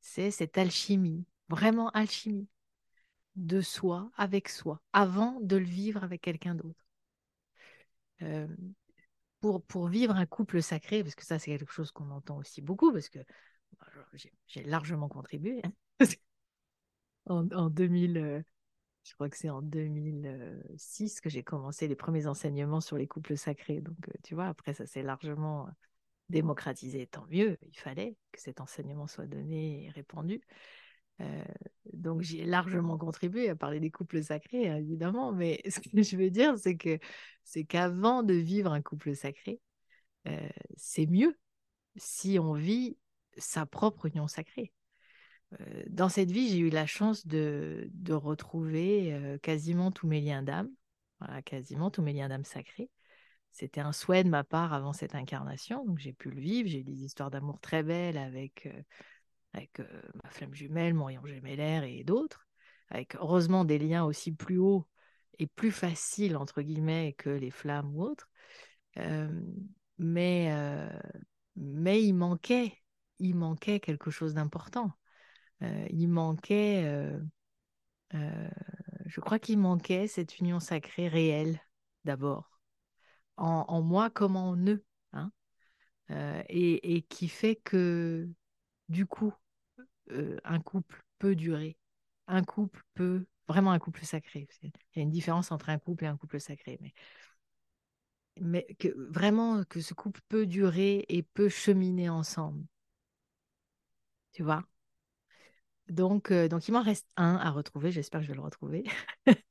c'est 0.01 0.31
cette 0.31 0.57
alchimie, 0.57 1.25
vraiment 1.49 1.89
alchimie 1.89 2.47
de 3.35 3.61
soi 3.61 4.11
avec 4.17 4.49
soi, 4.49 4.81
avant 4.93 5.39
de 5.41 5.57
le 5.57 5.65
vivre 5.65 6.03
avec 6.03 6.21
quelqu'un 6.21 6.55
d'autre. 6.55 6.85
Euh, 8.21 8.47
pour, 9.39 9.87
vivre 9.87 10.15
un 10.15 10.27
couple 10.27 10.61
sacré, 10.61 11.03
parce 11.03 11.15
que 11.15 11.25
ça, 11.25 11.39
c'est 11.39 11.57
quelque 11.57 11.73
chose 11.73 11.91
qu'on 11.91 12.11
entend 12.11 12.37
aussi 12.37 12.61
beaucoup, 12.61 12.93
parce 12.93 13.09
que 13.09 13.19
bah, 13.79 13.87
j'ai 14.47 14.63
largement 14.63 15.09
contribué. 15.09 15.61
Hein. 15.63 15.71
en, 17.25 17.49
en, 17.51 17.69
2000, 17.69 18.17
euh, 18.17 18.41
je 19.03 19.13
crois 19.13 19.29
que 19.29 19.37
c'est 19.37 19.49
en 19.49 19.61
2006 19.61 21.21
que 21.21 21.29
j'ai 21.29 21.43
commencé 21.43 21.87
les 21.87 21.95
premiers 21.95 22.27
enseignements 22.27 22.81
sur 22.81 22.97
les 22.97 23.07
couples 23.07 23.35
sacrés. 23.35 23.81
Donc, 23.81 23.97
euh, 24.09 24.13
tu 24.23 24.35
vois, 24.35 24.47
après, 24.47 24.73
ça 24.73 24.85
s'est 24.85 25.03
largement 25.03 25.69
démocratisé, 26.29 27.07
tant 27.07 27.25
mieux. 27.29 27.57
Il 27.63 27.77
fallait 27.77 28.15
que 28.31 28.39
cet 28.39 28.61
enseignement 28.61 29.07
soit 29.07 29.27
donné 29.27 29.85
et 29.85 29.89
répandu. 29.89 30.41
Euh, 31.21 31.43
donc 31.93 32.21
j'ai 32.21 32.45
largement 32.45 32.97
contribué 32.97 33.49
à 33.49 33.55
parler 33.55 33.79
des 33.79 33.91
couples 33.91 34.23
sacrés, 34.23 34.69
hein, 34.69 34.77
évidemment, 34.77 35.31
mais 35.31 35.61
ce 35.69 35.79
que 35.79 36.01
je 36.01 36.17
veux 36.17 36.29
dire, 36.29 36.57
c'est 36.57 36.77
que 36.77 36.97
c'est 37.43 37.63
qu'avant 37.63 38.23
de 38.23 38.33
vivre 38.33 38.71
un 38.71 38.81
couple 38.81 39.15
sacré, 39.15 39.59
euh, 40.27 40.49
c'est 40.77 41.05
mieux 41.05 41.37
si 41.97 42.39
on 42.39 42.53
vit 42.53 42.97
sa 43.37 43.65
propre 43.65 44.07
union 44.07 44.27
sacrée. 44.27 44.73
Dans 45.89 46.09
cette 46.09 46.31
vie, 46.31 46.49
j'ai 46.49 46.59
eu 46.59 46.69
la 46.69 46.85
chance 46.85 47.27
de, 47.27 47.89
retrouver 48.09 49.37
quasiment 49.41 49.91
tous 49.91 50.07
mes 50.07 50.21
liens 50.21 50.43
d'âme, 50.43 50.69
voilà, 51.19 51.41
quasiment 51.41 51.91
tous 51.91 52.01
mes 52.01 52.13
liens 52.13 52.29
d'âme 52.29 52.45
sacrés. 52.45 52.89
C'était 53.51 53.81
un 53.81 53.91
souhait 53.91 54.23
de 54.23 54.29
ma 54.29 54.45
part 54.45 54.73
avant 54.73 54.93
cette 54.93 55.13
incarnation, 55.13 55.83
donc 55.85 55.99
j'ai 55.99 56.13
pu 56.13 56.31
le 56.31 56.39
vivre. 56.39 56.69
J'ai 56.69 56.79
eu 56.79 56.83
des 56.83 57.03
histoires 57.03 57.29
d'amour 57.29 57.59
très 57.59 57.83
belles 57.83 58.17
avec 58.17 58.69
avec 59.53 59.79
ma 60.23 60.29
flamme 60.29 60.53
jumelle, 60.53 60.93
mon 60.93 61.05
rayon 61.05 61.25
gemellaire 61.25 61.83
et 61.83 62.03
d'autres, 62.03 62.47
avec 62.89 63.15
heureusement 63.15 63.65
des 63.65 63.79
liens 63.79 64.05
aussi 64.05 64.31
plus 64.31 64.57
hauts 64.57 64.87
et 65.39 65.47
plus 65.47 65.71
faciles, 65.71 66.37
entre 66.37 66.61
guillemets, 66.61 67.13
que 67.17 67.29
les 67.29 67.51
flammes 67.51 67.95
ou 67.95 68.03
autres. 68.03 68.29
Mais, 69.97 70.51
mais 71.55 72.03
il 72.03 72.13
manquait, 72.13 72.77
il 73.19 73.35
manquait 73.35 73.79
quelque 73.79 74.11
chose 74.11 74.33
d'important. 74.33 74.91
Il 75.61 76.07
manquait, 76.07 77.09
je 78.13 79.19
crois 79.21 79.39
qu'il 79.39 79.59
manquait 79.59 80.07
cette 80.07 80.39
union 80.39 80.59
sacrée 80.59 81.07
réelle, 81.07 81.59
d'abord, 82.05 82.59
en, 83.37 83.81
moi 83.81 84.09
comme 84.09 84.35
en 84.35 84.55
eux. 84.57 84.83
Hein 85.13 85.31
et, 86.49 87.05
qui 87.09 87.27
fait 87.27 87.55
que 87.55 88.29
du 88.89 89.05
coup, 89.05 89.33
euh, 90.11 90.37
un 90.43 90.59
couple 90.59 91.01
peut 91.19 91.35
durer. 91.35 91.77
Un 92.27 92.43
couple 92.43 92.81
peut, 92.93 93.25
vraiment 93.47 93.71
un 93.71 93.79
couple 93.79 94.03
sacré. 94.05 94.47
Il 94.63 94.71
y 94.95 94.99
a 94.99 95.03
une 95.03 95.11
différence 95.11 95.51
entre 95.51 95.69
un 95.69 95.79
couple 95.79 96.05
et 96.05 96.07
un 96.07 96.17
couple 96.17 96.39
sacré, 96.39 96.77
mais, 96.81 96.93
mais 98.39 98.67
vraiment 98.95 99.63
que 99.63 99.81
ce 99.81 99.93
couple 99.93 100.21
peut 100.29 100.45
durer 100.45 101.05
et 101.09 101.23
peut 101.23 101.49
cheminer 101.49 102.09
ensemble. 102.09 102.65
Tu 104.33 104.43
vois? 104.43 104.63
Donc, 105.91 106.31
euh, 106.31 106.47
donc, 106.47 106.67
il 106.67 106.71
m'en 106.71 106.81
reste 106.81 107.07
un 107.17 107.35
à 107.35 107.51
retrouver. 107.51 107.91
J'espère 107.91 108.21
que 108.21 108.25
je 108.25 108.31
vais 108.31 108.37
le 108.37 108.41
retrouver. 108.41 108.85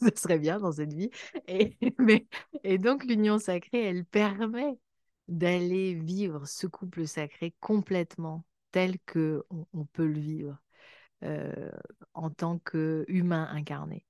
Ce 0.00 0.08
serait 0.16 0.38
bien 0.38 0.60
dans 0.60 0.72
cette 0.72 0.92
vie. 0.92 1.10
Et, 2.64 2.78
donc, 2.78 3.04
l'union 3.04 3.38
sacrée, 3.38 3.84
elle 3.84 4.04
permet 4.04 4.78
d'aller 5.26 5.94
vivre 5.94 6.46
ce 6.46 6.66
couple 6.66 7.06
sacré 7.06 7.54
complètement 7.60 8.44
tel 8.70 8.98
que 9.06 9.44
on, 9.72 9.84
peut 9.86 10.06
le 10.06 10.20
vivre 10.20 10.58
euh, 11.24 11.70
en 12.14 12.30
tant 12.30 12.58
qu'humain 12.58 13.48
incarné. 13.50 14.04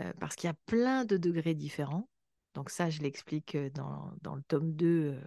Euh, 0.00 0.12
parce 0.18 0.34
qu'il 0.34 0.48
y 0.48 0.50
a 0.50 0.56
plein 0.66 1.04
de 1.04 1.16
degrés 1.16 1.54
différents. 1.54 2.08
Donc 2.54 2.70
ça, 2.70 2.90
je 2.90 3.02
l'explique 3.02 3.56
dans, 3.56 4.12
dans, 4.22 4.34
le 4.34 4.42
tome 4.42 4.74
2 4.74 5.20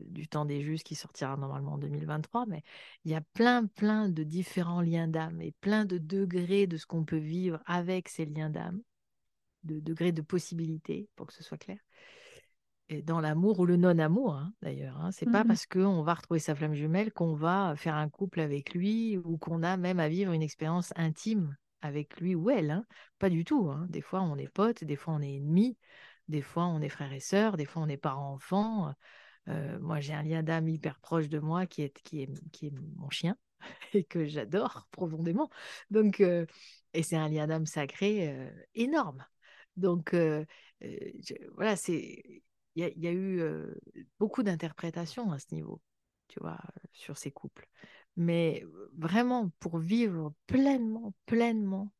du 0.00 0.28
temps 0.28 0.44
des 0.44 0.62
justes 0.62 0.86
qui 0.86 0.94
sortira 0.94 1.36
normalement 1.36 1.72
en 1.72 1.78
2023, 1.78 2.46
mais 2.46 2.62
il 3.04 3.10
y 3.10 3.14
a 3.14 3.20
plein, 3.20 3.66
plein 3.66 4.08
de 4.08 4.22
différents 4.22 4.80
liens 4.80 5.08
d'âme 5.08 5.40
et 5.40 5.52
plein 5.60 5.84
de 5.84 5.98
degrés 5.98 6.66
de 6.66 6.76
ce 6.76 6.86
qu'on 6.86 7.04
peut 7.04 7.16
vivre 7.16 7.60
avec 7.66 8.08
ces 8.08 8.24
liens 8.24 8.50
d'âme, 8.50 8.80
de 9.64 9.80
degrés 9.80 10.12
de 10.12 10.22
possibilités, 10.22 11.08
pour 11.16 11.26
que 11.26 11.32
ce 11.32 11.42
soit 11.42 11.58
clair 11.58 11.78
dans 13.04 13.20
l'amour 13.20 13.60
ou 13.60 13.66
le 13.66 13.76
non-amour, 13.76 14.34
hein, 14.34 14.52
d'ailleurs. 14.62 14.96
Hein. 14.98 15.10
C'est 15.12 15.30
pas 15.30 15.44
mmh 15.44 15.48
parce 15.48 15.66
qu'on 15.66 16.02
va 16.02 16.14
retrouver 16.14 16.40
sa 16.40 16.54
flamme 16.54 16.74
jumelle 16.74 17.12
qu'on 17.12 17.34
va 17.34 17.74
faire 17.76 17.94
un 17.94 18.08
couple 18.08 18.40
avec 18.40 18.74
lui 18.74 19.18
ou 19.18 19.36
qu'on 19.36 19.62
a 19.62 19.76
même 19.76 20.00
à 20.00 20.08
vivre 20.08 20.32
une 20.32 20.42
expérience 20.42 20.92
intime 20.96 21.56
avec 21.82 22.18
lui 22.20 22.34
ou 22.34 22.50
elle. 22.50 22.70
Hein. 22.70 22.86
Pas 23.18 23.28
du 23.28 23.44
tout. 23.44 23.70
Des 23.88 24.00
fois, 24.00 24.22
on 24.22 24.36
est 24.36 24.48
potes, 24.48 24.84
des 24.84 24.96
fois, 24.96 25.14
on 25.14 25.20
est 25.20 25.36
ennemis, 25.36 25.76
des 26.28 26.42
fois, 26.42 26.66
on 26.66 26.80
est 26.80 26.88
frères 26.88 27.12
et 27.12 27.20
sœurs, 27.20 27.56
des 27.56 27.66
fois, 27.66 27.82
on 27.82 27.88
est 27.88 27.98
parents-enfants. 27.98 28.94
Moi, 29.80 30.00
j'ai 30.00 30.14
un 30.14 30.22
lien 30.22 30.42
d'âme 30.42 30.68
hyper 30.68 30.98
proche 31.00 31.28
de 31.28 31.38
moi 31.38 31.66
qui 31.66 31.82
est, 31.82 32.02
qui 32.02 32.22
est, 32.22 32.50
qui 32.52 32.66
est 32.66 32.72
mon 32.96 33.10
chien 33.10 33.36
et 33.94 34.04
que 34.04 34.26
j'adore 34.26 34.88
profondément. 34.90 35.50
Donc, 35.90 36.20
et 36.20 37.02
c'est 37.02 37.16
un 37.16 37.28
lien 37.28 37.46
d'âme 37.46 37.66
sacré 37.66 38.50
énorme. 38.74 39.24
Donc, 39.76 40.14
voilà, 41.54 41.76
c'est 41.76 42.42
il 42.74 42.92
y, 42.96 43.08
a 43.08 43.12
eu 43.12 43.42
beaucoup 44.20 44.44
d'interprétations 44.44 45.32
à 45.32 45.40
ce 45.40 45.52
niveau, 45.52 45.80
tu 46.28 46.38
vois, 46.38 46.60
sur 46.92 47.18
ces 47.18 47.32
couples. 47.32 47.68
Mais 48.16 48.64
vraiment, 48.96 49.50
pour 49.58 49.78
vivre 49.78 50.32
pleinement, 50.46 51.12
pleinement, 51.26 51.92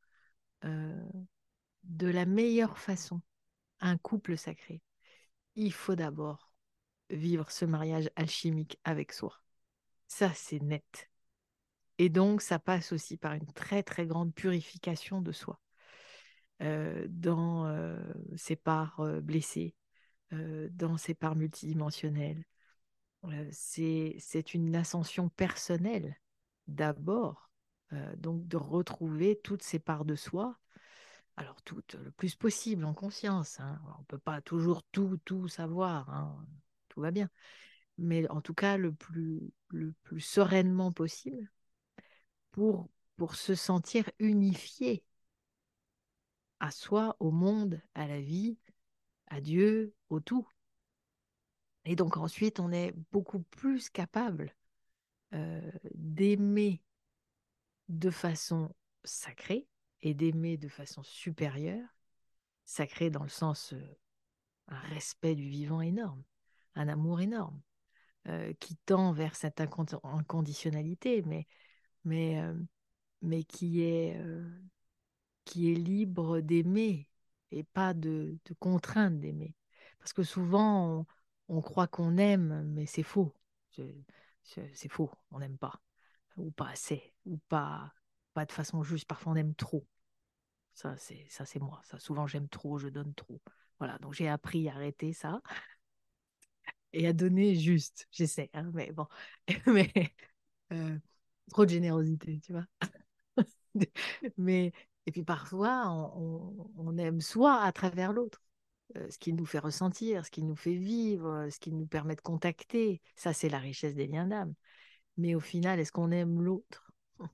de 0.63 2.07
la 2.07 2.27
meilleure 2.27 2.79
façon, 2.79 3.21
un 3.81 3.99
couple 3.99 4.37
sacré, 4.37 4.83
il 5.57 5.73
faut 5.73 5.97
d'abord 5.97 6.48
vivre 7.11 7.51
ce 7.51 7.65
mariage 7.65 8.11
alchimique 8.17 8.79
avec 8.85 9.13
soi. 9.13 9.41
Ça, 10.07 10.33
c'est 10.35 10.61
net. 10.61 11.11
Et 11.99 12.09
donc, 12.09 12.43
ça 12.43 12.59
passe 12.59 12.93
aussi 12.93 13.17
par 13.17 13.35
une 13.35 13.53
très, 13.53 13.83
très 13.83 14.07
grande 14.07 14.35
purification 14.35 15.21
de 15.21 15.33
soi, 15.33 15.61
dans 16.61 17.99
ses 18.37 18.57
parts 18.57 19.03
blessées, 19.23 19.75
dans 20.31 20.97
ses 20.97 21.15
parts 21.15 21.37
multidimensionnelles. 21.37 22.45
c'est 23.51 24.55
une 24.55 24.77
ascension 24.77 25.29
personnelle 25.29 26.17
d'abord, 26.67 27.51
donc 28.17 28.47
de 28.47 28.57
retrouver 28.57 29.41
toutes 29.43 29.63
ces 29.63 29.79
parts 29.79 30.05
de 30.05 30.15
soi, 30.15 30.59
alors 31.37 31.61
toutes 31.63 31.95
le 31.95 32.11
plus 32.11 32.35
possible 32.37 32.85
en 32.85 32.95
conscience. 32.95 33.59
Hein. 33.61 33.81
On 33.97 34.01
ne 34.01 34.07
peut 34.07 34.19
pas 34.19 34.41
toujours 34.41 34.83
tout, 34.85 35.19
tout 35.25 35.49
savoir, 35.49 36.11
hein. 36.11 36.47
Va 37.01 37.11
bien, 37.11 37.29
mais 37.99 38.29
en 38.31 38.41
tout 38.41 38.55
cas 38.55 38.77
le 38.77 38.93
plus, 38.93 39.53
le 39.69 39.93
plus 40.05 40.21
sereinement 40.21 40.93
possible 40.93 41.51
pour, 42.53 42.89
pour 43.17 43.35
se 43.35 43.55
sentir 43.55 44.11
unifié 44.19 45.05
à 46.61 46.71
soi, 46.71 47.17
au 47.21 47.31
monde, 47.31 47.81
à 47.95 48.07
la 48.07 48.21
vie, 48.21 48.59
à 49.29 49.41
Dieu, 49.41 49.95
au 50.09 50.21
tout. 50.21 50.47
Et 51.85 51.97
donc 51.97 52.17
ensuite, 52.17 52.61
on 52.61 52.73
est 52.73 52.93
beaucoup 53.13 53.41
plus 53.41 53.89
capable 53.91 54.55
euh, 55.35 55.71
d'aimer 55.95 56.83
de 57.89 58.11
façon 58.11 58.75
sacrée 59.05 59.67
et 60.03 60.15
d'aimer 60.15 60.57
de 60.57 60.69
façon 60.69 61.03
supérieure, 61.03 61.89
sacrée 62.65 63.11
dans 63.11 63.23
le 63.23 63.29
sens 63.29 63.73
euh, 63.73 63.99
un 64.69 64.79
respect 64.81 65.35
du 65.35 65.49
vivant 65.49 65.81
énorme, 65.81 66.23
un 66.79 66.89
amour 66.89 67.21
énorme, 67.21 67.61
euh, 68.29 68.53
qui 68.61 68.77
tend 68.77 69.13
vers 69.13 69.37
cette 69.37 69.61
inconditionnalité, 69.61 71.23
mais, 71.23 71.47
mais, 72.05 72.43
mais 73.23 73.45
qui, 73.45 73.83
est, 73.83 74.21
qui 75.45 75.73
est 75.73 75.75
libre 75.75 76.41
d'aimer 76.41 77.09
et 77.51 77.65
pas 77.65 77.95
de, 77.95 78.39
de 78.45 78.55
contrainte 78.55 79.19
d'aimer. 79.19 79.55
Parce 79.99 80.13
que 80.13 80.23
souvent, 80.23 81.07
on, 81.49 81.63
croit 81.63 81.87
qu'on 81.89 82.17
aime, 82.19 82.65
mais 82.75 82.87
c'est 82.87 83.03
faux. 83.03 83.35
C'est 84.43 84.89
faux, 84.89 85.11
on 85.31 85.39
n'aime 85.39 85.59
pas. 85.59 85.81
Ou 86.37 86.51
pas 86.51 86.69
assez, 86.69 87.15
ou 87.27 87.39
pas, 87.49 87.93
pas 88.35 88.45
de 88.45 88.53
façon 88.53 88.83
juste. 88.83 89.07
Parfois, 89.07 89.33
on 89.33 89.37
aime 89.37 89.55
trop. 89.55 89.87
Ça, 90.75 90.97
c'est 90.97 91.27
ça 91.29 91.45
c'est 91.45 91.59
moi. 91.61 91.81
Ça, 91.85 91.99
souvent, 91.99 92.27
j'aime 92.27 92.49
trop, 92.49 92.79
je 92.79 92.89
donne 92.89 93.15
trop. 93.15 93.41
Voilà, 93.79 93.99
donc 93.99 94.15
j'ai 94.15 94.29
appris 94.29 94.69
à 94.69 94.75
arrêter 94.75 95.13
ça 95.13 95.41
et 96.93 97.07
à 97.07 97.13
donner 97.13 97.55
juste. 97.55 98.09
J'essaie, 98.11 98.51
hein, 98.55 98.71
mais 98.75 98.93
bon. 98.93 99.07
mais 99.67 99.93
euh, 100.73 100.99
trop 101.51 101.65
de 101.65 101.71
générosité, 101.71 102.41
tu 102.41 102.53
vois. 102.53 102.67
mais 104.37 104.73
et 105.07 105.13
puis 105.13 105.25
parfois, 105.25 105.89
on, 106.17 106.99
aime 106.99 107.21
soi 107.21 107.63
à 107.63 107.73
travers 107.73 108.13
l'autre. 108.13 108.43
Euh, 108.97 109.11
ce 109.11 109.19
qui 109.19 109.33
nous 109.33 109.47
fait 109.47 109.59
ressentir, 109.59 110.25
ce 110.27 110.31
qui 110.31 110.43
nous 110.43 110.57
fait 110.57 110.77
vivre, 110.77 111.49
ce 111.51 111.59
qui 111.61 111.73
nous 111.73 111.87
permet 111.87 112.17
de 112.17 112.21
contacter. 112.21 113.01
Ça, 113.17 113.33
c'est 113.33 113.49
la 113.49 113.59
richesse 113.59 113.95
des 113.95 114.07
liens 114.07 114.27
d'âme. 114.27 114.55
Mais 115.17 115.35
au 115.35 115.41
final, 115.41 115.81
est-ce 115.81 115.93
qu'on 115.93 116.11
aime 116.11 116.43
l'autre? 116.43 116.93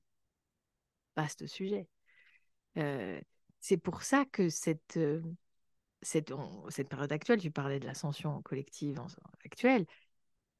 Vaste 1.16 1.46
sujet. 1.46 1.88
Euh, 2.78 3.20
c'est 3.60 3.76
pour 3.76 4.02
ça 4.02 4.24
que 4.24 4.48
cette, 4.48 4.98
euh, 6.04 6.68
cette, 6.68 6.70
cette, 6.70 6.88
période 6.88 7.12
actuelle, 7.12 7.40
tu 7.40 7.50
parlais 7.50 7.80
de 7.80 7.86
l'ascension 7.86 8.40
collective 8.42 9.00
actuelle, 9.44 9.86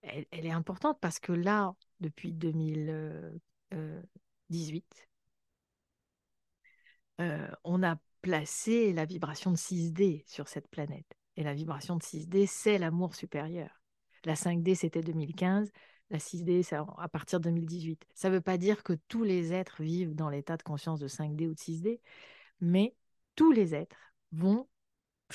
elle, 0.02 0.26
est 0.30 0.50
importante 0.50 0.98
parce 1.00 1.18
que 1.18 1.32
là, 1.32 1.74
depuis 2.00 2.32
2018, 2.32 5.08
euh, 7.20 7.48
on 7.64 7.82
a 7.82 7.96
placé 8.22 8.92
la 8.92 9.04
vibration 9.04 9.50
de 9.52 9.56
6D 9.56 10.24
sur 10.26 10.48
cette 10.48 10.68
planète. 10.68 11.06
Et 11.36 11.42
la 11.42 11.54
vibration 11.54 11.96
de 11.96 12.02
6D, 12.02 12.46
c'est 12.46 12.78
l'amour 12.78 13.14
supérieur. 13.14 13.80
La 14.24 14.34
5D, 14.34 14.74
c'était 14.74 15.02
2015. 15.02 15.70
La 16.10 16.18
6D, 16.18 16.62
c'est 16.62 16.76
à 16.76 17.08
partir 17.08 17.40
de 17.40 17.44
2018. 17.44 18.04
Ça 18.14 18.28
ne 18.28 18.34
veut 18.34 18.40
pas 18.40 18.58
dire 18.58 18.82
que 18.82 18.92
tous 19.08 19.24
les 19.24 19.52
êtres 19.52 19.82
vivent 19.82 20.14
dans 20.14 20.30
l'état 20.30 20.56
de 20.56 20.62
conscience 20.62 21.00
de 21.00 21.08
5D 21.08 21.48
ou 21.48 21.54
de 21.54 21.58
6D, 21.58 22.00
mais 22.60 22.94
tous 23.34 23.52
les 23.52 23.74
êtres 23.74 24.12
vont 24.32 24.68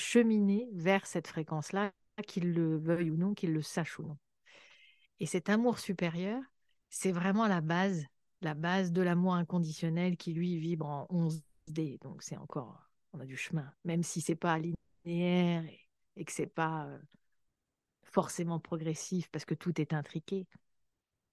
cheminer 0.00 0.68
vers 0.72 1.06
cette 1.06 1.26
fréquence-là, 1.26 1.92
qu'ils 2.26 2.52
le 2.52 2.76
veuillent 2.76 3.10
ou 3.10 3.16
non, 3.16 3.34
qu'ils 3.34 3.52
le 3.52 3.62
sachent 3.62 3.98
ou 3.98 4.02
non. 4.02 4.18
Et 5.20 5.26
cet 5.26 5.48
amour 5.48 5.78
supérieur, 5.78 6.42
c'est 6.88 7.12
vraiment 7.12 7.46
la 7.46 7.60
base, 7.60 8.04
la 8.40 8.54
base 8.54 8.92
de 8.92 9.02
l'amour 9.02 9.34
inconditionnel 9.34 10.16
qui, 10.16 10.32
lui, 10.32 10.58
vibre 10.58 10.86
en 10.86 11.06
11 11.10 11.42
donc 12.00 12.22
c'est 12.22 12.36
encore, 12.36 12.90
on 13.12 13.20
a 13.20 13.26
du 13.26 13.36
chemin, 13.36 13.72
même 13.84 14.02
si 14.02 14.20
c'est 14.20 14.36
pas 14.36 14.58
linéaire 14.58 15.64
et, 15.64 15.86
et 16.16 16.24
que 16.24 16.32
c'est 16.32 16.46
pas 16.46 16.86
euh, 16.86 16.98
forcément 18.02 18.58
progressif 18.58 19.28
parce 19.30 19.44
que 19.44 19.54
tout 19.54 19.80
est 19.80 19.92
intriqué, 19.92 20.46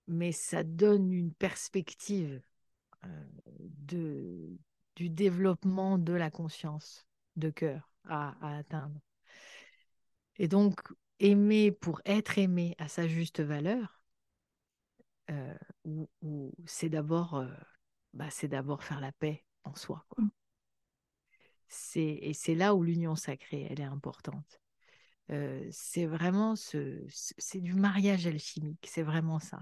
mais 0.07 0.31
ça 0.31 0.63
donne 0.63 1.11
une 1.11 1.33
perspective 1.33 2.41
euh, 3.05 3.25
de, 3.59 4.57
du 4.95 5.09
développement 5.09 5.97
de 5.97 6.13
la 6.13 6.31
conscience 6.31 7.05
de 7.35 7.49
cœur 7.49 7.91
à, 8.09 8.57
atteindre. 8.57 8.99
Et 10.37 10.47
donc, 10.47 10.81
aimer 11.19 11.71
pour 11.71 12.01
être 12.05 12.37
aimé 12.37 12.75
à 12.77 12.87
sa 12.87 13.07
juste 13.07 13.41
valeur, 13.41 14.01
euh, 15.29 15.55
c'est 16.65 16.89
d'abord 16.89 17.43
bah, 18.13 18.29
c'est 18.29 18.47
d'abord 18.47 18.83
faire 18.83 18.99
la 18.99 19.11
paix 19.11 19.45
en 19.63 19.75
soi. 19.75 20.05
Quoi. 20.09 20.23
Mm. 20.23 20.29
Et 21.95 22.33
c'est 22.33 22.55
là 22.55 22.75
où 22.75 22.83
l'union 22.83 23.15
sacrée, 23.15 23.67
elle 23.69 23.81
est 23.81 23.83
importante. 23.83 24.59
Euh, 25.31 25.67
c'est 25.71 26.05
vraiment 26.05 26.55
ce, 26.55 27.03
c'est 27.09 27.59
du 27.59 27.73
mariage 27.73 28.25
alchimique, 28.25 28.87
c'est 28.89 29.03
vraiment 29.03 29.39
ça. 29.39 29.59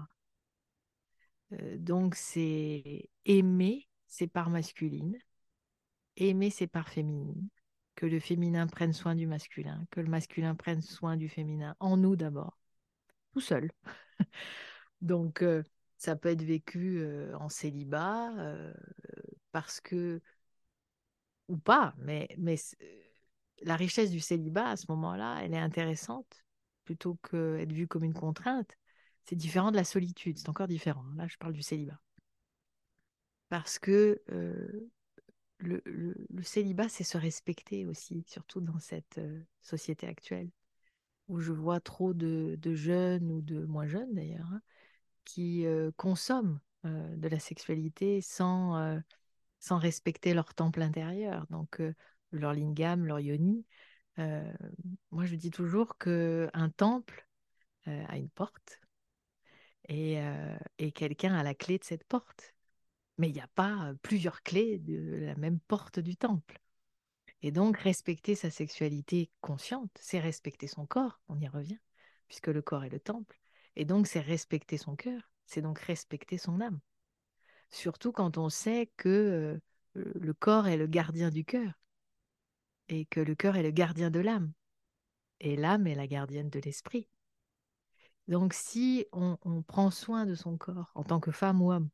Euh, 1.52 1.76
donc 1.78 2.14
c'est 2.14 3.10
aimer 3.24 3.88
ses 4.06 4.28
parts 4.28 4.50
masculines, 4.50 5.18
aimer 6.16 6.50
ses 6.50 6.68
parts 6.68 6.88
féminines, 6.88 7.48
que 7.96 8.06
le 8.06 8.20
féminin 8.20 8.66
prenne 8.66 8.92
soin 8.92 9.14
du 9.14 9.26
masculin, 9.26 9.86
que 9.90 10.00
le 10.00 10.08
masculin 10.08 10.54
prenne 10.54 10.82
soin 10.82 11.16
du 11.16 11.28
féminin, 11.28 11.76
en 11.80 11.96
nous 11.96 12.16
d'abord, 12.16 12.58
tout 13.32 13.40
seul. 13.40 13.70
donc 15.00 15.42
euh, 15.42 15.62
ça 15.98 16.16
peut 16.16 16.28
être 16.28 16.42
vécu 16.42 17.04
en 17.34 17.48
célibat, 17.48 18.30
parce 19.52 19.80
que, 19.80 20.20
ou 21.48 21.56
pas, 21.56 21.94
mais, 21.98 22.28
mais 22.38 22.56
la 23.62 23.76
richesse 23.76 24.10
du 24.10 24.20
célibat 24.20 24.70
à 24.70 24.76
ce 24.76 24.86
moment-là, 24.90 25.40
elle 25.42 25.54
est 25.54 25.58
intéressante 25.58 26.44
plutôt 26.84 27.16
qu'être 27.16 27.72
vue 27.72 27.88
comme 27.88 28.04
une 28.04 28.14
contrainte. 28.14 28.76
C'est 29.24 29.36
différent 29.36 29.70
de 29.70 29.76
la 29.76 29.84
solitude, 29.84 30.38
c'est 30.38 30.48
encore 30.48 30.68
différent. 30.68 31.04
Là, 31.16 31.26
je 31.26 31.36
parle 31.36 31.52
du 31.52 31.62
célibat. 31.62 32.00
Parce 33.48 33.78
que 33.78 34.22
le, 35.58 35.82
célibat, 36.42 36.88
c'est 36.88 37.04
se 37.04 37.18
respecter 37.18 37.86
aussi, 37.86 38.24
surtout 38.26 38.60
dans 38.60 38.78
cette 38.78 39.20
société 39.62 40.06
actuelle, 40.06 40.50
où 41.28 41.40
je 41.40 41.52
vois 41.52 41.80
trop 41.80 42.14
de, 42.14 42.58
jeunes 42.74 43.30
ou 43.30 43.40
de 43.40 43.64
moins 43.64 43.86
jeunes 43.86 44.14
d'ailleurs, 44.14 44.48
hein, 44.52 44.60
qui 45.24 45.64
consomment 45.96 46.60
de 46.84 47.28
la 47.28 47.38
sexualité 47.38 48.20
sans 48.20 49.00
sans 49.58 49.78
respecter 49.78 50.34
leur 50.34 50.54
temple 50.54 50.82
intérieur, 50.82 51.46
donc 51.50 51.82
leur 52.30 52.52
lingam, 52.54 53.04
leur 53.06 53.20
yoni. 53.20 53.64
Moi, 54.18 55.24
je 55.24 55.34
dis 55.34 55.50
toujours 55.50 55.98
qu'un 55.98 56.70
temple 56.76 57.26
a 57.86 58.16
une 58.16 58.30
porte 58.30 58.80
et, 59.88 60.18
et 60.78 60.92
quelqu'un 60.92 61.34
a 61.34 61.42
la 61.42 61.54
clé 61.54 61.78
de 61.78 61.84
cette 61.84 62.04
porte. 62.04 62.55
Mais 63.18 63.28
il 63.28 63.32
n'y 63.32 63.40
a 63.40 63.48
pas 63.48 63.92
plusieurs 64.02 64.42
clés 64.42 64.78
de 64.78 65.16
la 65.24 65.34
même 65.36 65.58
porte 65.60 65.98
du 65.98 66.16
temple. 66.16 66.60
Et 67.42 67.50
donc, 67.50 67.78
respecter 67.78 68.34
sa 68.34 68.50
sexualité 68.50 69.30
consciente, 69.40 69.90
c'est 70.00 70.20
respecter 70.20 70.66
son 70.66 70.86
corps, 70.86 71.20
on 71.28 71.38
y 71.38 71.48
revient. 71.48 71.78
puisque 72.28 72.48
le 72.48 72.62
corps 72.62 72.84
est 72.84 72.90
le 72.90 72.98
temple. 72.98 73.38
Et 73.76 73.84
donc, 73.84 74.06
c'est 74.06 74.20
respecter 74.20 74.78
son 74.78 74.96
cœur, 74.96 75.30
c'est 75.46 75.62
donc 75.62 75.78
respecter 75.78 76.38
son 76.38 76.60
âme. 76.60 76.80
Surtout 77.70 78.12
quand 78.12 78.38
on 78.38 78.48
sait 78.48 78.90
que 78.96 79.60
le 79.94 80.34
corps 80.34 80.66
est 80.66 80.76
le 80.76 80.86
gardien 80.86 81.30
du 81.30 81.44
cœur 81.44 81.72
et 82.88 83.06
que 83.06 83.20
le 83.20 83.34
cœur 83.34 83.56
est 83.56 83.62
le 83.62 83.70
gardien 83.70 84.10
de 84.10 84.20
l'âme 84.20 84.52
et 85.40 85.56
l'âme 85.56 85.86
est 85.86 85.94
la 85.94 86.06
gardienne 86.06 86.50
de 86.50 86.60
l'esprit. 86.60 87.08
Donc, 88.28 88.54
si 88.54 89.06
on, 89.12 89.36
prend 89.62 89.90
soin 89.90 90.26
de 90.26 90.34
son 90.34 90.56
corps 90.56 90.90
en 90.94 91.04
tant 91.04 91.20
que 91.20 91.30
femme 91.30 91.62
ou 91.62 91.72
homme, 91.72 91.88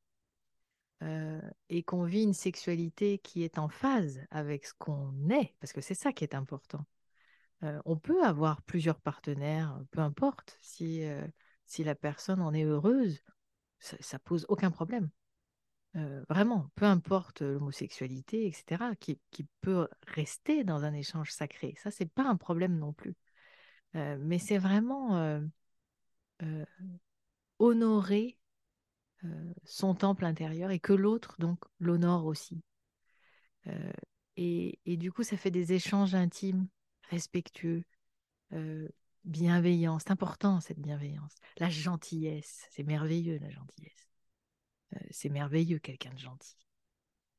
euh, 1.03 1.41
et 1.69 1.83
qu'on 1.83 2.05
vit 2.05 2.23
une 2.23 2.35
sexualité 2.35 3.19
qui 3.19 3.43
est 3.43 3.59
en 3.59 3.69
phase 3.69 4.21
avec 4.31 4.67
ce 4.67 4.75
qu'on 4.75 5.31
est, 5.31 5.55
parce 5.61 5.73
que 5.73 5.81
c'est 5.81 5.95
ça 5.95 6.13
qui 6.13 6.23
est 6.25 6.35
important. 6.35 6.85
Euh, 7.65 7.81
on 7.87 7.97
peut 7.97 8.25
avoir 8.25 8.63
plusieurs 8.63 9.01
partenaires, 9.01 9.81
peu 9.91 10.01
importe, 10.01 10.59
si, 10.61 11.05
euh, 11.05 11.27
si 11.67 11.85
la 11.85 11.95
personne 11.95 12.41
en 12.41 12.55
est 12.55 12.65
heureuse, 12.65 13.23
ça, 13.81 13.97
ça 14.01 14.19
pose 14.19 14.47
aucun 14.49 14.71
problème. 14.71 15.11
vraiment, 16.29 16.71
peu 16.75 16.87
importe 16.87 17.43
l'homosexualité, 17.43 18.47
etc., 18.47 18.95
qui, 18.99 19.21
qui, 19.31 19.47
peut 19.61 19.89
rester 20.07 20.65
dans 20.65 20.85
un 20.85 20.95
échange 20.95 21.31
sacré. 21.33 21.75
Ça, 21.83 21.91
c'est 21.91 22.07
pas 22.07 22.25
un 22.25 22.37
problème 22.37 22.79
non 22.79 22.93
plus. 22.95 23.15
mais 23.95 24.39
c'est 24.39 24.59
vraiment 24.59 25.43
honorer 27.59 28.39
euh, 29.25 29.53
son 29.65 29.95
temple 29.95 30.25
intérieur 30.25 30.71
et 30.71 30.81
que 30.81 30.93
l'autre, 30.93 31.37
donc, 31.39 31.61
l'honore 31.79 32.27
aussi. 32.27 32.63
Euh, 33.69 33.93
et, 34.37 34.79
du 34.97 35.13
coup, 35.13 35.23
ça 35.23 35.37
fait 35.37 35.51
des 35.51 35.73
échanges 35.73 36.15
intimes, 36.15 36.67
respectueux, 37.11 37.85
euh, 38.53 38.89
bienveillants. 39.25 39.99
C'est 39.99 40.11
important, 40.11 40.61
cette 40.61 40.81
bienveillance. 40.81 41.37
La 41.59 41.71
gentillesse, 41.71 42.67
c'est 42.71 42.83
merveilleux, 42.83 43.39
la 43.39 43.51
gentillesse. 43.51 44.09
c'est 45.11 45.29
merveilleux, 45.29 45.79
quelqu'un 45.79 46.13
de 46.13 46.19
gentil. 46.19 46.57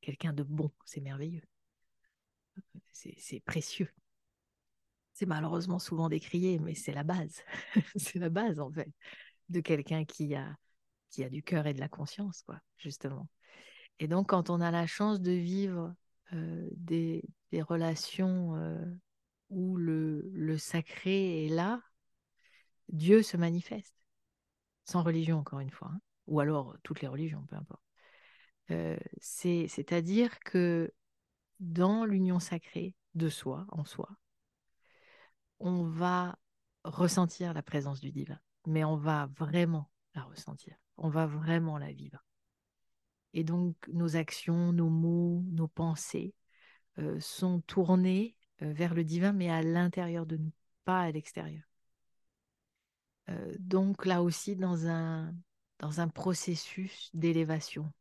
Quelqu'un 0.00 0.32
de 0.32 0.42
bon, 0.42 0.72
c'est 0.84 1.00
merveilleux. 1.00 1.42
C'est 2.92 3.40
précieux. 3.40 3.92
C'est 5.12 5.26
malheureusement 5.26 5.78
souvent 5.78 6.08
décrié, 6.08 6.58
mais 6.58 6.74
c'est 6.74 6.92
la 6.92 7.04
base. 7.04 7.42
c'est 7.96 8.18
la 8.18 8.30
base, 8.30 8.60
en 8.60 8.70
fait, 8.70 8.90
de 9.48 9.60
quelqu'un 9.60 10.04
qui 10.04 10.34
a 10.34 10.56
qui 11.14 11.22
a 11.22 11.30
du 11.30 11.42
cœur 11.42 11.66
et 11.66 11.74
de 11.74 11.80
la 11.80 11.88
conscience, 11.88 12.42
quoi, 12.42 12.60
justement. 12.76 13.28
Et 14.00 14.08
donc, 14.08 14.30
quand 14.30 14.50
on 14.50 14.60
a 14.60 14.72
la 14.72 14.86
chance 14.86 15.20
de 15.20 15.30
vivre 15.30 15.94
euh, 16.32 16.68
des, 16.72 17.22
relations 17.52 18.56
euh, 18.56 18.84
où 19.48 19.76
le, 19.76 20.58
sacré 20.58 21.46
est 21.46 21.48
là, 21.48 21.80
Dieu 22.88 23.22
se 23.22 23.36
manifeste. 23.36 23.94
Sans 24.84 25.04
religion, 25.04 25.38
encore 25.38 25.60
une 25.60 25.70
fois, 25.70 25.92
hein. 25.94 26.00
ou 26.26 26.40
alors 26.40 26.76
toutes 26.82 27.00
les 27.00 27.06
religions, 27.08 27.46
peu 27.48 27.54
importe. 27.54 27.82
Euh, 28.72 28.98
c'est-à-dire 29.20 30.40
que 30.40 30.92
dans 31.60 32.04
l'union 32.04 32.40
sacrée 32.40 32.96
de 33.14 33.28
soi, 33.28 33.66
en 33.70 33.84
soi, 33.84 34.10
on 35.60 35.84
va 35.84 36.36
ressentir 36.82 37.54
la 37.54 37.62
présence 37.62 38.00
du 38.00 38.10
divin, 38.10 38.40
mais 38.66 38.82
on 38.84 38.96
va 38.96 39.26
vraiment 39.36 39.90
la 40.14 40.24
ressentir 40.24 40.76
on 40.96 41.08
va 41.08 41.26
vraiment 41.26 41.78
la 41.78 41.92
vivre. 41.92 42.24
Et 43.32 43.44
donc 43.44 43.76
nos 43.92 44.16
actions, 44.16 44.72
nos 44.72 44.88
mots, 44.88 45.42
nos 45.50 45.68
pensées 45.68 46.34
euh, 46.98 47.18
sont 47.20 47.60
tournés 47.62 48.36
euh, 48.62 48.72
vers 48.72 48.94
le 48.94 49.04
divin, 49.04 49.32
mais 49.32 49.50
à 49.50 49.62
l'intérieur 49.62 50.26
de 50.26 50.36
nous, 50.36 50.52
pas 50.84 51.00
à 51.00 51.10
l'extérieur. 51.10 51.64
Euh, 53.30 53.54
donc 53.58 54.06
là 54.06 54.22
aussi 54.22 54.54
dans 54.54 54.86
un, 54.86 55.34
dans 55.78 56.00
un 56.00 56.08
processus 56.08 57.10
d'élévation, 57.14 57.92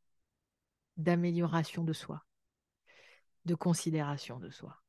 d'amélioration 0.98 1.84
de 1.84 1.94
soi, 1.94 2.24
de 3.46 3.56
considération 3.56 4.40
de 4.40 4.50
soi. 4.50 4.82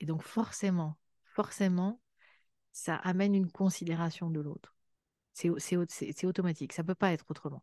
Et 0.00 0.06
donc 0.06 0.22
forcément, 0.22 0.98
forcément, 1.24 2.00
ça 2.72 2.96
amène 2.96 3.34
une 3.34 3.50
considération 3.50 4.30
de 4.30 4.40
l'autre. 4.40 4.75
C'est 5.36 6.24
automatique, 6.24 6.72
ça 6.72 6.82
ne 6.82 6.86
peut 6.86 6.94
pas 6.94 7.12
être 7.12 7.26
autrement 7.30 7.62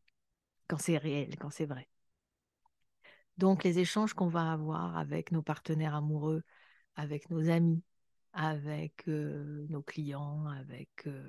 quand 0.67 0.77
c'est 0.77 0.97
réel, 0.97 1.37
quand 1.37 1.49
c'est 1.49 1.65
vrai. 1.65 1.87
Donc 3.37 3.63
les 3.63 3.79
échanges 3.79 4.13
qu'on 4.13 4.27
va 4.27 4.51
avoir 4.51 4.97
avec 4.97 5.31
nos 5.31 5.41
partenaires 5.41 5.95
amoureux, 5.95 6.43
avec 6.95 7.29
nos 7.31 7.49
amis, 7.49 7.83
avec 8.33 9.07
euh, 9.07 9.65
nos 9.69 9.81
clients, 9.81 10.45
avec 10.47 11.07
euh, 11.07 11.23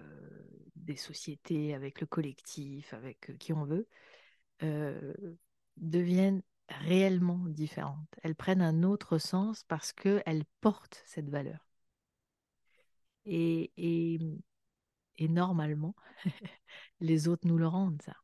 des 0.77 0.97
sociétés, 0.97 1.75
avec 1.75 2.01
le 2.01 2.07
collectif, 2.07 2.93
avec 2.95 3.31
euh, 3.31 3.37
qui 3.37 3.53
on 3.53 3.65
veut, 3.65 3.89
deviennent 5.77 6.43
réellement 6.69 7.45
différentes. 7.49 8.09
Elles 8.23 8.35
prennent 8.35 8.63
un 8.63 8.83
autre 8.83 9.19
sens 9.19 9.65
parce 9.65 9.93
qu'elles 9.93 10.45
portent 10.61 11.03
cette 11.07 11.29
valeur. 11.29 11.67
Et, 13.27 13.73
et, 13.77 14.19
et 15.19 15.29
normalement, 15.29 15.95
les 17.01 17.29
autres 17.29 17.47
nous 17.47 17.59
le 17.59 17.67
rendent, 17.69 18.03
ça. 18.03 18.15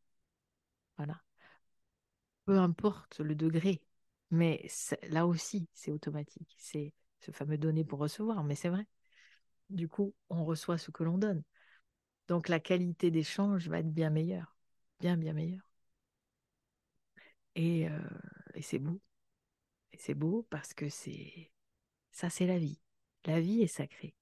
Voilà. 0.97 1.21
Peu 2.45 2.59
importe 2.59 3.21
le 3.21 3.35
degré, 3.35 3.83
mais 4.31 4.67
là 5.09 5.27
aussi, 5.27 5.69
c'est 5.75 5.91
automatique. 5.93 6.55
C'est 6.59 6.93
ce 7.21 7.31
fameux 7.33 7.59
donner 7.59 7.85
pour 7.85 7.99
recevoir, 7.99 8.45
mais 8.45 8.55
c'est 8.55 8.69
vrai. 8.69 8.87
Du 9.71 9.89
coup, 9.89 10.15
on 10.31 10.45
reçoit 10.45 10.79
ce 10.79 10.91
que 10.93 11.05
l'on 11.05 11.19
donne. 11.19 11.43
Donc 12.29 12.49
la 12.49 12.61
qualité 12.61 13.11
d'échange 13.11 13.69
va 13.69 13.81
être 13.81 13.93
bien 13.93 14.11
meilleure, 14.11 14.57
bien, 15.01 15.17
bien 15.19 15.35
meilleure. 15.35 15.69
Et, 17.55 17.89
euh, 17.89 17.99
et 18.55 18.63
c'est 18.63 18.79
beau. 18.79 19.01
Et 19.93 19.99
c'est 19.99 20.15
beau 20.15 20.47
parce 20.51 20.75
que 20.75 20.89
c'est 20.89 21.53
ça, 22.13 22.31
c'est 22.31 22.47
la 22.47 22.59
vie. 22.59 22.81
La 23.27 23.41
vie 23.41 23.63
est 23.63 23.69
sacrée. 23.69 24.15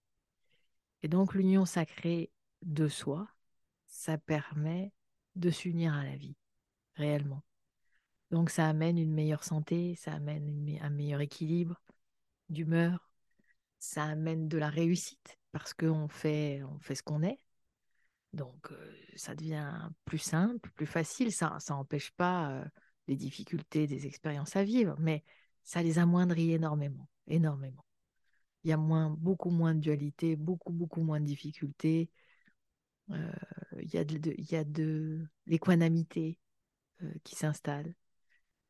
Et 1.02 1.08
donc 1.08 1.34
l'union 1.34 1.64
sacrée 1.64 2.30
de 2.62 2.88
soi, 2.88 3.28
ça 3.86 4.18
permet 4.18 4.92
de 5.36 5.50
s'unir 5.50 5.94
à 5.94 6.04
la 6.04 6.16
vie, 6.16 6.36
réellement. 6.96 7.42
Donc 8.30 8.50
ça 8.50 8.68
amène 8.68 8.98
une 8.98 9.12
meilleure 9.12 9.44
santé, 9.44 9.94
ça 9.96 10.12
amène 10.14 10.78
un 10.80 10.90
meilleur 10.90 11.20
équilibre 11.20 11.80
d'humeur, 12.50 13.10
ça 13.78 14.04
amène 14.04 14.48
de 14.48 14.58
la 14.58 14.68
réussite 14.70 15.38
parce 15.52 15.74
qu'on 15.74 16.08
fait, 16.08 16.62
on 16.64 16.78
fait 16.80 16.94
ce 16.94 17.02
qu'on 17.02 17.22
est. 17.22 17.40
Donc 18.32 18.70
euh, 18.72 18.94
ça 19.16 19.34
devient 19.34 19.90
plus 20.04 20.18
simple, 20.18 20.70
plus 20.74 20.86
facile. 20.86 21.32
Ça 21.32 21.58
n'empêche 21.70 22.10
pas 22.12 22.50
euh, 22.52 22.64
les 23.06 23.16
difficultés 23.16 23.86
des 23.86 24.06
expériences 24.06 24.56
à 24.56 24.64
vivre, 24.64 24.96
mais 24.98 25.24
ça 25.64 25.82
les 25.82 25.98
amoindrit 25.98 26.52
énormément, 26.52 27.08
énormément. 27.26 27.84
Il 28.64 28.70
y 28.70 28.72
a 28.72 28.76
moins, 28.76 29.10
beaucoup 29.10 29.50
moins 29.50 29.74
de 29.74 29.80
dualité, 29.80 30.36
beaucoup, 30.36 30.72
beaucoup 30.72 31.02
moins 31.02 31.20
de 31.20 31.26
difficultés, 31.26 32.10
euh, 33.10 33.32
il 33.80 33.92
y 33.94 33.98
a 34.56 34.64
de, 34.64 35.26
l'équanimité 35.46 36.38
euh, 37.02 37.12
qui 37.24 37.36
s'installe. 37.36 37.94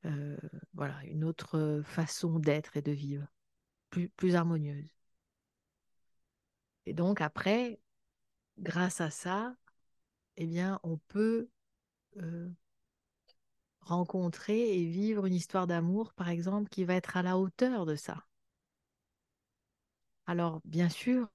Euh, 0.05 0.36
voilà, 0.74 1.03
une 1.07 1.24
autre 1.24 1.82
façon 1.84 2.39
d'être 2.39 2.76
et 2.76 2.82
de 2.82 2.93
vivre, 2.93 3.26
plus, 3.91 4.09
plus 4.11 4.36
harmonieuse. 4.36 4.89
Et 6.86 6.95
donc 6.95 7.20
après, 7.20 7.80
grâce 8.59 9.01
à 9.01 9.11
ça, 9.11 9.57
eh 10.36 10.47
bien, 10.47 10.80
on 10.82 10.99
peut 11.09 11.49
rencontrer 13.80 14.78
et 14.78 14.84
vivre 14.86 15.26
une 15.26 15.34
histoire 15.34 15.66
d'amour, 15.66 16.12
par 16.14 16.28
exemple, 16.28 16.68
qui 16.68 16.84
va 16.84 16.95
être 16.95 17.16
à 17.16 17.22
la 17.22 17.39
hauteur 17.39 17.86
de 17.86 17.97
ça. 17.97 18.24
Alors, 20.26 20.61
bien 20.64 20.89
sûr, 20.89 21.28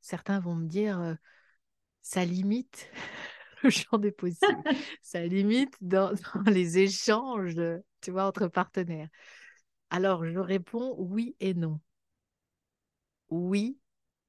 certains 0.00 0.38
vont 0.40 0.54
me 0.54 0.66
dire, 0.66 1.16
ça 2.04 2.24
limite 2.24 2.90
le 3.64 3.70
champ 3.70 3.98
des 3.98 4.12
possibles. 4.12 4.62
ça 5.02 5.24
limite 5.24 5.74
dans, 5.80 6.12
les 6.46 6.78
échanges, 6.78 7.60
tu 8.00 8.12
vois, 8.12 8.26
entre 8.26 8.46
partenaires. 8.46 9.08
Alors, 9.90 10.24
je 10.24 10.38
réponds 10.38 10.94
oui 10.98 11.34
et 11.40 11.54
non. 11.54 11.80
Oui, 13.30 13.78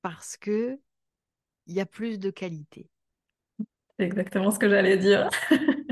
parce 0.02 0.38
que 0.38 0.80
il 1.68 1.76
y 1.76 1.82
a 1.82 1.86
plus 1.86 2.18
de 2.18 2.30
qualité. 2.30 2.90
C'est 4.00 4.06
exactement 4.06 4.52
ce 4.52 4.60
que 4.60 4.70
j'allais 4.70 4.98
dire. 4.98 5.30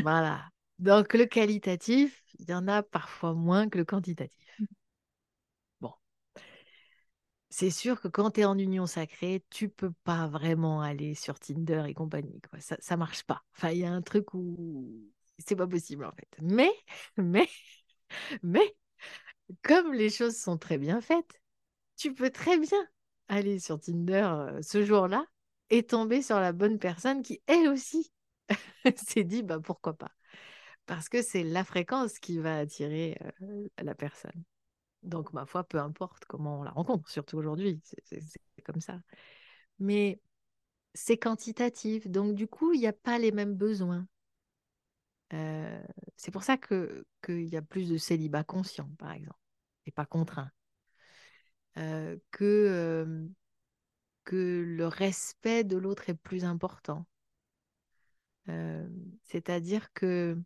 voilà. 0.02 0.48
Donc, 0.80 1.14
le 1.14 1.26
qualitatif, 1.26 2.24
il 2.40 2.50
y 2.50 2.54
en 2.54 2.68
a 2.68 2.82
parfois 2.82 3.34
moins 3.34 3.68
que 3.68 3.78
le 3.78 3.86
quantitatif 3.86 4.43
c'est 7.54 7.70
sûr 7.70 8.01
que 8.01 8.08
quand 8.08 8.32
tu 8.32 8.41
es 8.41 8.45
en 8.45 8.58
union 8.58 8.88
sacrée, 8.88 9.45
tu 9.51 9.70
peux 9.70 9.91
pas 10.04 10.28
vraiment 10.28 10.82
aller 10.82 11.14
sur 11.14 11.39
Tinder 11.39 11.84
et 11.88 11.93
compagnie. 11.93 12.41
Ça, 12.58 12.78
ça 12.80 12.97
marche 12.97 13.24
pas. 13.26 13.43
Enfin, 13.56 13.70
il 13.70 13.78
y 13.78 13.86
a 13.86 13.91
un 13.91 14.01
truc 14.01 14.34
où 14.34 14.89
c'est 15.38 15.56
pas 15.56 15.68
possible 15.68 16.04
en 16.06 16.12
fait. 16.14 16.28
Mais, 16.41 16.72
mais, 17.18 17.47
mais, 18.43 18.76
comme 19.64 19.93
les 19.93 20.10
choses 20.10 20.36
sont 20.36 20.58
très 20.58 20.80
bien 20.80 20.99
faites, 20.99 21.41
tu 21.97 22.14
peux 22.16 22.32
très 22.32 22.58
bien 22.58 22.88
aller 23.28 23.60
sur 23.60 23.80
Tinder 23.80 24.28
euh, 24.34 24.62
ce 24.64 24.84
jour-là 24.84 25.24
est 25.70 25.91
tombé 25.91 26.24
sur 26.24 26.39
la 26.39 26.54
bonne 26.54 26.80
personne 26.80 27.22
qui, 27.22 27.43
elle 27.45 27.68
aussi, 27.68 28.12
s'est 28.95 29.26
dit 29.26 29.43
bah, 29.43 29.60
pourquoi 29.60 29.93
pas? 29.93 30.12
Parce 30.88 31.08
que 31.08 31.22
c'est 31.22 31.43
la 31.43 31.64
fréquence 31.64 32.20
qui 32.20 32.39
va 32.39 32.58
attirer 32.58 33.18
euh, 33.43 33.68
la 33.78 33.95
personne. 33.95 34.43
Donc, 35.04 35.34
ma 35.34 35.45
foi, 35.45 35.64
peu 35.64 35.80
importe 35.80 36.26
comment 36.26 36.60
on 36.60 36.64
la 36.64 36.72
rencontre, 36.72 37.10
surtout 37.10 37.38
aujourd'hui, 37.38 37.82
c'est 37.84 38.64
comme 38.64 38.82
ça. 38.82 38.99
Mais 39.80 40.20
c'est 40.93 41.18
quantitatif, 41.18 42.08
donc 42.08 42.36
du 42.36 42.47
coup, 42.47 42.74
il 42.74 42.80
n'y 42.80 42.88
a 42.88 42.93
pas 42.93 43.20
les 43.20 43.32
mêmes 43.32 43.56
besoins. 43.56 44.08
Euh, 45.34 45.84
c'est 46.16 46.32
pour 46.32 46.43
ça 46.43 46.58
qu'il 46.58 47.04
y 47.28 47.58
a 47.58 47.62
plus 47.62 47.89
de 47.89 47.97
célibat 47.97 48.43
conscient, 48.43 48.89
par 48.99 49.12
exemple, 49.12 49.39
et 49.86 49.91
pas 49.91 50.06
contraint. 50.06 50.51
Euh, 51.78 52.18
que, 52.32 52.43
euh, 52.43 53.28
que 54.26 54.64
le 54.66 54.88
respect 54.88 55.64
de 55.64 55.78
l'autre 55.78 56.10
est 56.10 56.14
plus 56.14 56.45
important. 56.45 57.06
C'est-à-dire 59.24 59.91
que 59.93 60.38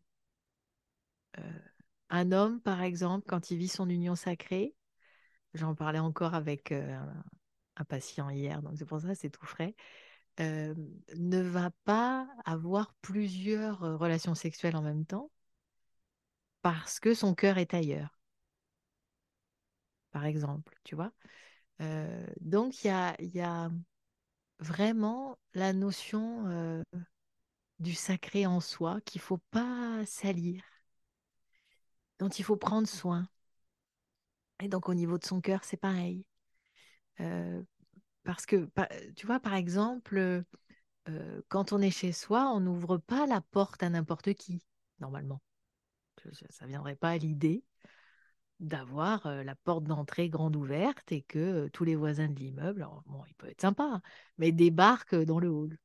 un 2.09 2.31
homme, 2.31 2.61
par 2.61 2.81
exemple, 2.81 3.25
quand 3.27 3.51
il 3.51 3.57
vit 3.57 3.67
son 3.67 3.89
union 3.89 4.15
sacrée, 4.15 4.75
j'en 5.53 5.75
parlais 5.75 5.99
encore 5.99 6.33
avec 6.33 6.71
un, 6.71 7.23
patient 7.87 8.29
hier, 8.29 8.61
donc 8.61 8.73
c'est 8.77 8.85
pour 8.85 9.01
ça 9.01 9.13
c'est 9.13 9.29
tout 9.29 9.45
frais, 9.45 9.75
ne 10.39 11.41
va 11.41 11.71
pas 11.85 12.27
avoir 12.45 12.93
plusieurs 13.01 13.79
relations 13.99 14.35
sexuelles 14.35 14.75
en 14.75 14.81
même 14.81 15.05
temps 15.05 15.31
parce 16.61 16.99
que 16.99 17.13
son 17.13 17.33
cœur 17.35 17.57
est 17.57 17.73
ailleurs, 17.73 18.19
par 20.11 20.25
exemple, 20.25 20.75
tu 20.83 20.95
vois. 20.95 21.11
donc 22.41 22.83
il 22.83 22.87
y 22.87 22.89
a, 22.89 23.15
y 23.19 23.41
a, 23.41 23.69
vraiment 24.59 25.37
la 25.53 25.73
notion 25.73 26.83
du 27.79 27.93
sacré 27.93 28.45
en 28.45 28.59
soi 28.59 29.01
qu'il 29.01 29.21
faut 29.21 29.39
pas 29.51 30.05
salir, 30.05 30.63
dont 32.19 32.29
il 32.29 32.43
faut 32.43 32.57
prendre 32.57 32.87
soin. 32.87 33.27
Et 34.59 34.67
donc 34.67 34.89
au 34.89 34.93
niveau 34.93 35.17
de 35.17 35.25
son 35.25 35.41
cœur, 35.41 35.63
c'est 35.63 35.77
pareil. 35.77 36.25
Parce 38.23 38.45
que, 38.45 38.69
tu 39.15 39.25
vois, 39.25 39.39
par 39.39 39.53
exemple, 39.53 40.43
euh, 41.09 41.41
quand 41.47 41.71
on 41.71 41.81
est 41.81 41.91
chez 41.91 42.11
soi, 42.11 42.51
on 42.53 42.59
n'ouvre 42.59 42.97
pas 42.97 43.25
la 43.25 43.41
porte 43.41 43.83
à 43.83 43.89
n'importe 43.89 44.33
qui, 44.33 44.65
normalement. 44.99 45.41
Ça 46.49 46.65
ne 46.65 46.69
viendrait 46.69 46.95
pas 46.95 47.11
à 47.11 47.17
l'idée 47.17 47.63
d'avoir 48.59 49.25
euh, 49.27 49.43
la 49.43 49.55
porte 49.55 49.85
d'entrée 49.85 50.29
grande 50.29 50.55
ouverte 50.55 51.11
et 51.11 51.21
que 51.21 51.39
euh, 51.39 51.69
tous 51.69 51.83
les 51.83 51.95
voisins 51.95 52.27
de 52.27 52.37
l'immeuble, 52.37 52.87
bon, 53.05 53.23
il 53.27 53.35
peut 53.35 53.47
être 53.47 53.61
sympa, 53.61 54.01
mais 54.37 54.51
débarquent 54.51 55.15
dans 55.23 55.39
le 55.39 55.49
hall. 55.49 55.77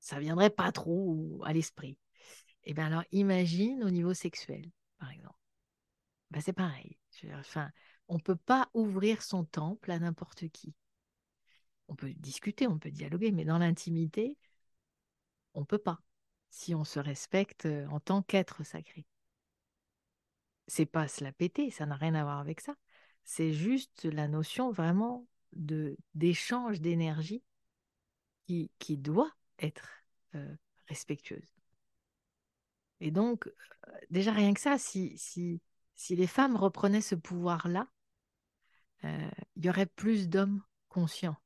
Ça 0.00 0.16
ne 0.16 0.22
viendrait 0.22 0.50
pas 0.50 0.72
trop 0.72 1.42
à 1.44 1.52
l'esprit. 1.52 1.98
Et 2.64 2.70
eh 2.70 2.74
bien 2.74 2.86
alors, 2.86 3.04
imagine 3.10 3.82
au 3.84 3.90
niveau 3.90 4.14
sexuel, 4.14 4.70
par 4.98 5.10
exemple. 5.10 5.41
Ben, 6.32 6.40
c'est 6.40 6.52
pareil. 6.52 6.96
Enfin, 7.34 7.70
on 8.08 8.16
ne 8.16 8.20
peut 8.20 8.34
pas 8.36 8.68
ouvrir 8.74 9.22
son 9.22 9.44
temple 9.44 9.92
à 9.92 10.00
n'importe 10.00 10.48
qui 10.48 10.74
on 11.88 11.94
peut 11.94 12.12
discuter, 12.14 12.66
on 12.66 12.78
peut 12.78 12.90
dialoguer, 12.90 13.32
mais 13.32 13.44
dans 13.44 13.58
l'intimité, 13.58 14.36
on 15.54 15.60
ne 15.60 15.64
peut 15.66 15.78
pas 15.78 16.00
si 16.50 16.74
on 16.74 16.84
se 16.84 16.98
respecte 17.00 17.66
euh, 17.66 17.86
en 17.88 18.00
tant 18.00 18.22
qu'être 18.22 18.64
sacré. 18.64 19.06
C'est 20.66 20.86
pas 20.86 21.06
se 21.08 21.22
la 21.22 21.32
péter, 21.32 21.70
ça 21.70 21.86
n'a 21.86 21.96
rien 21.96 22.14
à 22.14 22.22
voir 22.24 22.38
avec 22.38 22.60
ça. 22.60 22.74
C'est 23.24 23.52
juste 23.52 24.04
la 24.04 24.26
notion 24.28 24.70
vraiment 24.72 25.26
de 25.52 25.96
d'échange 26.14 26.80
d'énergie 26.80 27.42
qui, 28.46 28.70
qui 28.78 28.96
doit 28.96 29.32
être 29.58 29.88
euh, 30.34 30.54
respectueuse. 30.88 31.54
Et 33.00 33.10
donc, 33.10 33.48
euh, 33.88 33.92
déjà 34.10 34.32
rien 34.32 34.54
que 34.54 34.60
ça, 34.60 34.78
si, 34.78 35.16
si, 35.18 35.60
si 36.02 36.16
les 36.16 36.26
femmes 36.26 36.56
reprenaient 36.56 37.00
ce 37.00 37.14
pouvoir-là, 37.14 37.88
il 39.04 39.64
y 39.64 39.68
aurait 39.68 39.86
plus 39.86 40.28
d'hommes 40.28 40.62
conscients 40.88 41.36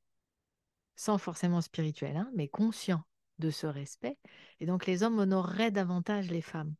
sans 0.96 1.18
forcément 1.18 1.60
spirituel, 1.60 2.16
hein, 2.16 2.30
mais 2.34 2.48
conscient 2.48 3.04
de 3.38 3.50
ce 3.50 3.66
respect. 3.66 4.18
Et 4.60 4.66
donc 4.66 4.86
les 4.86 5.02
hommes 5.02 5.18
honoreraient 5.18 5.70
davantage 5.70 6.30
les 6.30 6.40
femmes. 6.40 6.74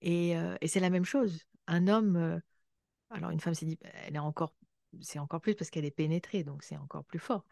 Et, 0.00 0.36
euh, 0.36 0.56
c'est 0.64 0.80
la 0.80 0.90
même 0.90 1.04
chose. 1.04 1.44
Un 1.66 1.88
homme, 1.88 2.16
euh, 2.16 2.38
alors 3.10 3.30
une 3.30 3.40
femme 3.40 3.54
dit, 3.54 3.78
elle 3.82 4.18
encore, 4.18 4.54
c'est 5.00 5.18
encore 5.18 5.40
plus 5.40 5.54
parce 5.54 5.70
qu'elle 5.70 5.84
est 5.84 5.90
pénétrée, 5.90 6.44
donc 6.44 6.62
c'est 6.62 6.76
encore 6.76 7.04
plus 7.04 7.18
fort. 7.18 7.44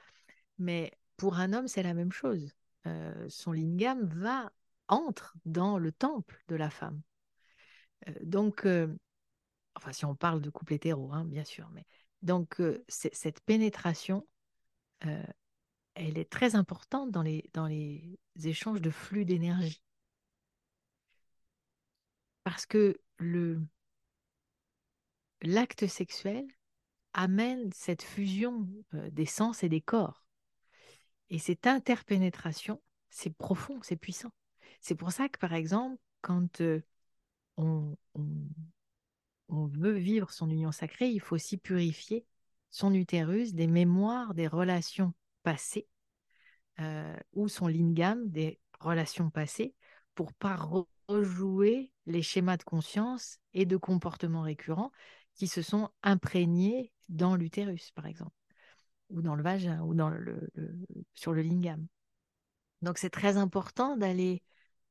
Mais 0.59 0.93
pour 1.17 1.37
un 1.37 1.53
homme, 1.53 1.69
c'est 1.69 1.83
la 1.83 1.95
même 1.95 2.13
chose. 2.13 2.55
Euh, 2.87 3.27
son 3.29 3.53
lingam 3.53 4.05
va 4.07 4.53
entre 4.89 5.35
dans 5.45 5.79
le 5.79 5.93
temple 5.93 6.45
de 6.49 6.57
la 6.57 6.71
femme. 6.71 7.01
Donc, 8.23 8.67
enfin, 9.75 9.93
si 9.93 10.05
on 10.05 10.15
parle 10.15 10.41
de 10.41 10.51
couple 10.51 10.75
hétéro, 10.75 11.13
hein, 11.13 11.25
bien 11.25 11.45
sûr, 11.45 11.69
mais 11.73 11.85
donc 12.23 12.61
cette 12.89 13.41
pénétration 13.41 14.27
euh, 15.07 15.23
elle 15.95 16.19
est 16.19 16.31
très 16.31 16.55
importante 16.55 17.11
dans 17.11 17.23
les, 17.23 17.51
dans 17.55 17.67
les 17.67 18.19
échanges 18.45 18.81
de 18.81 18.91
flux 18.91 19.25
d'énergie. 19.25 19.83
Parce 22.45 22.67
que 22.67 23.01
le, 23.19 23.61
l'acte 25.43 25.87
sexuel 25.87 26.47
amène 27.15 27.71
cette 27.73 28.03
fusion 28.03 28.69
euh, 28.95 29.11
des 29.11 29.27
sens 29.27 29.63
et 29.63 29.69
des 29.69 29.81
corps. 29.81 30.25
Et 31.31 31.39
cette 31.39 31.67
interpénétration, 31.67 32.81
c'est 33.11 33.35
profond, 33.35 33.81
c'est 33.83 33.97
puissant. 33.97 34.33
C'est 34.81 34.95
pour 34.95 35.13
ça 35.13 35.29
que, 35.29 35.39
par 35.39 35.53
exemple, 35.53 36.01
quand 36.21 36.61
euh, 36.61 36.83
on, 37.57 37.97
veut 39.49 39.93
vivre 39.93 40.31
son 40.31 40.51
union 40.51 40.73
sacrée, 40.73 41.09
il 41.09 41.21
faut 41.21 41.35
aussi 41.35 41.57
purifier 41.57 42.27
son 42.71 42.95
utérus 42.95 43.55
des 43.55 43.67
mémoires 43.67 44.35
des 44.35 44.47
relations 44.47 45.13
passées 45.43 45.89
euh, 46.81 47.17
ou 47.35 47.49
son 47.49 47.69
lingam 47.69 48.29
des 48.29 48.59
relations 48.81 49.31
passées 49.31 49.75
pour 50.15 50.33
pas 50.33 50.57
rejouer 51.09 51.91
les 52.07 52.23
schémas 52.23 52.57
de 52.57 52.63
conscience 52.65 53.39
et 53.55 53.67
de 53.67 53.77
comportements 53.77 54.43
récurrents 54.43 54.93
qui 55.35 55.49
se 55.49 55.63
sont 55.63 55.91
imprégnés 56.03 56.93
dans 57.09 57.37
l'utérus, 57.37 57.91
par 57.93 58.07
exemple, 58.07 58.37
ou 59.11 59.23
dans 59.23 59.35
le 59.35 59.43
vagin, 59.43 59.81
ou 59.83 59.95
sur 61.15 61.33
le 61.33 61.43
lingam. 61.43 61.87
Donc 62.83 62.99
c'est 62.99 63.11
très 63.11 63.37
important 63.37 63.97
d'aller 63.97 64.43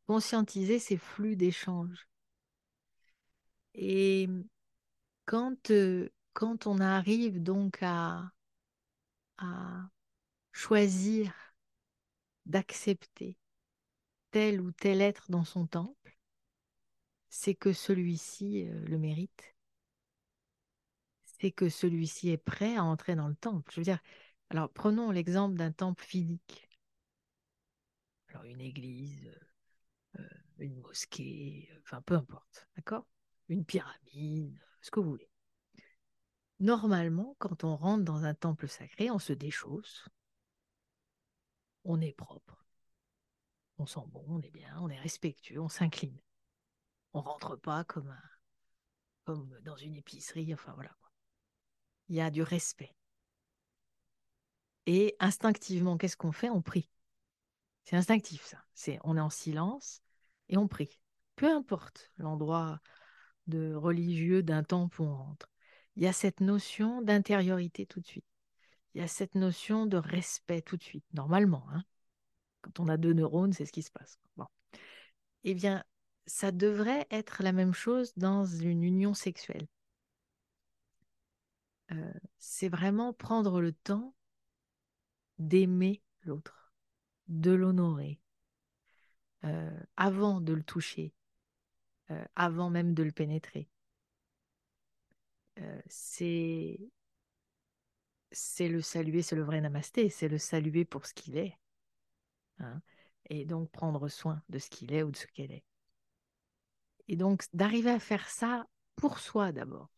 conscientiser 0.08 0.80
ces 0.80 0.98
flux 0.98 1.36
d'échange. 1.36 2.08
Et 3.74 4.28
quand 5.26 5.72
euh, 5.72 6.10
quand 6.34 6.68
on 6.68 6.80
arrive 6.80 7.42
donc 7.42 7.80
à, 7.82 8.32
choisir 10.52 11.34
d'accepter 12.46 13.38
tel 14.32 14.62
ou 14.62 14.72
tel 14.72 15.02
être 15.02 15.32
dans 15.32 15.44
son 15.44 15.66
temple, 15.66 16.18
c'est 17.30 17.56
que 17.56 17.74
celui-ci 17.74 18.68
euh, 18.68 18.86
le 18.86 18.98
mérite. 18.98 19.56
C'est 21.24 21.52
que 21.52 21.70
celui-ci 21.70 22.30
est 22.30 22.38
prêt 22.38 22.76
à 22.76 22.84
entrer 22.84 23.16
dans 23.16 23.28
le 23.28 23.36
temple. 23.36 23.72
Je 23.74 23.80
veux 23.80 23.86
dire, 23.86 24.00
alors 24.50 24.70
prenons 24.70 25.10
l'exemple 25.10 25.56
d'un 25.56 25.72
temple 25.72 26.04
physique. 26.04 26.70
Alors 28.30 28.44
une 28.44 28.62
église, 28.62 29.32
euh, 30.20 30.30
une 30.60 30.80
mosquée, 30.82 31.70
enfin 31.82 32.02
peu 32.04 32.16
importe, 32.16 32.68
d'accord? 32.76 33.08
Une 33.52 33.66
pyramide, 33.66 34.58
ce 34.80 34.90
que 34.92 35.02
vous 35.02 35.10
voulez. 35.10 35.30
Normalement, 36.62 37.36
quand 37.38 37.66
on 37.66 37.76
rentre 37.76 38.06
dans 38.06 38.24
un 38.24 38.34
temple 38.34 38.70
sacré, 38.70 39.12
on 39.12 39.20
se 39.20 39.34
déchausse, 39.34 40.08
on 41.84 42.00
est 42.00 42.14
propre, 42.14 42.66
on 43.78 43.86
sent 43.86 44.06
bon, 44.08 44.24
on 44.30 44.40
est 44.40 44.52
bien, 44.52 44.80
on 44.80 44.88
est 44.88 45.00
respectueux, 45.00 45.60
on 45.60 45.68
s'incline. 45.68 46.18
On 47.12 47.20
rentre 47.20 47.58
pas 47.58 47.84
comme, 47.84 48.18
comme 49.26 49.60
dans 49.64 49.76
une 49.76 49.96
épicerie, 49.96 50.54
enfin 50.54 50.72
voilà. 50.76 50.96
Il 52.08 52.16
y 52.16 52.22
a 52.22 52.32
du 52.32 52.44
respect. 52.44 52.96
Et 54.86 55.18
instinctivement, 55.20 55.98
qu'est-ce 55.98 56.16
qu'on 56.16 56.32
fait? 56.32 56.50
On 56.50 56.62
prie. 56.62 56.90
C'est 57.84 57.98
instinctif 57.98 58.46
ça. 58.46 58.64
C'est 58.76 58.98
on 59.04 59.18
est 59.18 59.22
en 59.22 59.30
silence 59.30 60.02
et 60.48 60.56
on 60.56 60.70
prie. 60.70 61.02
Peu 61.36 61.52
importe 61.52 62.14
l'endroit 62.16 62.80
de 63.52 63.76
religieux 63.76 64.42
d'un 64.42 64.64
temple 64.64 65.04
où 65.04 65.06
on 65.06 65.16
rentre 65.16 65.52
il 65.96 66.04
y 66.04 66.08
a 66.08 66.14
cette 66.14 66.40
notion 66.40 67.02
d'intériorité 67.02 67.86
tout 67.86 68.00
de 68.00 68.08
suite. 68.08 68.26
Il 68.94 69.02
y 69.02 69.04
a 69.04 69.08
cette 69.08 69.36
notion 69.36 69.86
de 69.86 69.98
respect 69.98 70.62
tout 70.62 70.78
de 70.78 70.84
suite, 70.84 71.06
normalement. 71.14 71.66
Hein. 71.72 71.84
Quand 72.62 72.80
on 72.80 72.88
a 72.88 72.98
deux 72.98 73.14
neurones, 73.14 73.54
c'est 73.54 73.66
ce 73.66 73.72
qui 73.72 73.84
se 73.84 73.92
passe. 73.92 74.20
Bon. 74.38 74.46
Eh 75.44 75.54
bien, 75.54 75.84
ça 76.26 76.52
devrait 76.52 77.08
être 77.10 77.44
la 77.44 77.52
même 77.52 77.74
chose 77.74 78.14
dans 78.16 78.46
une 78.46 78.84
union 78.84 79.14
sexuelle. 79.14 79.68
Euh, 81.92 82.14
c'est 82.38 82.70
vraiment 82.70 83.14
prendre 83.14 83.60
le 83.62 83.74
temps 83.74 84.16
d'aimer 85.40 86.02
l'autre, 86.24 86.74
de 87.28 87.52
l'honorer 87.52 88.20
euh, 89.44 89.80
avant 89.98 90.40
de 90.40 90.54
le 90.54 90.64
toucher, 90.64 91.14
euh, 92.12 92.24
avant 92.36 92.70
même 92.70 92.94
de 92.94 93.04
le 93.04 93.12
pénétrer. 93.12 93.70
Euh, 95.60 95.82
c'est 95.88 96.80
le 98.60 98.82
saluer, 98.82 99.22
c'est 99.22 99.36
le 99.36 99.44
vrai 99.44 99.62
namasté, 99.62 100.10
c'est 100.10 100.28
le 100.28 100.38
saluer 100.38 100.86
pour 100.86 101.06
ce 101.06 101.14
qu'il 101.14 101.38
est. 101.38 101.58
Hein, 102.60 102.82
et 103.30 103.46
donc 103.46 103.72
prendre 103.72 104.08
soin 104.10 104.42
de 104.50 104.60
ce 104.60 104.70
qu'il 104.70 104.94
est 104.94 105.04
ou 105.04 105.12
de 105.12 105.18
ce 105.18 105.28
qu'elle 105.28 105.52
est. 105.52 105.64
Et 107.08 107.16
donc 107.16 107.46
d'arriver 107.54 107.92
à 107.92 108.00
faire 108.00 108.30
ça 108.30 108.66
pour 108.96 109.20
soi 109.20 109.52
d'abord. 109.52 109.90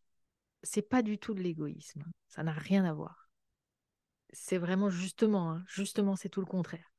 C'est 0.64 0.82
pas 0.88 1.02
du 1.02 1.18
tout 1.18 1.34
de 1.34 1.42
l'égoïsme, 1.42 2.04
ça 2.28 2.44
n'a 2.44 2.54
rien 2.54 2.86
à 2.86 2.94
voir. 2.94 3.30
C'est 4.32 4.58
vraiment 4.58 4.90
justement, 4.90 5.52
hein, 5.52 5.64
justement, 5.68 6.16
c'est 6.16 6.30
tout 6.30 6.42
le 6.42 6.48
contraire. 6.48 6.92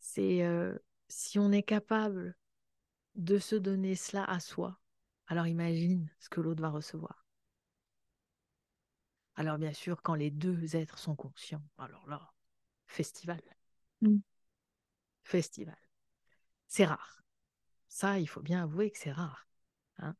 C'est 0.00 0.42
euh, 0.42 0.76
si 1.08 1.38
on 1.38 1.52
est 1.52 1.62
capable 1.62 2.36
de 3.14 3.38
se 3.38 3.56
donner 3.56 3.94
cela 3.94 4.24
à 4.24 4.40
soi, 4.40 4.78
alors 5.26 5.46
imagine 5.46 6.08
ce 6.18 6.28
que 6.28 6.40
l'autre 6.40 6.62
va 6.62 6.70
recevoir. 6.70 7.26
Alors 9.34 9.58
bien 9.58 9.72
sûr, 9.72 10.02
quand 10.02 10.14
les 10.14 10.30
deux 10.30 10.76
êtres 10.76 10.98
sont 10.98 11.16
conscients, 11.16 11.62
alors 11.78 12.06
là, 12.08 12.20
festival. 12.86 13.40
Mm. 14.00 14.18
Festival. 15.24 15.78
C'est 16.68 16.84
rare. 16.84 17.22
Ça, 17.88 18.18
il 18.18 18.26
faut 18.26 18.42
bien 18.42 18.62
avouer 18.62 18.90
que 18.90 18.98
c'est 18.98 19.12
rare. 19.12 19.46
Hein. 19.98 20.14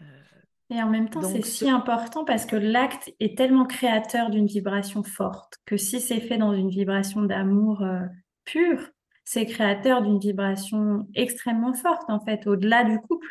Euh, 0.00 0.22
et 0.70 0.82
en 0.82 0.90
même 0.90 1.08
temps, 1.08 1.22
c'est 1.22 1.44
si 1.44 1.70
important 1.70 2.24
parce 2.24 2.44
que 2.44 2.56
l'acte 2.56 3.12
est 3.20 3.38
tellement 3.38 3.66
créateur 3.66 4.30
d'une 4.30 4.46
vibration 4.46 5.02
forte 5.02 5.58
que 5.64 5.76
si 5.76 6.00
c'est 6.00 6.20
fait 6.20 6.38
dans 6.38 6.52
une 6.52 6.70
vibration 6.70 7.22
d'amour 7.22 7.82
euh, 7.82 8.00
pur, 8.44 8.90
c'est 9.26 9.44
créateur 9.44 10.02
d'une 10.02 10.20
vibration 10.20 11.08
extrêmement 11.14 11.74
forte, 11.74 12.08
en 12.08 12.20
fait, 12.20 12.46
au-delà 12.46 12.84
du 12.84 12.98
couple. 13.00 13.26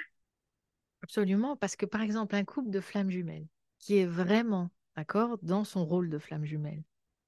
Absolument, 1.01 1.55
parce 1.55 1.75
que 1.75 1.85
par 1.85 2.01
exemple, 2.01 2.35
un 2.35 2.43
couple 2.43 2.69
de 2.69 2.81
flammes 2.81 3.09
jumelles 3.09 3.47
qui 3.79 3.97
est 3.97 4.05
vraiment, 4.05 4.69
d'accord, 4.97 5.37
dans 5.41 5.63
son 5.63 5.85
rôle 5.85 6.09
de 6.09 6.19
flamme 6.19 6.43
jumelle, 6.43 6.83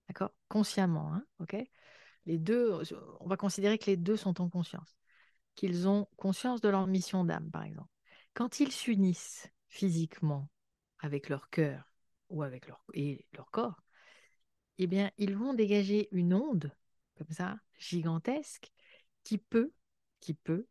d'accord, 0.09 0.32
consciemment, 0.49 1.13
hein, 1.13 1.24
ok 1.39 1.55
Les 2.26 2.38
deux, 2.38 2.78
on 3.22 3.28
va 3.28 3.38
considérer 3.38 3.78
que 3.78 3.86
les 3.86 3.97
deux 3.97 4.18
sont 4.18 4.41
en 4.41 4.49
conscience, 4.49 4.97
qu'ils 5.55 5.88
ont 5.88 6.07
conscience 6.18 6.59
de 6.59 6.68
leur 6.68 6.88
mission 6.88 7.24
d'âme, 7.24 7.49
par 7.51 7.63
exemple. 7.63 7.89
Quand 8.34 8.59
ils 8.59 8.72
s'unissent, 8.72 9.49
physiquement 9.70 10.49
avec 10.99 11.30
leur 11.30 11.49
cœur 11.49 11.89
ou 12.30 12.43
avec 12.43 12.68
leur, 12.68 12.84
et 12.93 13.26
leur 13.34 13.49
corps, 13.49 13.82
eh 14.78 14.88
bien, 14.88 15.09
ils 15.18 15.36
vont 15.36 15.53
dégager 15.53 16.09
une 16.11 16.34
onde, 16.34 16.72
comme 17.18 17.32
ça, 17.32 17.57
gigantesque, 17.78 18.71
qui 19.23 19.38
peut, 19.38 19.71
qui 20.19 20.34
peut 20.34 20.67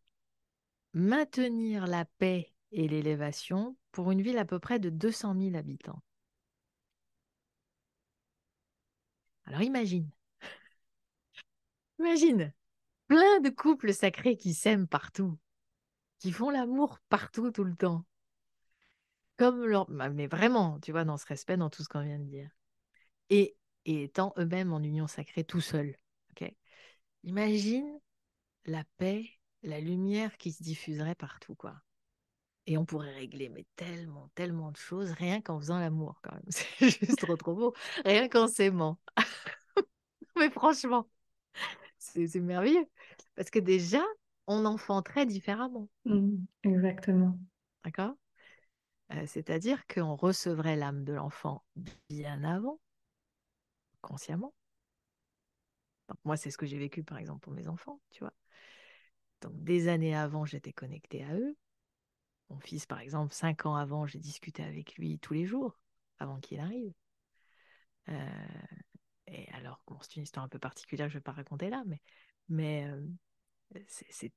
maintenir 0.93 1.87
la 1.87 2.05
paix 2.05 2.53
et 2.73 2.89
l'élévation 2.89 3.77
pour 3.93 4.11
une 4.11 4.23
ville 4.23 4.39
à 4.39 4.45
peu 4.45 4.59
près 4.59 4.79
de 4.79 4.91
200 4.91 5.35
000 5.39 5.57
habitants. 5.57 6.03
Alors 9.45 9.63
imagine, 9.63 10.11
imagine, 11.99 12.53
plein 13.07 13.41
de 13.41 13.51
couples 13.51 13.93
sacrés 13.93 14.37
qui 14.37 14.55
s'aiment 14.55 14.89
partout, 14.89 15.39
qui 16.19 16.33
font 16.33 16.51
l'amour 16.51 16.99
partout 17.09 17.51
tout 17.51 17.65
le 17.65 17.77
temps 17.77 18.05
comme 19.37 19.65
leur... 19.65 19.87
Bah, 19.91 20.09
mais 20.11 20.27
vraiment, 20.27 20.79
tu 20.81 20.93
vois, 20.93 21.05
dans 21.05 21.17
ce 21.17 21.27
respect, 21.27 21.57
dans 21.57 21.71
tout 21.71 21.83
ce 21.83 21.89
qu'on 21.89 22.03
vient 22.03 22.19
de 22.19 22.25
dire. 22.25 22.51
Et, 23.31 23.57
étant 23.85 24.35
eux-mêmes 24.39 24.73
en 24.73 24.83
union 24.83 25.07
sacrée 25.07 25.45
tout 25.45 25.61
seuls. 25.61 25.97
Imagine 27.27 28.01
la 28.67 28.85
paix, 28.99 29.29
la 29.63 29.81
lumière 29.81 30.37
qui 30.39 30.53
se 30.53 30.63
diffuserait 30.63 31.17
partout, 31.17 31.57
quoi. 31.57 31.75
Et 32.69 32.79
on 32.79 32.85
pourrait 32.85 33.15
régler 33.15 33.49
mais 33.49 33.67
tellement, 33.77 34.31
tellement 34.35 34.73
de 34.73 34.77
choses 34.77 35.11
rien 35.11 35.41
qu'en 35.41 35.59
faisant 35.59 35.79
l'amour, 35.79 36.21
quand 36.23 36.33
même. 36.33 36.45
C'est 36.49 36.89
juste 36.89 37.19
trop, 37.19 37.37
trop 37.37 37.55
beau. 37.55 37.75
Rien 38.05 38.29
qu'en 38.29 38.49
s'aimant. 38.49 38.99
mais 40.37 40.51
franchement, 40.51 41.09
c'est 41.99 42.33
merveilleux. 42.37 42.87
Parce 43.35 43.51
que 43.51 43.59
déjà, 43.59 44.03
on 44.47 44.65
enfanterait 44.65 45.27
différemment. 45.27 45.89
Mmh, 46.05 46.37
exactement. 46.63 47.39
D'accord? 47.85 48.15
Euh, 49.13 49.25
c'est-à-dire 49.27 49.87
qu'on 49.87 50.15
recevrait 50.17 50.77
l'âme 50.77 51.05
de 51.05 51.13
l'enfant 51.13 51.65
bien 52.09 52.43
avant, 52.45 52.81
consciemment. 54.01 54.55
Moi, 56.25 56.37
c'est 56.37 56.51
ce 56.51 56.59
que 56.59 56.67
j'ai 56.67 56.79
vécu, 56.79 57.03
par 57.05 57.19
exemple, 57.19 57.41
pour 57.41 57.53
mes 57.53 57.69
enfants, 57.69 58.01
tu 58.11 58.21
vois. 58.21 58.33
Donc, 59.41 59.55
des 59.65 59.89
années 59.89 60.15
avant, 60.15 60.45
j'étais 60.45 60.73
connectée 60.75 61.25
à 61.25 61.35
eux. 61.35 61.57
Mon 62.51 62.61
fils, 62.61 62.87
par 62.87 63.01
exemple, 63.01 63.35
cinq 63.35 63.67
ans 63.67 63.77
avant, 63.77 64.07
j'ai 64.07 64.19
discuté 64.21 64.63
avec 64.65 64.97
lui 64.97 65.19
tous 65.21 65.35
les 65.35 65.47
jours, 65.47 65.79
avant 66.19 66.41
qu'il 66.41 66.61
arrive. 66.61 66.93
Euh, 68.09 68.13
et 69.27 69.49
alors, 69.53 69.83
c'est 70.03 70.17
une 70.17 70.23
histoire 70.23 70.45
un 70.45 70.49
peu 70.49 70.59
particulière, 70.59 71.09
je 71.09 71.15
ne 71.15 71.19
vais 71.19 71.23
pas 71.23 71.33
raconter 71.33 71.71
là, 71.71 71.83
mais, 71.87 72.01
mais 72.49 72.87
euh, 72.87 73.07
c'est, 73.89 74.33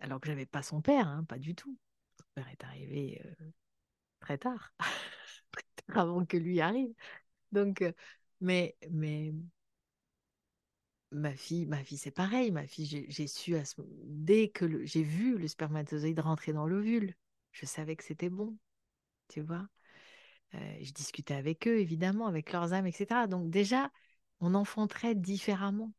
alors 0.00 0.20
que 0.20 0.26
j'avais 0.28 0.46
pas 0.46 0.62
son 0.62 0.82
père, 0.82 1.08
hein, 1.08 1.24
pas 1.24 1.38
du 1.38 1.54
tout. 1.54 1.76
Son 2.18 2.26
père 2.34 2.48
est 2.48 2.64
arrivé 2.64 3.22
très 4.20 4.38
tard, 4.38 4.74
avant 5.88 6.24
que 6.24 6.36
lui 6.36 6.60
arrive. 6.60 6.94
Donc, 7.52 7.82
euh, 7.82 7.92
mais, 8.40 8.76
mais 8.90 9.34
ma 11.12 11.34
fille, 11.34 11.66
ma 11.66 11.82
fille, 11.84 11.98
c'est 11.98 12.10
pareil. 12.10 12.50
Ma 12.50 12.66
fille, 12.66 13.06
j'ai 13.08 13.26
su 13.26 13.56
à 13.56 13.64
ce... 13.64 13.80
dès 14.04 14.48
que 14.48 14.84
j'ai 14.84 15.02
vu 15.02 15.38
le 15.38 15.48
spermatozoïde 15.48 16.20
rentrer 16.20 16.52
dans 16.52 16.66
l'ovule, 16.66 17.14
je 17.52 17.66
savais 17.66 17.96
que 17.96 18.04
c'était 18.04 18.30
bon, 18.30 18.56
tu 19.28 19.40
vois? 19.42 19.68
Euh, 20.54 20.78
je 20.82 20.92
discutais 20.92 21.34
avec 21.34 21.66
eux, 21.68 21.78
évidemment, 21.78 22.26
avec 22.26 22.52
leurs 22.52 22.72
âmes, 22.72 22.86
etc. 22.86 23.26
Donc 23.26 23.50
déjà, 23.50 23.90
on 24.40 24.54
enfanterait 24.54 25.14
différemment. 25.14 25.92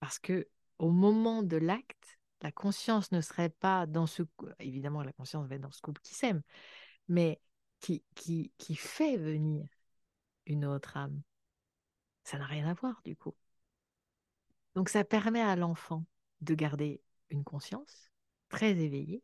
Parce 0.00 0.18
que 0.18 0.48
au 0.78 0.90
moment 0.90 1.42
de 1.42 1.56
l'acte, 1.56 2.18
la 2.42 2.52
conscience 2.52 3.12
ne 3.12 3.20
serait 3.20 3.50
pas 3.50 3.86
dans 3.86 4.06
ce... 4.06 4.22
Évidemment, 4.58 5.02
la 5.02 5.12
conscience 5.12 5.46
va 5.48 5.54
être 5.56 5.62
dans 5.62 5.70
ce 5.72 5.80
couple 5.80 6.00
qui 6.02 6.14
s'aime, 6.14 6.42
mais 7.08 7.40
qui, 7.80 8.04
qui, 8.14 8.52
qui 8.58 8.76
fait 8.76 9.16
venir 9.16 9.68
une 10.46 10.64
autre 10.66 10.96
âme. 10.96 11.22
Ça 12.24 12.38
n'a 12.38 12.46
rien 12.46 12.68
à 12.68 12.74
voir 12.74 13.00
du 13.04 13.16
coup. 13.16 13.34
Donc 14.74 14.88
ça 14.88 15.04
permet 15.04 15.40
à 15.40 15.56
l'enfant 15.56 16.04
de 16.40 16.54
garder 16.54 17.02
une 17.30 17.44
conscience 17.44 18.10
très 18.48 18.70
éveillée. 18.70 19.22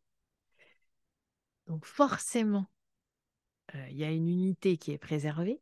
Donc 1.67 1.87
forcément, 1.87 2.67
euh, 3.75 3.89
il 3.91 3.97
y 3.97 4.05
a 4.05 4.11
une 4.11 4.29
unité 4.29 4.77
qui 4.77 4.93
est 4.93 4.99
préservée, 4.99 5.61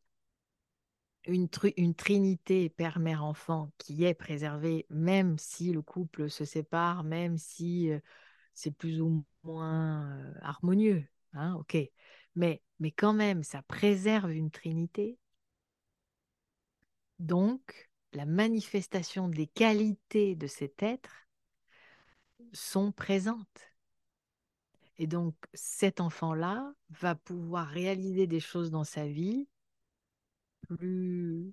une, 1.26 1.49
trinité 1.95 2.70
père-mère-enfant 2.70 3.70
qui 3.78 4.05
est 4.05 4.14
préservée, 4.14 4.86
même 4.91 5.39
si 5.39 5.72
le 5.72 5.82
couple 5.82 6.30
se 6.30 6.45
sépare, 6.45 7.05
même 7.05 7.36
si 7.39 7.91
euh, 7.91 8.01
c'est 8.55 8.70
plus 8.70 9.01
ou 9.01 9.24
moins 9.43 10.18
euh, 10.18 10.34
harmonieux. 10.43 11.07
Hein, 11.34 11.55
ok, 11.55 11.76
mais, 12.34 12.62
mais 12.80 12.93
quand 12.93 13.12
même, 13.12 13.43
ça 13.43 13.62
préserve 13.62 14.32
une 14.32 14.51
trinité. 14.51 15.18
Donc, 17.20 17.88
la 18.13 18.27
manifestation 18.27 19.29
des 19.29 19.47
qualités 19.47 20.35
de 20.35 20.47
cet 20.47 20.83
être 20.83 21.29
sont 22.53 22.93
présentes. 22.93 23.73
Et 24.99 25.07
donc, 25.07 25.35
cet 25.55 26.01
enfant-là 26.01 26.73
va 26.91 27.15
pouvoir 27.15 27.69
réaliser 27.69 28.27
des 28.27 28.41
choses 28.41 28.71
dans 28.71 28.85
sa 28.85 29.07
vie 29.07 29.49
plus, 30.69 31.53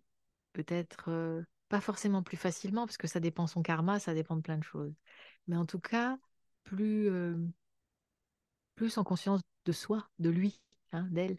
peut-être, 0.54 1.10
euh, 1.10 1.44
pas 1.70 1.82
forcément 1.82 2.24
plus 2.24 2.38
facilement, 2.38 2.86
parce 2.86 2.98
que 2.98 3.08
ça 3.08 3.20
dépend 3.20 3.48
son 3.48 3.62
karma, 3.62 4.00
ça 4.00 4.14
dépend 4.14 4.36
de 4.36 4.42
plein 4.42 4.58
de 4.58 4.64
choses. 4.64 4.94
Mais 5.48 5.58
en 5.58 5.66
tout 5.66 5.80
cas, 5.80 6.18
plus, 6.64 7.10
euh, 7.10 7.36
plus 8.76 8.98
en 8.98 9.04
conscience 9.04 9.42
de 9.66 9.72
soi, 9.72 10.10
de 10.20 10.30
lui. 10.30 10.62
Hein, 10.92 11.08
d'elle. 11.12 11.38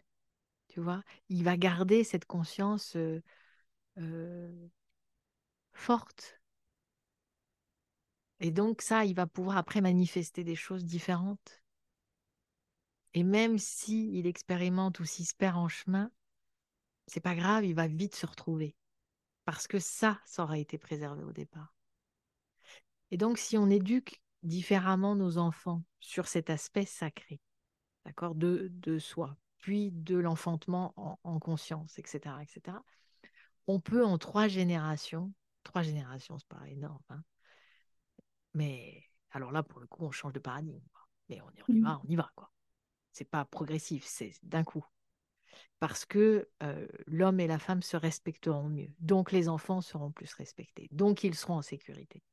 Tu 0.67 0.81
vois, 0.81 1.03
il 1.29 1.43
va 1.43 1.57
garder 1.57 2.03
cette 2.03 2.25
conscience 2.25 2.95
euh, 2.95 4.69
forte. 5.77 6.41
Et 8.39 8.51
donc 8.51 8.81
ça, 8.81 9.05
il 9.05 9.15
va 9.15 9.27
pouvoir 9.27 9.57
après 9.57 9.81
manifester 9.81 10.43
des 10.43 10.55
choses 10.55 10.85
différentes. 10.85 11.63
Et 13.13 13.23
même 13.23 13.57
si 13.57 14.17
il 14.17 14.27
expérimente 14.27 14.99
ou 14.99 15.05
s'il 15.05 15.25
se 15.25 15.33
perd 15.33 15.57
en 15.57 15.67
chemin, 15.67 16.11
c'est 17.07 17.21
pas 17.21 17.35
grave, 17.35 17.65
il 17.65 17.73
va 17.73 17.87
vite 17.87 18.15
se 18.15 18.25
retrouver. 18.25 18.75
Parce 19.45 19.67
que 19.67 19.79
ça, 19.79 20.19
ça 20.25 20.43
aura 20.43 20.57
été 20.57 20.77
préservé 20.77 21.23
au 21.23 21.31
départ. 21.31 21.73
Et 23.11 23.17
donc, 23.17 23.37
si 23.37 23.57
on 23.57 23.69
éduque 23.69 24.21
différemment 24.43 25.15
nos 25.15 25.37
enfants 25.37 25.83
sur 25.99 26.27
cet 26.27 26.49
aspect 26.49 26.85
sacré, 26.85 27.39
d'accord, 28.05 28.35
de, 28.35 28.67
de 28.71 28.99
soi, 28.99 29.37
puis 29.57 29.91
de 29.91 30.17
l'enfantement 30.17 30.93
en, 31.23 31.39
conscience, 31.39 31.97
etc., 31.99 32.35
etc., 32.41 32.77
on 33.67 33.79
peut 33.79 34.05
en 34.05 34.17
trois 34.17 34.47
générations 34.47 35.33
trois 35.67 35.81
générations, 35.83 36.39
c'est 36.39 36.47
pas 36.47 36.67
énorme. 36.69 37.03
Hein. 37.09 37.23
Mais 38.53 39.03
alors 39.31 39.51
là, 39.51 39.63
pour 39.63 39.79
le 39.79 39.87
coup, 39.87 40.05
on 40.05 40.11
change 40.11 40.33
de 40.33 40.39
paradigme. 40.39 40.79
Mais 41.29 41.41
on, 41.41 41.51
y 41.67 41.81
va, 41.81 41.99
on 42.03 42.07
y 42.07 42.15
va, 42.15 42.31
quoi. 42.35 42.51
C'est 43.11 43.29
pas 43.29 43.43
progressif, 43.43 44.05
c'est 44.05 44.31
d'un 44.43 44.63
coup. 44.63 44.85
Parce 45.79 46.05
que 46.05 46.49
euh, 46.63 46.87
l'homme 47.05 47.39
et 47.39 47.47
la 47.47 47.59
femme 47.59 47.81
se 47.81 47.97
respecteront 47.97 48.69
mieux. 48.69 48.89
Donc 48.99 49.31
les 49.31 49.49
enfants 49.49 49.81
seront 49.81 50.11
plus 50.11 50.33
respectés. 50.33 50.87
Donc 50.91 51.23
ils 51.23 51.35
seront 51.35 51.55
en 51.55 51.61
sécurité. 51.61 52.23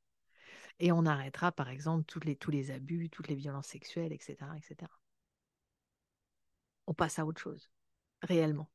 Et 0.79 0.93
on 0.93 1.05
arrêtera, 1.07 1.51
par 1.51 1.69
exemple, 1.69 2.05
tous 2.05 2.21
les, 2.21 2.37
tous 2.37 2.51
les 2.51 2.71
abus, 2.71 3.11
toutes 3.11 3.29
les 3.29 3.35
violences 3.35 3.67
sexuelles, 3.67 4.13
etc., 4.13 4.37
etc. 4.57 4.91
On 6.87 6.95
passe 6.95 7.19
à 7.19 7.27
autre 7.27 7.41
chose, 7.41 7.71
réellement. 8.23 8.71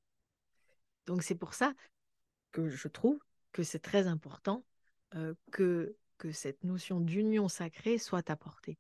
Donc 1.05 1.23
c'est 1.23 1.35
pour 1.35 1.53
ça 1.53 1.73
que 2.51 2.69
je 2.69 2.87
trouve 2.87 3.19
que 3.51 3.63
c'est 3.63 3.79
très 3.79 4.07
important 4.07 4.63
euh, 5.15 5.33
que, 5.51 5.95
que 6.17 6.31
cette 6.31 6.63
notion 6.63 6.99
d'union 6.99 7.47
sacrée 7.47 7.97
soit 7.97 8.29
apportée. 8.29 8.77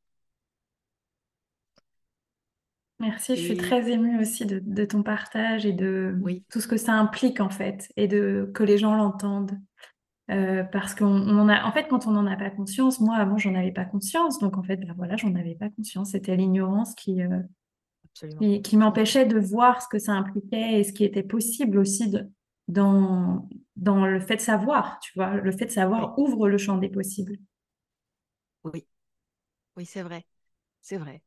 Merci, 2.99 3.37
je 3.37 3.41
suis 3.41 3.57
très 3.57 3.89
émue 3.89 4.19
aussi 4.19 4.45
de, 4.45 4.85
ton 4.85 5.03
partage 5.03 5.65
et 5.65 5.71
de 5.71 6.13
tout 6.51 6.59
ce 6.59 6.67
que 6.67 6.75
ça 6.75 6.93
implique 6.93 7.39
en 7.39 7.49
fait, 7.49 7.89
et 7.95 8.09
de 8.09 8.51
que 8.53 8.63
les 8.63 8.77
gens 8.77 8.95
l'entendent. 8.95 9.57
Euh, 10.29 10.63
parce 10.63 10.93
qu'on 10.93 11.49
a, 11.49 11.65
en 11.65 11.71
fait, 11.71 11.87
quand 11.87 12.05
on 12.05 12.11
n'en 12.11 12.27
a 12.27 12.35
pas 12.35 12.51
conscience, 12.51 12.99
moi 12.99 13.15
avant 13.15 13.37
j'en 13.37 13.55
avais 13.55 13.71
pas 13.71 13.85
conscience, 13.85 14.37
donc 14.39 14.57
en 14.57 14.63
fait, 14.63 14.77
ben 14.77 14.93
voilà, 14.95 15.15
j'en 15.15 15.33
avais 15.33 15.55
pas 15.55 15.69
conscience. 15.69 16.11
C'était 16.11 16.35
l'ignorance 16.35 16.93
qui, 16.93 17.23
euh, 17.23 18.59
qui, 18.61 18.77
m'empêchait 18.77 19.25
de 19.25 19.39
voir 19.39 19.81
ce 19.81 19.87
que 19.87 19.97
ça 19.97 20.11
impliquait 20.11 20.79
et 20.79 20.83
ce 20.83 20.91
qui 20.91 21.05
était 21.05 21.23
possible 21.23 21.79
aussi 21.79 22.13
dans, 22.69 23.49
dans 23.75 24.05
le 24.05 24.19
fait 24.21 24.37
de 24.37 24.41
savoir, 24.41 24.99
tu 25.01 25.11
vois, 25.15 25.35
le 25.35 25.51
fait 25.51 25.65
de 25.65 25.71
savoir 25.71 26.17
ouvre 26.17 26.47
le 26.47 26.57
champ 26.57 26.77
des 26.77 26.87
possibles. 26.89 27.37
Oui, 28.63 28.87
oui, 29.75 29.85
c'est 29.85 30.03
vrai, 30.03 30.25
c'est 30.81 30.97
vrai. 30.97 31.21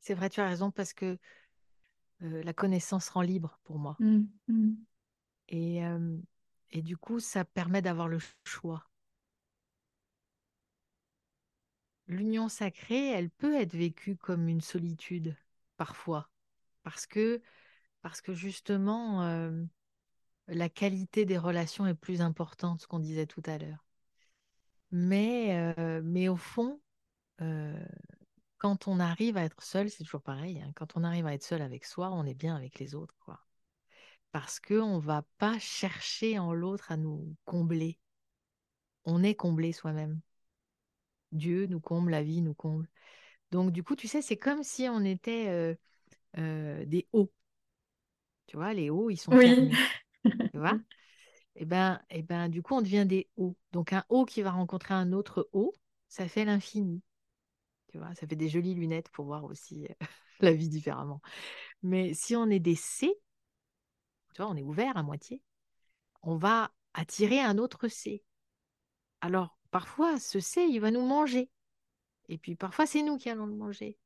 C'est 0.00 0.14
vrai, 0.14 0.30
tu 0.30 0.40
as 0.40 0.48
raison, 0.48 0.70
parce 0.70 0.92
que 0.92 1.18
euh, 2.22 2.42
la 2.44 2.52
connaissance 2.52 3.08
rend 3.08 3.22
libre 3.22 3.58
pour 3.64 3.78
moi. 3.78 3.96
Mmh, 3.98 4.22
mmh. 4.48 4.70
Et, 5.48 5.84
euh, 5.84 6.16
et 6.70 6.82
du 6.82 6.96
coup, 6.96 7.20
ça 7.20 7.44
permet 7.44 7.82
d'avoir 7.82 8.08
le 8.08 8.18
choix. 8.44 8.88
L'union 12.08 12.48
sacrée, 12.48 13.08
elle 13.08 13.30
peut 13.30 13.56
être 13.56 13.74
vécue 13.74 14.16
comme 14.16 14.48
une 14.48 14.60
solitude, 14.60 15.36
parfois, 15.76 16.30
parce 16.84 17.06
que, 17.06 17.42
parce 18.02 18.20
que 18.20 18.32
justement, 18.32 19.24
euh, 19.24 19.64
la 20.48 20.68
qualité 20.68 21.24
des 21.24 21.38
relations 21.38 21.86
est 21.86 21.94
plus 21.94 22.20
importante, 22.20 22.80
ce 22.80 22.86
qu'on 22.86 22.98
disait 22.98 23.26
tout 23.26 23.42
à 23.46 23.58
l'heure. 23.58 23.84
Mais, 24.90 25.74
mais 26.02 26.28
au 26.28 26.36
fond, 26.36 26.80
quand 28.58 28.88
on 28.88 29.00
arrive 29.00 29.36
à 29.36 29.44
être 29.44 29.62
seul, 29.62 29.90
c'est 29.90 30.04
toujours 30.04 30.22
pareil. 30.22 30.60
Hein, 30.60 30.72
quand 30.74 30.96
on 30.96 31.04
arrive 31.04 31.26
à 31.26 31.34
être 31.34 31.44
seul 31.44 31.62
avec 31.62 31.84
soi, 31.84 32.10
on 32.10 32.24
est 32.24 32.34
bien 32.34 32.56
avec 32.56 32.78
les 32.78 32.94
autres, 32.94 33.14
quoi. 33.20 33.40
Parce 34.32 34.60
qu'on 34.60 34.96
ne 34.96 35.00
va 35.00 35.24
pas 35.38 35.58
chercher 35.58 36.38
en 36.38 36.52
l'autre 36.52 36.92
à 36.92 36.96
nous 36.96 37.34
combler. 37.44 37.98
On 39.04 39.22
est 39.22 39.34
comblé 39.34 39.72
soi-même. 39.72 40.20
Dieu 41.32 41.66
nous 41.66 41.80
comble, 41.80 42.10
la 42.10 42.22
vie 42.22 42.42
nous 42.42 42.54
comble. 42.54 42.88
Donc, 43.50 43.72
du 43.72 43.82
coup, 43.82 43.96
tu 43.96 44.08
sais, 44.08 44.22
c'est 44.22 44.36
comme 44.36 44.62
si 44.62 44.88
on 44.88 45.04
était 45.04 45.48
euh, 45.48 45.74
euh, 46.38 46.84
des 46.86 47.06
hauts. 47.12 47.32
Tu 48.46 48.56
vois, 48.56 48.74
les 48.74 48.90
hauts, 48.90 49.10
ils 49.10 49.16
sont 49.16 49.32
fermés. 49.32 49.72
Tu 50.52 50.58
vois? 50.58 50.74
Et 51.56 51.62
eh 51.62 51.64
ben, 51.66 52.00
eh 52.10 52.22
ben, 52.22 52.48
du 52.48 52.62
coup, 52.62 52.74
on 52.74 52.82
devient 52.82 53.06
des 53.06 53.28
hauts. 53.36 53.56
Donc, 53.72 53.92
un 53.92 54.04
haut 54.10 54.26
qui 54.26 54.42
va 54.42 54.52
rencontrer 54.52 54.94
un 54.94 55.12
autre 55.12 55.48
haut, 55.52 55.72
ça 56.08 56.28
fait 56.28 56.44
l'infini 56.44 57.02
ça 58.14 58.26
fait 58.26 58.36
des 58.36 58.48
jolies 58.48 58.74
lunettes 58.74 59.08
pour 59.10 59.26
voir 59.26 59.44
aussi 59.44 59.86
euh, 59.86 59.94
la 60.40 60.52
vie 60.52 60.68
différemment. 60.68 61.20
Mais 61.82 62.14
si 62.14 62.36
on 62.36 62.48
est 62.50 62.60
des 62.60 62.74
C, 62.76 63.14
tu 64.34 64.42
vois, 64.42 64.50
on 64.50 64.56
est 64.56 64.62
ouvert 64.62 64.96
à 64.96 65.02
moitié, 65.02 65.42
on 66.22 66.36
va 66.36 66.72
attirer 66.94 67.40
un 67.40 67.58
autre 67.58 67.88
C. 67.88 68.24
Alors, 69.20 69.58
parfois, 69.70 70.18
ce 70.18 70.40
C, 70.40 70.66
il 70.68 70.80
va 70.80 70.90
nous 70.90 71.06
manger. 71.06 71.50
Et 72.28 72.38
puis, 72.38 72.56
parfois, 72.56 72.86
c'est 72.86 73.02
nous 73.02 73.18
qui 73.18 73.30
allons 73.30 73.46
le 73.46 73.54
manger. 73.56 73.98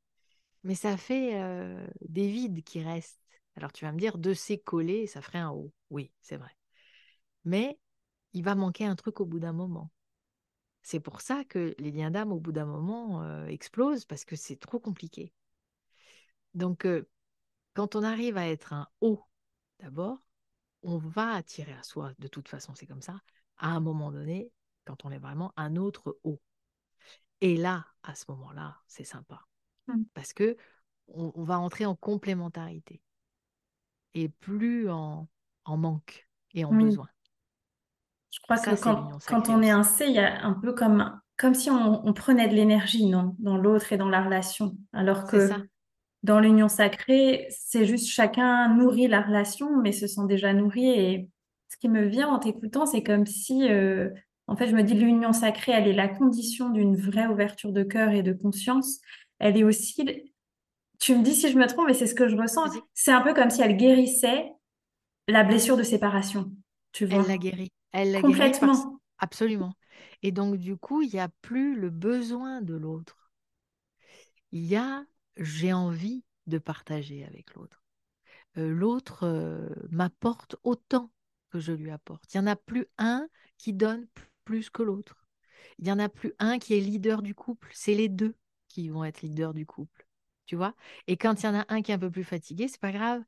Mais 0.63 0.75
ça 0.75 0.97
fait 0.97 1.41
euh, 1.41 1.87
des 2.01 2.27
vides 2.29 2.63
qui 2.63 2.83
restent. 2.83 3.20
Alors, 3.55 3.71
tu 3.71 3.85
vas 3.85 3.91
me 3.91 3.99
dire, 3.99 4.17
deux 4.17 4.33
C 4.33 4.57
collés, 4.57 5.07
ça 5.07 5.21
ferait 5.21 5.39
un 5.39 5.51
O. 5.51 5.71
Oui, 5.89 6.11
c'est 6.21 6.37
vrai. 6.37 6.55
Mais 7.43 7.79
il 8.33 8.43
va 8.43 8.55
manquer 8.55 8.85
un 8.85 8.95
truc 8.95 9.19
au 9.19 9.25
bout 9.25 9.39
d'un 9.39 9.53
moment. 9.53 9.91
C'est 10.83 10.99
pour 10.99 11.21
ça 11.21 11.43
que 11.45 11.75
les 11.77 11.91
liens 11.91 12.11
d'âme, 12.11 12.31
au 12.31 12.39
bout 12.39 12.51
d'un 12.51 12.65
moment, 12.65 13.23
euh, 13.23 13.45
explosent 13.47 14.05
parce 14.05 14.25
que 14.25 14.35
c'est 14.35 14.55
trop 14.55 14.79
compliqué. 14.79 15.33
Donc, 16.53 16.85
euh, 16.85 17.07
quand 17.73 17.95
on 17.95 18.03
arrive 18.03 18.37
à 18.37 18.47
être 18.47 18.73
un 18.73 18.87
haut, 19.01 19.23
d'abord, 19.79 20.19
on 20.83 20.97
va 20.97 21.33
attirer 21.33 21.73
à 21.73 21.83
soi, 21.83 22.13
de 22.19 22.27
toute 22.27 22.47
façon, 22.47 22.73
c'est 22.75 22.87
comme 22.87 23.01
ça, 23.01 23.21
à 23.57 23.69
un 23.69 23.79
moment 23.79 24.11
donné, 24.11 24.51
quand 24.85 25.05
on 25.05 25.11
est 25.11 25.19
vraiment 25.19 25.53
un 25.55 25.75
autre 25.75 26.17
haut. 26.23 26.41
Et 27.41 27.57
là, 27.57 27.85
à 28.03 28.15
ce 28.15 28.25
moment-là, 28.29 28.79
c'est 28.87 29.03
sympa. 29.03 29.45
Mmh. 29.87 30.03
Parce 30.13 30.33
que 30.33 30.57
on, 31.07 31.43
va 31.43 31.59
entrer 31.59 31.85
en 31.85 31.95
complémentarité 31.95 33.01
et 34.13 34.29
plus 34.29 34.89
en, 34.89 35.27
manque 35.65 36.27
et 36.53 36.65
en 36.65 36.73
besoin. 36.73 37.07
Je 38.31 38.39
crois 38.41 38.57
que 38.57 38.79
quand, 39.27 39.49
on 39.49 39.61
est 39.61 39.69
un 39.69 39.83
C, 39.83 40.05
il 40.07 40.13
y 40.13 40.19
a 40.19 40.45
un 40.45 40.53
peu 40.53 40.73
comme, 40.73 41.19
comme 41.37 41.53
si 41.53 41.69
on, 41.69 42.13
prenait 42.13 42.47
de 42.47 42.55
l'énergie 42.55 43.05
non 43.05 43.35
dans 43.39 43.57
l'autre 43.57 43.91
et 43.93 43.97
dans 43.97 44.09
la 44.09 44.23
relation. 44.23 44.77
Alors 44.93 45.25
que 45.25 45.49
dans 46.23 46.39
l'union 46.39 46.67
sacrée, 46.67 47.47
c'est 47.49 47.85
juste 47.85 48.07
chacun 48.07 48.73
nourrit 48.75 49.07
la 49.07 49.21
relation, 49.21 49.81
mais 49.81 49.91
se 49.91 50.07
sent 50.07 50.27
déjà 50.27 50.53
nourri. 50.53 50.87
Et 50.87 51.29
ce 51.67 51.77
qui 51.77 51.89
me 51.89 52.03
vient 52.03 52.29
en 52.29 52.39
t'écoutant, 52.39 52.85
c'est 52.85 53.03
comme 53.03 53.25
si, 53.25 53.67
euh, 53.67 54.09
en 54.47 54.55
fait, 54.55 54.67
je 54.67 54.75
me 54.75 54.83
dis 54.83 54.93
l'union 54.93 55.33
sacrée, 55.33 55.71
elle 55.71 55.87
est 55.87 55.93
la 55.93 56.07
condition 56.07 56.69
d'une 56.69 56.95
vraie 56.95 57.27
ouverture 57.27 57.71
de 57.71 57.83
cœur 57.83 58.11
et 58.11 58.23
de 58.23 58.33
conscience. 58.33 58.99
Elle 59.39 59.57
est 59.57 59.63
aussi, 59.63 60.30
tu 61.01 61.15
me 61.17 61.23
dis 61.23 61.33
si 61.33 61.51
je 61.51 61.57
me 61.57 61.65
trompe, 61.65 61.87
mais 61.87 61.95
c'est 61.95 62.05
ce 62.05 62.13
que 62.13 62.29
je 62.29 62.37
ressens. 62.37 62.79
C'est 62.93 63.11
un 63.11 63.21
peu 63.21 63.33
comme 63.33 63.49
si 63.49 63.61
elle 63.61 63.75
guérissait 63.75 64.53
la 65.27 65.43
blessure 65.43 65.75
de 65.75 65.83
séparation. 65.83 66.51
Tu 66.91 67.07
vois. 67.07 67.21
Elle 67.21 67.27
la 67.27 67.37
guérit. 67.39 67.71
Elle 67.91 68.11
l'a 68.11 68.21
Complètement. 68.21 68.99
Absolument. 69.17 69.73
Et 70.21 70.31
donc, 70.31 70.57
du 70.57 70.77
coup, 70.77 71.01
il 71.01 71.09
n'y 71.11 71.19
a 71.19 71.29
plus 71.41 71.75
le 71.75 71.89
besoin 71.89 72.61
de 72.61 72.75
l'autre. 72.75 73.31
Il 74.51 74.63
y 74.63 74.75
a 74.75 75.03
j'ai 75.37 75.73
envie 75.73 76.23
de 76.45 76.59
partager 76.59 77.25
avec 77.25 77.55
l'autre. 77.55 77.83
Euh, 78.57 78.69
l'autre 78.69 79.23
euh, 79.23 79.69
m'apporte 79.89 80.55
autant 80.63 81.11
que 81.49 81.59
je 81.59 81.71
lui 81.71 81.89
apporte. 81.89 82.31
Il 82.31 82.37
n'y 82.37 82.43
en 82.43 82.51
a 82.51 82.55
plus 82.55 82.85
un 82.99 83.27
qui 83.57 83.73
donne 83.73 84.05
plus 84.45 84.69
que 84.69 84.83
l'autre. 84.83 85.25
Il 85.79 85.85
n'y 85.85 85.91
en 85.91 85.99
a 85.99 86.09
plus 86.09 86.33
un 86.37 86.59
qui 86.59 86.75
est 86.75 86.79
leader 86.79 87.23
du 87.23 87.33
couple. 87.33 87.71
C'est 87.73 87.95
les 87.95 88.09
deux 88.09 88.35
qui 88.67 88.89
vont 88.89 89.03
être 89.03 89.21
leaders 89.21 89.53
du 89.53 89.65
couple. 89.65 90.00
Tu 90.45 90.55
vois? 90.55 90.75
Et 91.07 91.17
quand 91.17 91.41
il 91.41 91.45
y 91.45 91.49
en 91.49 91.55
a 91.55 91.65
un 91.69 91.81
qui 91.81 91.91
est 91.91 91.95
un 91.95 91.99
peu 91.99 92.11
plus 92.11 92.23
fatigué, 92.23 92.67
c'est 92.67 92.79
pas 92.79 92.91
grave. 92.91 93.23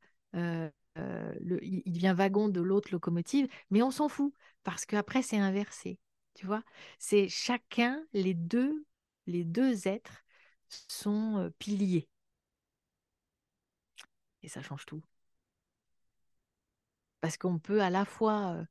Euh, 0.96 1.32
il, 1.62 1.82
il, 1.84 1.92
devient 1.92 2.14
wagon 2.16 2.48
de 2.48 2.60
l'autre 2.60 2.88
locomotive, 2.92 3.48
mais 3.70 3.82
on 3.82 3.90
s'en 3.90 4.08
fout 4.08 4.32
parce 4.62 4.86
qu'après 4.86 5.22
c'est 5.22 5.38
inversé. 5.38 5.98
Tu 6.34 6.46
vois, 6.46 6.62
c'est 6.98 7.28
chacun, 7.28 8.04
les 8.12 8.34
deux, 8.34 8.84
les 9.26 9.44
deux 9.44 9.88
êtres 9.88 10.24
sont 10.68 11.38
euh, 11.38 11.50
piliers. 11.58 12.08
Et 14.42 14.48
ça 14.48 14.62
change 14.62 14.86
tout. 14.86 15.02
Parce 17.20 17.36
qu'on 17.36 17.58
peut 17.58 17.82
à 17.82 17.90
la 17.90 18.04
fois 18.04 18.52
euh, 18.54 18.64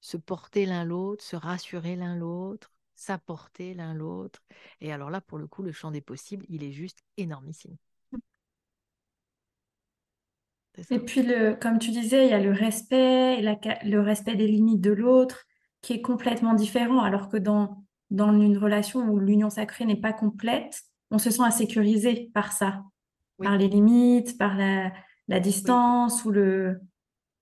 se 0.00 0.16
porter 0.16 0.66
l'un 0.66 0.84
l'autre, 0.84 1.24
se 1.24 1.36
rassurer 1.36 1.96
l'un 1.96 2.16
l'autre, 2.16 2.71
s'apporter 2.94 3.74
l'un 3.74 3.94
l'autre. 3.94 4.42
Et 4.80 4.92
alors 4.92 5.10
là, 5.10 5.20
pour 5.20 5.38
le 5.38 5.46
coup, 5.46 5.62
le 5.62 5.72
champ 5.72 5.90
des 5.90 6.00
possibles, 6.00 6.46
il 6.48 6.62
est 6.64 6.72
juste 6.72 7.02
énormissime. 7.16 7.76
Et 10.90 10.98
puis, 10.98 11.22
le, 11.22 11.54
comme 11.54 11.78
tu 11.78 11.90
disais, 11.90 12.26
il 12.26 12.30
y 12.30 12.34
a 12.34 12.40
le 12.40 12.52
respect, 12.52 13.42
le 13.84 14.00
respect 14.00 14.36
des 14.36 14.46
limites 14.46 14.80
de 14.80 14.92
l'autre, 14.92 15.44
qui 15.82 15.94
est 15.94 16.00
complètement 16.00 16.54
différent, 16.54 17.00
alors 17.00 17.28
que 17.28 17.36
dans, 17.36 17.84
dans 18.10 18.32
une 18.40 18.56
relation 18.56 19.00
où 19.00 19.18
l'union 19.18 19.50
sacrée 19.50 19.84
n'est 19.84 20.00
pas 20.00 20.12
complète, 20.12 20.82
on 21.10 21.18
se 21.18 21.30
sent 21.30 21.42
insécurisé 21.42 22.30
par 22.32 22.52
ça, 22.52 22.84
par 23.38 23.58
les 23.58 23.68
limites, 23.68 24.38
par 24.38 24.56
la, 24.56 24.92
la 25.28 25.40
distance 25.40 26.24
ou 26.24 26.30
le... 26.30 26.80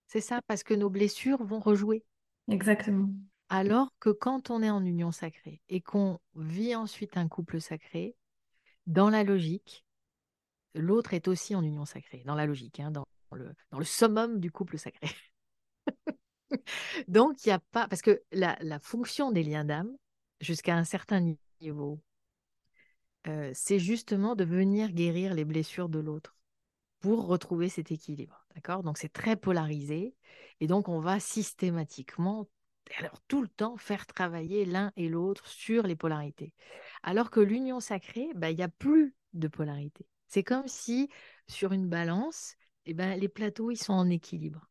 C'est 0.08 0.20
ça, 0.20 0.40
parce 0.48 0.64
que 0.64 0.74
nos 0.74 0.90
blessures 0.90 1.44
vont 1.44 1.60
rejouer. 1.60 2.04
Exactement. 2.48 3.10
Alors 3.50 3.92
que 3.98 4.10
quand 4.10 4.50
on 4.50 4.62
est 4.62 4.70
en 4.70 4.84
union 4.84 5.10
sacrée 5.12 5.60
et 5.68 5.80
qu'on 5.80 6.20
vit 6.36 6.74
ensuite 6.74 7.16
un 7.16 7.28
couple 7.28 7.60
sacré, 7.60 8.16
dans 8.86 9.10
la 9.10 9.24
logique, 9.24 9.84
l'autre 10.74 11.14
est 11.14 11.28
aussi 11.28 11.54
en 11.54 11.62
union 11.62 11.84
sacrée, 11.84 12.22
dans 12.24 12.36
la 12.36 12.46
logique, 12.46 12.80
hein, 12.80 12.92
dans, 12.92 13.06
le, 13.32 13.52
dans 13.72 13.82
summum 13.82 14.38
du 14.38 14.52
couple 14.52 14.78
sacré. 14.78 15.08
Donc, 17.08 17.44
il 17.44 17.48
n'y 17.48 17.52
a 17.52 17.58
pas. 17.58 17.88
Parce 17.88 18.02
que 18.02 18.22
la, 18.32 18.56
la 18.60 18.78
fonction 18.78 19.32
des 19.32 19.42
liens 19.42 19.64
d'âme, 19.64 19.90
jusqu'à 20.40 20.76
un 20.76 20.84
certain 20.84 21.34
niveau, 21.60 22.00
euh, 23.26 23.50
c'est 23.54 23.78
justement 23.78 24.34
de 24.34 24.44
venir 24.44 24.92
guérir 24.92 25.34
les 25.34 25.44
blessures 25.44 25.88
de 25.88 25.98
l'autre 25.98 26.36
pour 27.00 27.26
retrouver 27.26 27.68
cet 27.68 27.90
équilibre. 27.92 28.46
D'accord? 28.54 28.82
Donc, 28.82 28.98
c'est 28.98 29.12
très 29.12 29.36
polarisé. 29.36 30.14
Et 30.60 30.66
donc, 30.66 30.88
on 30.88 31.00
va 31.00 31.20
systématiquement, 31.20 32.48
alors 32.96 33.20
tout 33.28 33.42
le 33.42 33.48
temps, 33.48 33.76
faire 33.76 34.06
travailler 34.06 34.64
l'un 34.64 34.92
et 34.96 35.08
l'autre 35.08 35.46
sur 35.46 35.84
les 35.84 35.96
polarités. 35.96 36.52
Alors 37.02 37.30
que 37.30 37.40
l'union 37.40 37.80
sacrée, 37.80 38.28
bah, 38.34 38.50
il 38.50 38.56
n'y 38.56 38.62
a 38.62 38.68
plus 38.68 39.14
de 39.32 39.48
polarité. 39.48 40.06
C'est 40.26 40.44
comme 40.44 40.68
si, 40.68 41.08
sur 41.48 41.72
une 41.72 41.88
balance, 41.88 42.56
eh 42.86 42.94
ben, 42.94 43.18
les 43.18 43.28
plateaux, 43.28 43.70
ils 43.70 43.76
sont 43.76 43.92
en 43.92 44.08
équilibre. 44.08 44.68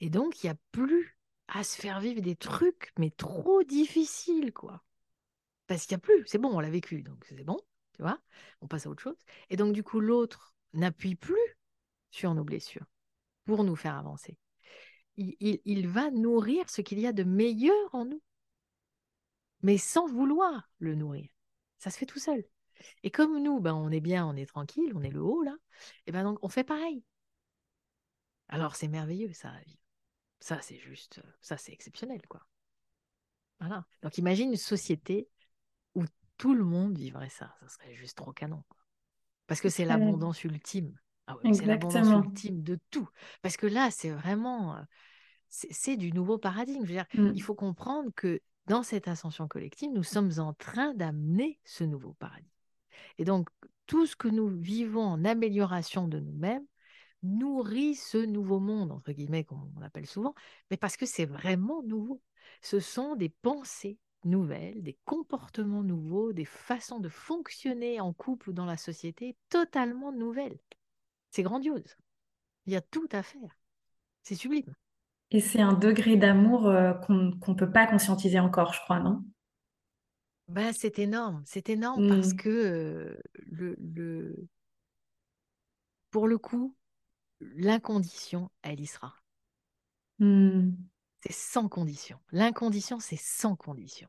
Et 0.00 0.10
donc, 0.10 0.42
il 0.42 0.46
n'y 0.46 0.50
a 0.50 0.58
plus 0.72 1.18
à 1.48 1.64
se 1.64 1.80
faire 1.80 2.00
vivre 2.00 2.20
des 2.20 2.36
trucs, 2.36 2.92
mais 2.98 3.10
trop 3.10 3.62
difficiles, 3.62 4.52
quoi. 4.52 4.84
Parce 5.66 5.86
qu'il 5.86 5.96
n'y 5.96 6.00
a 6.02 6.06
plus, 6.06 6.24
c'est 6.26 6.38
bon, 6.38 6.50
on 6.50 6.60
l'a 6.60 6.70
vécu, 6.70 7.02
donc 7.02 7.24
c'est 7.24 7.42
bon, 7.44 7.58
tu 7.94 8.02
on 8.60 8.66
passe 8.66 8.86
à 8.86 8.90
autre 8.90 9.02
chose. 9.02 9.18
Et 9.50 9.56
donc, 9.56 9.72
du 9.72 9.82
coup, 9.82 10.00
l'autre 10.00 10.54
n'appuie 10.72 11.14
plus 11.14 11.56
sur 12.10 12.34
nos 12.34 12.44
blessures 12.44 12.86
pour 13.44 13.64
nous 13.64 13.76
faire 13.76 13.96
avancer. 13.96 14.36
Il, 15.16 15.88
va 15.88 16.10
nourrir 16.10 16.68
ce 16.68 16.80
qu'il 16.80 16.98
y 16.98 17.06
a 17.06 17.12
de 17.12 17.22
meilleur 17.22 17.94
en 17.94 18.04
nous, 18.04 18.22
mais 19.62 19.78
sans 19.78 20.06
vouloir 20.06 20.70
le 20.78 20.94
nourrir. 20.94 21.30
Ça 21.78 21.90
se 21.90 21.98
fait 21.98 22.06
tout 22.06 22.18
seul. 22.18 22.44
Et 23.02 23.10
comme 23.10 23.40
nous, 23.42 23.60
ben, 23.60 23.74
on 23.74 23.90
est 23.90 24.00
bien, 24.00 24.26
on 24.26 24.34
est 24.34 24.46
tranquille, 24.46 24.92
on 24.94 25.02
est 25.02 25.10
le 25.10 25.22
haut 25.22 25.42
là, 25.42 25.56
et 26.06 26.12
ben 26.12 26.24
donc 26.24 26.38
on 26.42 26.48
fait 26.48 26.64
pareil. 26.64 27.04
Alors 28.48 28.76
c'est 28.76 28.88
merveilleux 28.88 29.32
ça 29.32 29.50
à 29.50 29.60
vivre. 29.60 29.80
Ça 30.40 30.60
c'est 30.60 30.78
juste, 30.78 31.22
ça 31.40 31.56
c'est 31.56 31.72
exceptionnel 31.72 32.20
quoi. 32.28 32.46
Voilà. 33.60 33.86
Donc 34.02 34.18
imagine 34.18 34.50
une 34.50 34.56
société 34.56 35.28
où 35.94 36.04
tout 36.36 36.54
le 36.54 36.64
monde 36.64 36.98
vivrait 36.98 37.30
ça, 37.30 37.54
ça 37.60 37.68
serait 37.68 37.94
juste 37.94 38.16
trop 38.16 38.32
canon. 38.32 38.64
Parce 39.46 39.60
que 39.60 39.68
c'est 39.68 39.84
l'abondance 39.84 40.42
ultime. 40.44 40.98
Ah 41.26 41.36
c'est 41.52 41.64
l'abondance 41.64 42.26
ultime 42.26 42.62
de 42.62 42.78
tout. 42.90 43.08
Parce 43.42 43.56
que 43.56 43.66
là, 43.66 43.90
c'est 43.90 44.10
vraiment, 44.10 44.76
euh, 44.76 44.82
c'est 45.48 45.96
du 45.96 46.12
nouveau 46.12 46.38
paradigme. 46.38 46.84
dire, 46.84 47.06
mmh. 47.14 47.32
Il 47.34 47.42
faut 47.42 47.54
comprendre 47.54 48.10
que 48.14 48.40
dans 48.66 48.82
cette 48.82 49.08
ascension 49.08 49.48
collective, 49.48 49.90
nous 49.92 50.02
sommes 50.02 50.32
en 50.38 50.52
train 50.54 50.94
d'amener 50.94 51.58
ce 51.64 51.84
nouveau 51.84 52.14
paradigme. 52.14 52.48
Et 53.18 53.24
donc, 53.24 53.48
tout 53.86 54.06
ce 54.06 54.16
que 54.16 54.28
nous 54.28 54.48
vivons 54.48 55.04
en 55.04 55.24
amélioration 55.24 56.08
de 56.08 56.18
nous-mêmes 56.18 56.64
nourrit 57.22 57.94
ce 57.94 58.18
nouveau 58.18 58.60
monde, 58.60 58.92
entre 58.92 59.12
guillemets, 59.12 59.44
comme 59.44 59.70
on 59.76 59.80
l'appelle 59.80 60.06
souvent, 60.06 60.34
mais 60.70 60.76
parce 60.76 60.96
que 60.96 61.06
c'est 61.06 61.24
vraiment 61.24 61.82
nouveau. 61.82 62.22
Ce 62.60 62.80
sont 62.80 63.16
des 63.16 63.30
pensées 63.30 63.98
nouvelles, 64.24 64.82
des 64.82 64.98
comportements 65.04 65.82
nouveaux, 65.82 66.32
des 66.32 66.44
façons 66.44 67.00
de 67.00 67.08
fonctionner 67.08 68.00
en 68.00 68.12
couple 68.12 68.50
ou 68.50 68.52
dans 68.52 68.66
la 68.66 68.76
société 68.76 69.36
totalement 69.48 70.12
nouvelles. 70.12 70.58
C'est 71.34 71.42
grandiose. 71.42 71.96
Il 72.66 72.72
y 72.72 72.76
a 72.76 72.80
tout 72.80 73.08
à 73.10 73.24
faire. 73.24 73.58
C'est 74.22 74.36
sublime. 74.36 74.72
Et 75.32 75.40
c'est 75.40 75.60
un 75.60 75.72
degré 75.72 76.16
d'amour 76.16 76.68
euh, 76.68 76.92
qu'on 76.94 77.32
ne 77.48 77.54
peut 77.54 77.72
pas 77.72 77.88
conscientiser 77.88 78.38
encore, 78.38 78.72
je 78.72 78.80
crois, 78.82 79.00
non? 79.00 79.24
Ben, 80.46 80.72
C'est 80.72 81.00
énorme. 81.00 81.42
C'est 81.44 81.70
énorme 81.70 82.06
parce 82.06 82.34
mmh. 82.34 82.36
que 82.36 82.48
euh, 82.48 83.20
le, 83.50 83.74
le, 83.80 84.46
pour 86.12 86.28
le 86.28 86.38
coup, 86.38 86.76
l'incondition, 87.40 88.48
elle 88.62 88.78
y 88.78 88.86
sera. 88.86 89.16
Mmh. 90.20 90.70
C'est 91.24 91.32
sans 91.32 91.68
condition. 91.68 92.20
L'incondition, 92.30 93.00
c'est 93.00 93.18
sans 93.18 93.56
condition. 93.56 94.08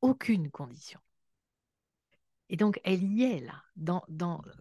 Aucune 0.00 0.50
condition. 0.50 1.00
Et 2.50 2.56
donc, 2.56 2.80
elle 2.84 3.02
y 3.02 3.24
est 3.24 3.40
là. 3.40 3.62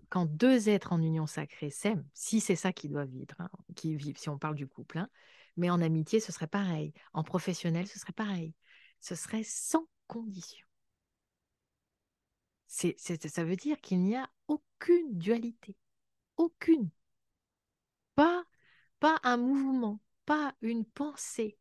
Quand 0.09 0.25
deux 0.25 0.69
êtres 0.69 0.91
en 0.91 1.01
union 1.01 1.25
sacrée 1.25 1.69
s'aiment, 1.69 2.05
si 2.13 2.41
c'est 2.41 2.55
ça 2.55 2.73
qu'ils 2.73 2.91
doivent 2.91 3.09
vivre, 3.09 3.35
hein, 3.39 3.49
qui 3.75 3.95
vivent, 3.95 4.17
si 4.17 4.29
on 4.29 4.37
parle 4.37 4.55
du 4.55 4.67
couple, 4.67 4.97
hein, 4.97 5.09
mais 5.55 5.69
en 5.69 5.81
amitié, 5.81 6.19
ce 6.19 6.31
serait 6.31 6.47
pareil. 6.47 6.93
En 7.13 7.23
professionnel, 7.23 7.87
ce 7.87 7.99
serait 7.99 8.13
pareil. 8.13 8.53
Ce 8.99 9.15
serait 9.15 9.43
sans 9.43 9.87
condition. 10.07 10.65
Ça 12.67 13.43
veut 13.43 13.55
dire 13.55 13.79
qu'il 13.79 14.03
n'y 14.03 14.15
a 14.17 14.29
aucune 14.47 15.17
dualité. 15.17 15.77
Aucune. 16.35 16.89
Pas, 18.15 18.43
pas 18.99 19.19
un 19.23 19.37
mouvement, 19.37 20.01
pas 20.25 20.53
une 20.61 20.85
pensée 20.85 21.57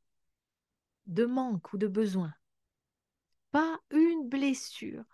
de 1.06 1.24
manque 1.24 1.72
ou 1.72 1.78
de 1.78 1.86
besoin. 1.86 2.34
Pas 3.52 3.78
une 3.90 4.28
blessure 4.28 5.04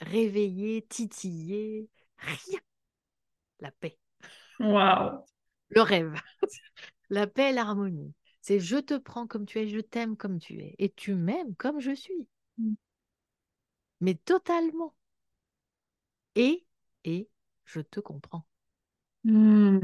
réveillée, 0.00 0.82
titillée, 0.88 1.88
rien. 2.18 2.60
La 3.60 3.70
paix. 3.70 3.98
Waouh. 4.60 5.24
Le 5.70 5.82
rêve. 5.82 6.14
La 7.10 7.26
paix 7.26 7.50
et 7.50 7.52
l'harmonie. 7.52 8.14
C'est 8.42 8.60
je 8.60 8.76
te 8.78 8.96
prends 8.98 9.26
comme 9.26 9.46
tu 9.46 9.58
es, 9.58 9.68
je 9.68 9.80
t'aime 9.80 10.16
comme 10.16 10.38
tu 10.38 10.60
es, 10.60 10.74
et 10.78 10.90
tu 10.90 11.14
m'aimes 11.14 11.54
comme 11.56 11.80
je 11.80 11.92
suis. 11.94 12.28
Mm. 12.58 12.74
Mais 14.02 14.14
totalement. 14.16 14.94
Et, 16.34 16.66
et 17.04 17.28
je 17.64 17.80
te 17.80 18.00
comprends. 18.00 18.44
Mm. 19.24 19.80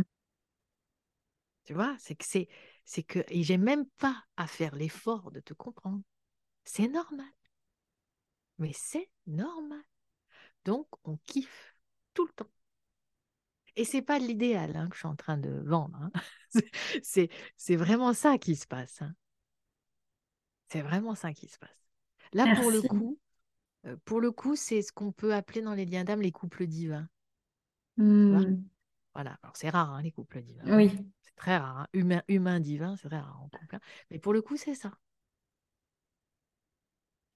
Tu 1.65 1.75
vois, 1.75 1.95
c'est 1.99 2.15
que 2.15 2.25
c'est, 2.25 2.49
c'est 2.85 3.03
que, 3.03 3.19
et 3.29 3.43
j'ai 3.43 3.59
même 3.59 3.87
pas 3.99 4.25
à 4.37 4.47
faire 4.47 4.75
l'effort 4.77 5.31
de 5.33 5.41
te 5.41 5.53
comprendre. 5.55 6.03
C'est 6.65 6.89
normal. 6.89 7.27
Mais 8.59 8.73
c'est 8.75 9.09
normal. 9.27 9.83
Donc, 10.67 10.89
on 11.05 11.17
kiffe 11.19 11.77
tout 12.13 12.27
le 12.27 12.33
temps. 12.33 12.51
Et 13.77 13.85
c'est 13.85 14.03
pas 14.03 14.19
l'idéal 14.19 14.77
hein, 14.77 14.89
que 14.89 14.95
je 14.95 15.01
suis 15.01 15.09
en 15.09 15.15
train 15.15 15.39
de 15.39 15.63
vendre. 15.65 15.97
Hein. 16.03 16.11
c'est, 17.03 17.31
c'est 17.57 17.77
vraiment 17.77 18.13
ça 18.13 18.37
qui 18.37 18.57
se 18.57 18.67
passe. 18.67 19.01
Hein. 19.01 19.15
C'est 20.69 20.83
vraiment 20.83 21.15
ça 21.15 21.33
qui 21.33 21.47
se 21.47 21.59
passe. 21.59 21.71
Là, 22.33 22.57
pour 22.57 22.73
le 22.73 22.83
coup, 22.83 23.17
euh, 23.87 23.97
pour 24.05 24.21
le 24.21 24.33
coup, 24.33 24.57
c'est 24.57 24.83
ce 24.83 24.93
qu'on 24.93 25.13
peut 25.13 25.33
appeler 25.33 25.63
dans 25.63 25.75
les 25.75 25.87
liens 25.87 26.03
d'âme 26.03 26.21
les 26.21 26.33
couples 26.33 26.67
divins. 26.67 27.09
Mmh. 27.97 28.57
Voilà. 29.15 29.39
Alors, 29.43 29.57
c'est 29.57 29.71
rare, 29.71 30.03
les 30.03 30.11
couples 30.11 30.43
divins. 30.43 30.77
Oui. 30.77 30.91
C'est 31.21 31.37
très 31.37 31.59
rare. 31.59 31.87
Humain, 31.93 32.23
humain 32.27 32.59
divin, 32.59 32.97
c'est 32.97 33.09
très 33.09 33.21
rare 33.21 33.41
en 33.41 33.49
couple. 33.51 33.79
Mais 34.11 34.19
pour 34.19 34.33
le 34.33 34.43
coup, 34.43 34.57
c'est 34.57 34.75
ça. 34.75 34.91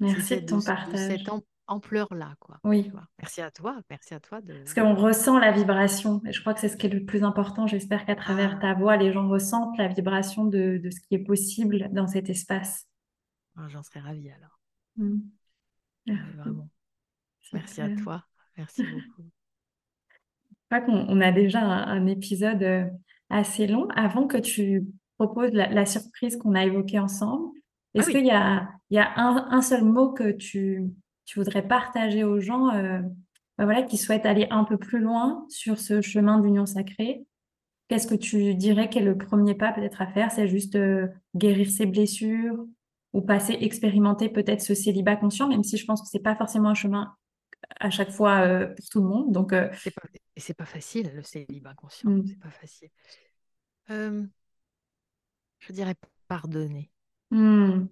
Merci 0.00 0.40
de 0.40 0.46
ton 0.46 0.60
partage 0.60 1.22
ampleur-là. 1.70 2.34
Quoi, 2.40 2.58
oui. 2.64 2.90
Merci 3.18 3.40
à 3.40 3.50
toi. 3.50 3.80
Merci 3.88 4.14
à 4.14 4.20
toi. 4.20 4.40
De... 4.40 4.54
Parce 4.54 4.74
qu'on 4.74 4.94
ressent 4.94 5.38
la 5.38 5.52
vibration. 5.52 6.20
Et 6.26 6.32
je 6.32 6.40
crois 6.40 6.52
que 6.52 6.60
c'est 6.60 6.68
ce 6.68 6.76
qui 6.76 6.86
est 6.86 6.90
le 6.90 7.04
plus 7.04 7.24
important. 7.24 7.66
J'espère 7.66 8.04
qu'à 8.04 8.16
travers 8.16 8.56
ah. 8.56 8.60
ta 8.60 8.74
voix, 8.74 8.96
les 8.96 9.12
gens 9.12 9.28
ressentent 9.28 9.78
la 9.78 9.88
vibration 9.88 10.44
de, 10.44 10.80
ce 10.84 11.00
qui 11.00 11.14
est 11.14 11.24
possible 11.24 11.88
dans 11.92 12.06
cet 12.06 12.28
espace. 12.28 12.86
Ah, 13.56 13.68
j'en 13.68 13.82
serais 13.82 14.00
ravie 14.00 14.30
alors. 14.30 14.60
Mmh. 14.96 15.18
vraiment. 16.36 16.68
Merci 17.52 17.80
à 17.80 17.88
toi. 17.96 18.24
Merci 18.56 18.82
beaucoup. 18.82 19.28
Je 20.70 20.76
crois 20.76 20.80
qu'on 20.80 21.20
a 21.20 21.32
déjà 21.32 21.60
un, 21.60 22.06
épisode 22.06 22.62
euh, 22.62 22.86
assez 23.28 23.66
long. 23.66 23.88
Avant 23.96 24.26
que 24.26 24.36
tu 24.36 24.86
proposes 25.16 25.52
la, 25.52 25.86
surprise 25.86 26.36
qu'on 26.36 26.54
a 26.54 26.64
évoquée 26.64 26.98
ensemble, 26.98 27.48
ah 27.56 27.98
est-ce 27.98 28.10
qu'il 28.10 28.24
y 28.24 28.30
a, 28.30 28.70
il 28.90 28.96
y 28.96 28.98
a 28.98 29.12
un, 29.18 29.62
seul 29.62 29.84
mot 29.84 30.12
que 30.12 30.30
tu, 30.30 30.84
tu 31.30 31.38
voudrais 31.38 31.62
partager 31.62 32.24
aux 32.24 32.40
gens 32.40 32.74
euh, 32.74 32.98
bah 33.56 33.64
voilà, 33.64 33.84
qui 33.84 33.96
souhaitent 33.96 34.26
aller 34.26 34.48
un 34.50 34.64
peu 34.64 34.76
plus 34.76 34.98
loin 34.98 35.46
sur 35.48 35.78
ce 35.78 36.00
chemin 36.00 36.40
d'union 36.40 36.66
sacrée 36.66 37.24
Qu'est-ce 37.86 38.08
que 38.08 38.16
tu 38.16 38.56
dirais 38.56 38.88
qu'est 38.88 39.00
le 39.00 39.16
premier 39.16 39.54
pas 39.54 39.72
peut-être 39.72 40.02
à 40.02 40.08
faire? 40.08 40.32
C'est 40.32 40.48
juste 40.48 40.74
euh, 40.74 41.06
guérir 41.36 41.70
ses 41.70 41.86
blessures 41.86 42.66
ou 43.12 43.20
passer, 43.20 43.52
expérimenter 43.60 44.28
peut-être 44.28 44.60
ce 44.60 44.74
célibat 44.74 45.14
conscient, 45.14 45.46
même 45.46 45.62
si 45.62 45.76
je 45.76 45.86
pense 45.86 46.02
que 46.02 46.08
c'est 46.08 46.18
pas 46.18 46.34
forcément 46.34 46.70
un 46.70 46.74
chemin 46.74 47.14
à 47.78 47.90
chaque 47.90 48.10
fois 48.10 48.40
euh, 48.40 48.66
pour 48.66 48.88
tout 48.88 49.00
le 49.00 49.06
monde. 49.06 49.32
Donc, 49.32 49.54
c'est 49.74 49.94
pas, 49.94 50.02
c'est 50.36 50.54
pas 50.54 50.66
facile 50.66 51.12
le 51.14 51.22
célibat 51.22 51.74
conscient, 51.74 52.10
mmh. 52.10 52.26
c'est 52.26 52.40
pas 52.40 52.50
facile. 52.50 52.90
je 53.88 55.72
dirais 55.72 55.94
pardonner. 56.26 56.90
Mmh. 57.30 57.86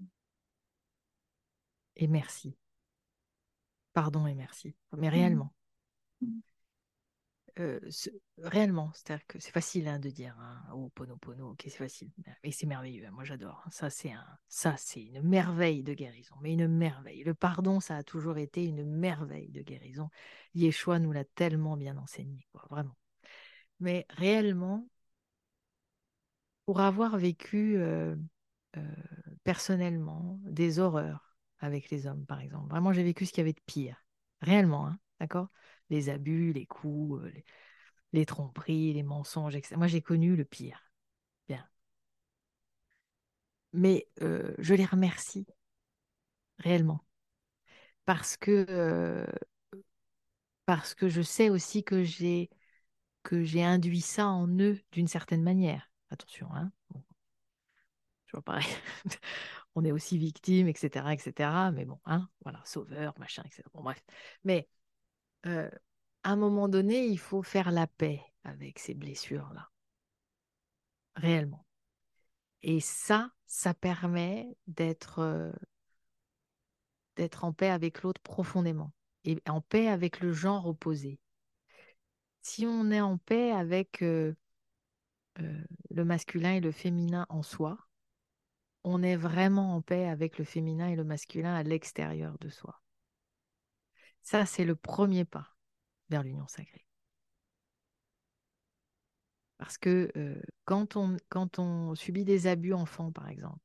Et 1.94 2.08
merci 2.08 2.56
pardon 3.98 4.28
et 4.28 4.34
merci. 4.36 4.76
Mais 4.96 5.08
mmh. 5.08 5.10
réellement. 5.10 5.54
Mmh. 6.20 6.40
Euh, 7.58 7.80
réellement, 8.36 8.92
c'est-à-dire 8.94 9.26
que 9.26 9.40
c'est 9.40 9.50
facile 9.50 9.88
hein, 9.88 9.98
de 9.98 10.08
dire 10.08 10.36
hein, 10.38 10.62
oh 10.72 10.88
pono 10.94 11.16
pono, 11.16 11.50
ok 11.50 11.62
c'est 11.64 11.70
facile, 11.70 12.12
et 12.44 12.52
c'est 12.52 12.68
merveilleux. 12.68 13.04
Hein, 13.04 13.10
moi 13.10 13.24
j'adore. 13.24 13.64
Ça 13.72 13.90
c'est 13.90 14.12
un, 14.12 14.24
ça 14.46 14.76
c'est 14.76 15.02
une 15.02 15.22
merveille 15.22 15.82
de 15.82 15.94
guérison, 15.94 16.36
mais 16.40 16.52
une 16.52 16.68
merveille. 16.68 17.24
Le 17.24 17.34
pardon, 17.34 17.80
ça 17.80 17.96
a 17.96 18.04
toujours 18.04 18.38
été 18.38 18.64
une 18.64 18.84
merveille 18.84 19.50
de 19.50 19.62
guérison. 19.62 20.10
Yeshua 20.54 21.00
nous 21.00 21.10
l'a 21.10 21.24
tellement 21.24 21.76
bien 21.76 21.96
enseigné, 21.96 22.46
quoi, 22.52 22.64
vraiment. 22.70 22.96
Mais 23.80 24.06
réellement, 24.10 24.88
pour 26.66 26.80
avoir 26.80 27.18
vécu 27.18 27.78
euh, 27.78 28.14
euh, 28.76 28.80
personnellement 29.42 30.38
des 30.44 30.78
horreurs 30.78 31.27
avec 31.60 31.90
les 31.90 32.06
hommes, 32.06 32.26
par 32.26 32.40
exemple. 32.40 32.70
Vraiment, 32.70 32.92
j'ai 32.92 33.02
vécu 33.02 33.26
ce 33.26 33.32
qu'il 33.32 33.40
y 33.40 33.42
avait 33.42 33.52
de 33.52 33.60
pire. 33.66 34.04
Réellement, 34.42 34.86
hein, 34.86 34.98
d'accord? 35.20 35.48
Les 35.90 36.08
abus, 36.10 36.52
les 36.52 36.66
coups, 36.66 37.22
euh, 37.22 37.32
les, 38.12 38.26
tromperies, 38.26 38.92
les 38.94 39.02
mensonges, 39.02 39.56
etc. 39.56 39.76
Moi, 39.76 39.86
j'ai 39.88 40.02
connu 40.02 40.36
le 40.36 40.44
pire. 40.44 40.90
Bien. 41.48 41.66
Mais 43.72 44.06
euh, 44.22 44.54
je 44.58 44.74
les 44.74 44.84
remercie 44.84 45.46
réellement. 46.58 47.04
Parce 48.04 48.36
que, 48.36 48.66
euh, 48.70 49.26
parce 50.66 50.94
que 50.94 51.08
je 51.08 51.22
sais 51.22 51.50
aussi 51.50 51.84
que 51.84 52.02
j'ai 52.04 52.50
que 53.24 53.44
j'ai 53.44 53.64
induit 53.64 54.00
ça 54.00 54.28
en 54.28 54.48
eux 54.60 54.80
d'une 54.92 55.08
certaine 55.08 55.42
manière. 55.42 55.90
Attention, 56.10 56.48
hein. 56.54 56.72
Bon. 56.90 57.04
Toujours 58.26 58.42
pareil. 58.42 58.66
On 59.78 59.84
est 59.84 59.92
aussi 59.92 60.18
victime, 60.18 60.66
etc., 60.66 61.12
etc. 61.12 61.70
Mais 61.72 61.84
bon, 61.84 62.00
hein, 62.04 62.28
voilà, 62.42 62.60
sauveur, 62.64 63.14
machin, 63.20 63.44
etc. 63.46 63.62
Bon, 63.72 63.82
bref. 63.84 64.02
Mais 64.42 64.68
euh, 65.46 65.70
à 66.24 66.30
un 66.32 66.36
moment 66.36 66.68
donné, 66.68 67.06
il 67.06 67.18
faut 67.18 67.44
faire 67.44 67.70
la 67.70 67.86
paix 67.86 68.20
avec 68.42 68.80
ces 68.80 68.94
blessures-là. 68.94 69.70
Réellement. 71.14 71.64
Et 72.62 72.80
ça, 72.80 73.30
ça 73.46 73.72
permet 73.72 74.48
d'être 74.66 75.20
euh, 75.20 75.52
d'être 77.14 77.44
en 77.44 77.52
paix 77.52 77.70
avec 77.70 78.02
l'autre 78.02 78.20
profondément 78.20 78.92
et 79.24 79.40
en 79.48 79.60
paix 79.60 79.86
avec 79.86 80.18
le 80.20 80.32
genre 80.32 80.66
opposé. 80.66 81.20
Si 82.42 82.66
on 82.66 82.90
est 82.90 83.00
en 83.00 83.16
paix 83.18 83.52
avec 83.52 84.02
euh, 84.02 84.34
le 85.38 86.04
masculin 86.04 86.54
et 86.54 86.60
le 86.60 86.72
féminin 86.72 87.26
en 87.28 87.42
soi, 87.42 87.87
on 88.84 89.02
est 89.02 89.16
vraiment 89.16 89.74
en 89.74 89.82
paix 89.82 90.06
avec 90.08 90.38
le 90.38 90.44
féminin 90.44 90.88
et 90.88 90.96
le 90.96 91.04
masculin 91.04 91.54
à 91.54 91.62
l'extérieur 91.62 92.38
de 92.38 92.48
soi. 92.48 92.80
Ça, 94.22 94.46
c'est 94.46 94.64
le 94.64 94.76
premier 94.76 95.24
pas 95.24 95.56
vers 96.10 96.22
l'union 96.22 96.46
sacrée. 96.46 96.84
Parce 99.58 99.76
que 99.76 100.10
euh, 100.16 100.40
quand, 100.64 100.96
on, 101.58 101.94
subit 101.94 102.24
des 102.24 102.46
abus 102.46 102.72
enfants, 102.72 103.10
par 103.10 103.28
exemple, 103.28 103.58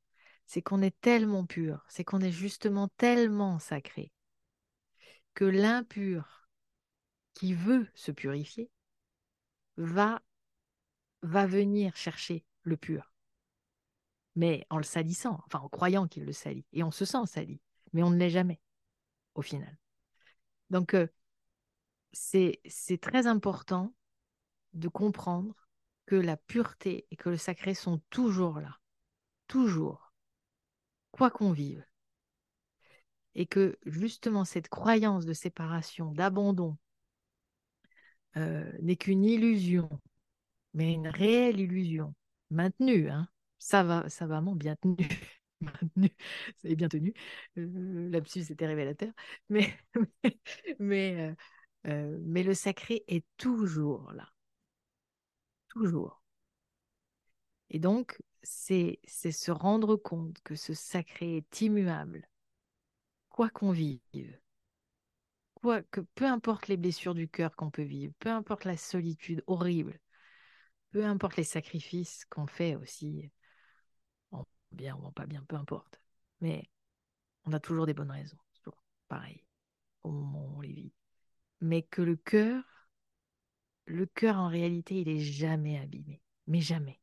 c'est 0.46 0.60
qu'on 0.60 0.82
est 0.82 0.98
tellement 1.00 1.46
pur, 1.46 1.84
c'est 1.88 2.04
qu'on 2.04 2.20
est 2.20 2.32
justement 2.32 2.88
tellement 2.96 3.58
sacré, 3.58 4.12
que 5.34 5.44
l'impur 5.44 6.48
qui 7.32 7.54
veut 7.54 7.88
se 7.94 8.10
purifier 8.10 8.70
va, 9.76 10.20
va 11.22 11.46
venir 11.46 11.96
chercher 11.96 12.44
le 12.62 12.76
pur, 12.76 13.13
mais 14.36 14.66
en 14.70 14.78
le 14.78 14.82
salissant, 14.82 15.40
enfin 15.46 15.60
en 15.60 15.68
croyant 15.68 16.08
qu'il 16.08 16.24
le 16.24 16.32
salit, 16.32 16.64
et 16.72 16.82
on 16.82 16.90
se 16.90 17.04
sent 17.04 17.26
sali, 17.26 17.60
mais 17.92 18.02
on 18.02 18.10
ne 18.10 18.16
l'est 18.16 18.30
jamais, 18.30 18.60
au 19.34 19.42
final. 19.42 19.78
Donc, 20.70 20.94
euh, 20.94 21.06
c'est 22.12 23.00
très 23.00 23.26
important 23.26 23.94
de 24.72 24.88
comprendre 24.88 25.54
que 26.06 26.16
la 26.16 26.36
pureté 26.36 27.06
et 27.10 27.16
que 27.16 27.30
le 27.30 27.36
sacré 27.36 27.74
sont 27.74 28.00
toujours 28.10 28.60
là, 28.60 28.78
toujours, 29.48 30.12
quoi 31.10 31.30
qu'on 31.30 31.52
vive. 31.52 31.84
Et 33.34 33.46
que 33.46 33.78
justement 33.84 34.44
cette 34.44 34.68
croyance 34.68 35.26
de 35.26 35.32
séparation, 35.32 36.12
d'abandon, 36.12 36.76
euh, 38.36 38.70
n'est 38.82 38.96
qu'une 38.96 39.24
illusion, 39.24 39.88
mais 40.74 40.92
une 40.92 41.08
réelle 41.08 41.60
illusion, 41.60 42.14
maintenue, 42.50 43.10
hein. 43.10 43.28
Ça 43.58 43.82
va, 43.82 44.08
ça 44.08 44.26
va 44.26 44.40
bien 44.40 44.76
tenu, 44.76 44.96
maintenu, 45.60 46.10
ça 46.62 46.68
est 46.68 46.76
bien 46.76 46.88
tenu, 46.88 47.14
l'absus 47.56 48.50
était 48.50 48.66
révélateur, 48.66 49.12
mais, 49.48 49.74
mais, 50.78 51.34
euh, 51.86 51.90
euh, 51.90 52.18
mais 52.22 52.42
le 52.42 52.54
sacré 52.54 53.04
est 53.08 53.24
toujours 53.36 54.12
là 54.12 54.28
toujours. 55.68 56.22
Et 57.68 57.78
donc, 57.78 58.22
c'est 58.42 58.98
se 59.04 59.50
rendre 59.50 59.96
compte 59.96 60.40
que 60.44 60.54
ce 60.54 60.72
sacré 60.72 61.36
est 61.36 61.60
immuable, 61.60 62.26
quoi 63.28 63.50
qu'on 63.50 63.70
vive. 63.70 64.00
Quoi, 65.54 65.82
que, 65.82 66.00
peu 66.14 66.26
importe 66.26 66.68
les 66.68 66.76
blessures 66.76 67.14
du 67.14 67.28
cœur 67.28 67.56
qu'on 67.56 67.70
peut 67.70 67.82
vivre, 67.82 68.12
peu 68.20 68.28
importe 68.30 68.64
la 68.64 68.76
solitude 68.76 69.42
horrible, 69.48 69.98
peu 70.92 71.04
importe 71.04 71.36
les 71.36 71.44
sacrifices 71.44 72.24
qu'on 72.26 72.46
fait 72.46 72.76
aussi, 72.76 73.30
bien 74.74 74.96
ou 74.96 75.10
pas 75.12 75.26
bien, 75.26 75.42
peu 75.48 75.56
importe. 75.56 76.00
Mais 76.40 76.68
on 77.44 77.52
a 77.52 77.60
toujours 77.60 77.86
des 77.86 77.94
bonnes 77.94 78.10
raisons, 78.10 78.38
toujours 78.54 78.82
pareil, 79.08 79.44
au 80.02 80.10
moment 80.10 80.46
où 80.46 80.58
on 80.58 80.60
les 80.60 80.72
vit. 80.72 80.92
Mais 81.60 81.82
que 81.82 82.02
le 82.02 82.16
cœur 82.16 82.64
le 83.86 84.06
cœur, 84.06 84.36
en 84.38 84.48
réalité, 84.48 85.00
il 85.00 85.08
est 85.08 85.20
jamais 85.20 85.78
abîmé. 85.78 86.22
Mais 86.46 86.60
jamais. 86.60 87.00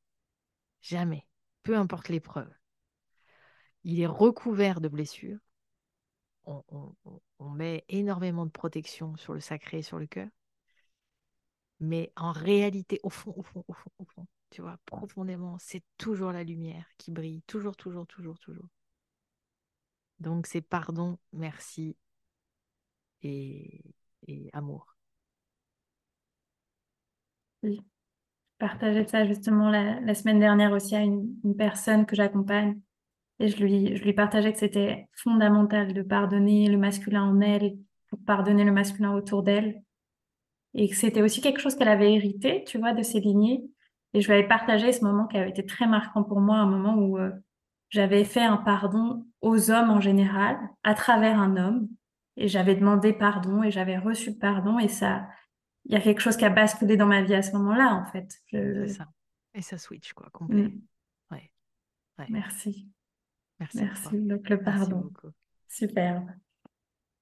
Jamais. 0.81 1.27
Peu 1.63 1.77
importe 1.77 2.09
l'épreuve. 2.09 2.51
Il 3.83 3.99
est 3.99 4.07
recouvert 4.07 4.81
de 4.81 4.87
blessures. 4.87 5.39
On, 6.45 7.49
met 7.51 7.85
énormément 7.87 8.45
de 8.45 8.51
protection 8.51 9.15
sur 9.15 9.33
le 9.33 9.39
sacré 9.39 9.83
sur 9.83 9.99
le 9.99 10.07
cœur. 10.07 10.27
Mais 11.79 12.11
en 12.15 12.31
réalité, 12.31 12.99
au 13.03 13.09
fond, 13.09 13.33
au 13.35 13.43
fond, 13.43 13.63
au 13.67 13.73
fond, 13.73 13.91
au 13.99 14.05
fond, 14.05 14.27
tu 14.51 14.61
vois, 14.61 14.77
profondément, 14.85 15.57
c'est 15.59 15.83
toujours 15.97 16.31
la 16.31 16.43
lumière 16.43 16.85
qui 16.97 17.11
brille. 17.11 17.41
Toujours, 17.47 17.75
toujours, 17.75 18.07
toujours, 18.07 18.39
toujours. 18.39 18.67
Donc, 20.19 20.47
c'est 20.47 20.61
pardon, 20.61 21.17
merci 21.33 21.97
et 23.23 23.81
amour. 24.53 24.95
Oui. 27.63 27.79
Je 28.61 28.67
partageais 28.67 29.07
ça 29.07 29.25
justement 29.25 29.69
la, 29.71 30.13
semaine 30.13 30.39
dernière 30.39 30.71
aussi 30.71 30.95
à 30.95 31.01
une, 31.01 31.35
personne 31.57 32.05
que 32.05 32.15
j'accompagne. 32.15 32.79
Et 33.39 33.47
je 33.47 33.57
lui, 33.57 33.95
je 33.97 34.03
lui 34.03 34.13
partageais 34.13 34.53
que 34.53 34.59
c'était 34.59 35.07
fondamental 35.13 35.93
de 35.93 36.01
pardonner 36.03 36.69
le 36.69 36.77
masculin 36.77 37.23
en 37.23 37.41
elle 37.41 37.77
pour 38.09 38.19
pardonner 38.23 38.63
le 38.63 38.71
masculin 38.71 39.13
autour 39.15 39.41
d'elle. 39.43 39.81
Et 40.75 40.89
que 40.89 40.95
c'était 40.95 41.23
aussi 41.23 41.41
quelque 41.41 41.59
chose 41.59 41.75
qu'elle 41.75 41.87
avait 41.87 42.13
hérité, 42.13 42.63
tu 42.65 42.77
vois, 42.77 42.93
de 42.93 43.01
ses 43.03 43.19
lignées. 43.19 43.63
Et 44.13 44.21
je 44.21 44.27
lui 44.27 44.33
avais 44.33 44.47
partagé 44.47 44.91
ce 44.91 45.03
moment 45.03 45.27
qui 45.27 45.37
avait 45.37 45.49
été 45.49 45.65
très 45.65 45.87
marquant 45.87 46.23
pour 46.23 46.41
moi, 46.41 46.57
un 46.57 46.65
moment 46.65 46.95
où 46.95 47.17
euh, 47.17 47.31
j'avais 47.89 48.23
fait 48.23 48.43
un 48.43 48.57
pardon 48.57 49.25
aux 49.41 49.71
hommes 49.71 49.89
en 49.89 50.01
général, 50.01 50.57
à 50.83 50.93
travers 50.93 51.39
un 51.39 51.57
homme. 51.57 51.87
Et 52.37 52.47
j'avais 52.47 52.75
demandé 52.75 53.13
pardon 53.13 53.63
et 53.63 53.71
j'avais 53.71 53.97
reçu 53.97 54.37
pardon. 54.37 54.79
Et 54.79 54.87
ça, 54.87 55.27
il 55.85 55.93
y 55.93 55.95
a 55.95 56.01
quelque 56.01 56.21
chose 56.21 56.37
qui 56.37 56.45
a 56.45 56.49
basculé 56.49 56.97
dans 56.97 57.05
ma 57.05 57.21
vie 57.21 57.35
à 57.35 57.41
ce 57.41 57.51
moment-là, 57.53 57.93
en 57.93 58.05
fait. 58.05 58.33
C'est 58.49 58.87
ça. 58.87 59.07
Et 59.53 59.61
ça 59.61 59.77
switch, 59.77 60.13
quoi, 60.13 60.29
complet. 60.31 60.69
Mm. 60.69 60.81
Ouais. 61.31 62.27
Merci. 62.29 62.87
Merci. 63.59 63.81
Merci. 63.81 64.21
Donc, 64.21 64.49
le 64.49 64.61
pardon. 64.61 65.11
Super. 65.67 66.23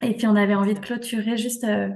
Et 0.02 0.16
puis, 0.16 0.28
on 0.28 0.36
avait 0.36 0.56
envie 0.56 0.74
de 0.74 0.80
clôturer 0.80 1.38
juste 1.38 1.64
euh, 1.64 1.90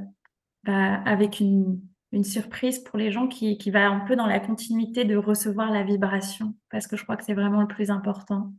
bah, 0.63 1.01
avec 1.03 1.39
une, 1.39 1.81
une, 2.13 2.23
surprise 2.23 2.79
pour 2.79 2.97
les 2.97 3.11
gens 3.11 3.27
qui, 3.27 3.57
qui 3.57 3.71
va 3.71 3.89
un 3.89 4.01
peu 4.01 4.15
dans 4.15 4.27
la 4.27 4.39
continuité 4.39 5.03
de 5.03 5.15
recevoir 5.15 5.71
la 5.71 5.83
vibration, 5.83 6.55
parce 6.69 6.87
que 6.87 6.95
je 6.95 7.03
crois 7.03 7.17
que 7.17 7.25
c'est 7.25 7.33
vraiment 7.33 7.61
le 7.61 7.67
plus 7.67 7.91
important. 7.91 8.53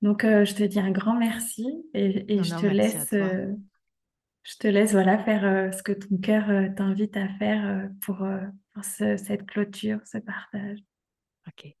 Donc, 0.00 0.24
euh, 0.24 0.44
je 0.44 0.54
te 0.54 0.62
dis 0.62 0.80
un 0.80 0.90
grand 0.90 1.16
merci 1.16 1.84
et, 1.94 2.34
et 2.34 2.42
je 2.42 2.54
te 2.56 2.66
laisse 2.66 3.14
je 4.42 4.56
te 4.56 4.66
laisse 4.66 4.92
voilà, 4.92 5.22
faire 5.22 5.44
euh, 5.44 5.70
ce 5.70 5.82
que 5.82 5.92
ton 5.92 6.16
cœur 6.18 6.50
euh, 6.50 6.68
t'invite 6.76 7.16
à 7.16 7.28
faire 7.38 7.64
euh, 7.64 7.88
pour, 8.00 8.26
cette 8.82 9.46
clôture, 9.46 10.00
ce 10.06 10.18
partage. 10.18 10.78
Ok. 11.46 11.74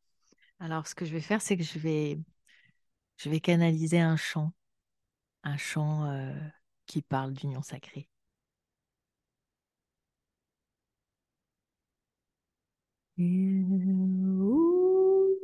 Alors, 0.60 0.86
ce 0.86 0.94
que 0.94 1.04
je 1.04 1.12
vais 1.12 1.20
faire, 1.20 1.40
c'est 1.40 1.56
que 1.56 1.62
je 1.62 1.78
vais, 1.78 2.18
je 3.16 3.30
vais 3.30 3.40
canaliser 3.40 3.98
un 3.98 4.16
chant, 4.16 4.52
un 5.42 5.56
chant 5.56 6.22
qui 6.84 7.00
parle 7.00 7.32
d'union 7.32 7.62
sacrée. 7.62 8.10
And. 13.22 15.36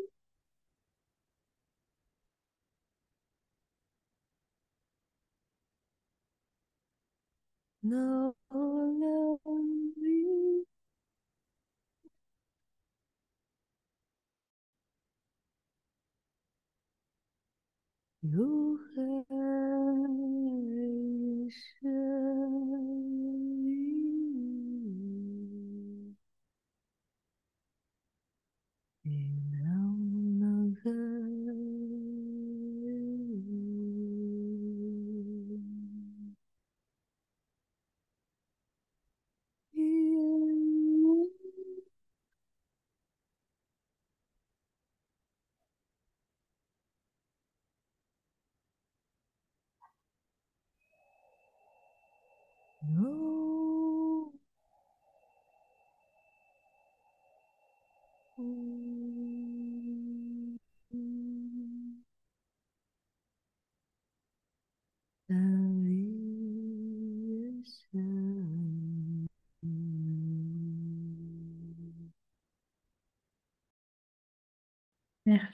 No 7.82 8.34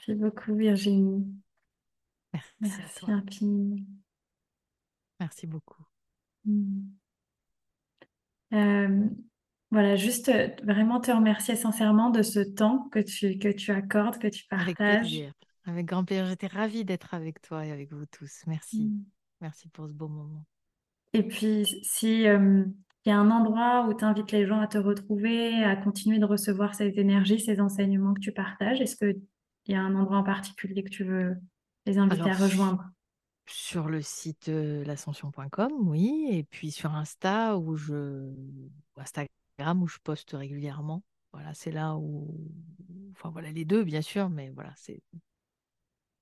Merci 0.06 0.20
beaucoup, 0.20 0.54
Virginie. 0.54 1.24
Merci, 2.32 2.50
Merci 2.60 2.80
à 2.82 3.00
toi. 3.00 3.14
infiniment. 3.14 3.82
Merci 5.20 5.46
beaucoup. 5.46 5.82
Mm. 6.44 6.82
Euh, 8.52 9.08
voilà, 9.70 9.96
juste 9.96 10.28
euh, 10.28 10.48
vraiment 10.62 11.00
te 11.00 11.10
remercier 11.10 11.56
sincèrement 11.56 12.10
de 12.10 12.22
ce 12.22 12.40
temps 12.40 12.88
que 12.90 12.98
tu, 12.98 13.38
que 13.38 13.48
tu 13.48 13.70
accordes, 13.70 14.18
que 14.18 14.28
tu 14.28 14.44
Avec 14.50 14.76
partages. 14.76 15.00
plaisir. 15.00 15.32
Avec 15.64 15.86
grand 15.86 16.04
plaisir. 16.04 16.26
J'étais 16.26 16.48
ravie 16.48 16.84
d'être 16.84 17.14
avec 17.14 17.40
toi 17.40 17.64
et 17.64 17.72
avec 17.72 17.90
vous 17.92 18.04
tous. 18.06 18.42
Merci. 18.46 18.86
Mm. 18.86 19.04
Merci 19.40 19.68
pour 19.68 19.86
ce 19.88 19.92
beau 19.92 20.08
moment. 20.08 20.44
Et 21.14 21.22
puis, 21.22 21.64
si 21.82 22.26
euh, 22.26 22.64
il 23.06 23.08
y 23.08 23.12
a 23.12 23.18
un 23.18 23.30
endroit 23.30 23.86
où 23.88 23.94
tu 23.94 24.04
invites 24.04 24.32
les 24.32 24.46
gens 24.46 24.60
à 24.60 24.66
te 24.66 24.78
retrouver, 24.78 25.64
à 25.64 25.76
continuer 25.76 26.18
de 26.18 26.24
recevoir 26.26 26.74
cette 26.74 26.98
énergie, 26.98 27.40
ces 27.40 27.60
enseignements 27.60 28.12
que 28.12 28.20
tu 28.20 28.32
partages, 28.32 28.80
est-ce 28.82 28.96
qu'il 29.64 29.74
y 29.74 29.78
a 29.78 29.82
un 29.82 29.94
endroit 29.96 30.18
en 30.18 30.24
particulier 30.24 30.82
que 30.84 30.90
tu 30.90 31.04
veux 31.04 31.36
les 31.86 31.98
inviter 31.98 32.20
Alors, 32.20 32.30
à 32.30 32.36
rejoindre? 32.36 32.84
Sur 33.46 33.88
le 33.88 34.00
site 34.02 34.48
l'ascension.com, 34.48 35.72
oui, 35.88 36.28
et 36.32 36.44
puis 36.44 36.70
sur 36.70 36.92
Insta 36.94 37.58
où 37.58 37.76
je 37.76 38.32
Instagram 38.96 39.82
où 39.82 39.86
je 39.88 39.98
poste 40.02 40.30
régulièrement. 40.32 41.02
Voilà, 41.32 41.52
c'est 41.54 41.70
là 41.70 41.96
où 41.96 42.50
enfin 43.12 43.30
voilà 43.30 43.50
les 43.52 43.64
deux 43.66 43.84
bien 43.84 44.00
sûr, 44.02 44.30
mais 44.30 44.48
voilà, 44.50 44.72
c'est 44.76 45.02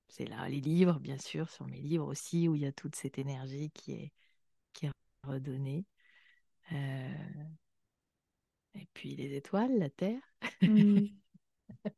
c'est 0.09 0.27
là 0.27 0.49
les 0.49 0.61
livres 0.61 0.99
bien 1.01 1.19
sûr, 1.19 1.49
sur 1.51 1.67
mes 1.67 1.81
livres 1.81 2.07
aussi 2.07 2.49
où 2.49 2.55
il 2.55 2.63
y 2.63 2.67
a 2.67 2.73
toute 2.73 2.95
cette 2.97 3.19
énergie 3.19 3.71
qui 3.71 3.93
est 3.93 4.13
qui 4.75 4.87
est 4.87 4.93
redonnée. 5.27 5.87
Euh, 6.73 7.15
Et 8.75 8.87
puis 8.93 9.17
les 9.17 9.35
étoiles, 9.35 9.79
la 9.79 9.89
terre 9.89 10.21
Mm. 10.67 11.22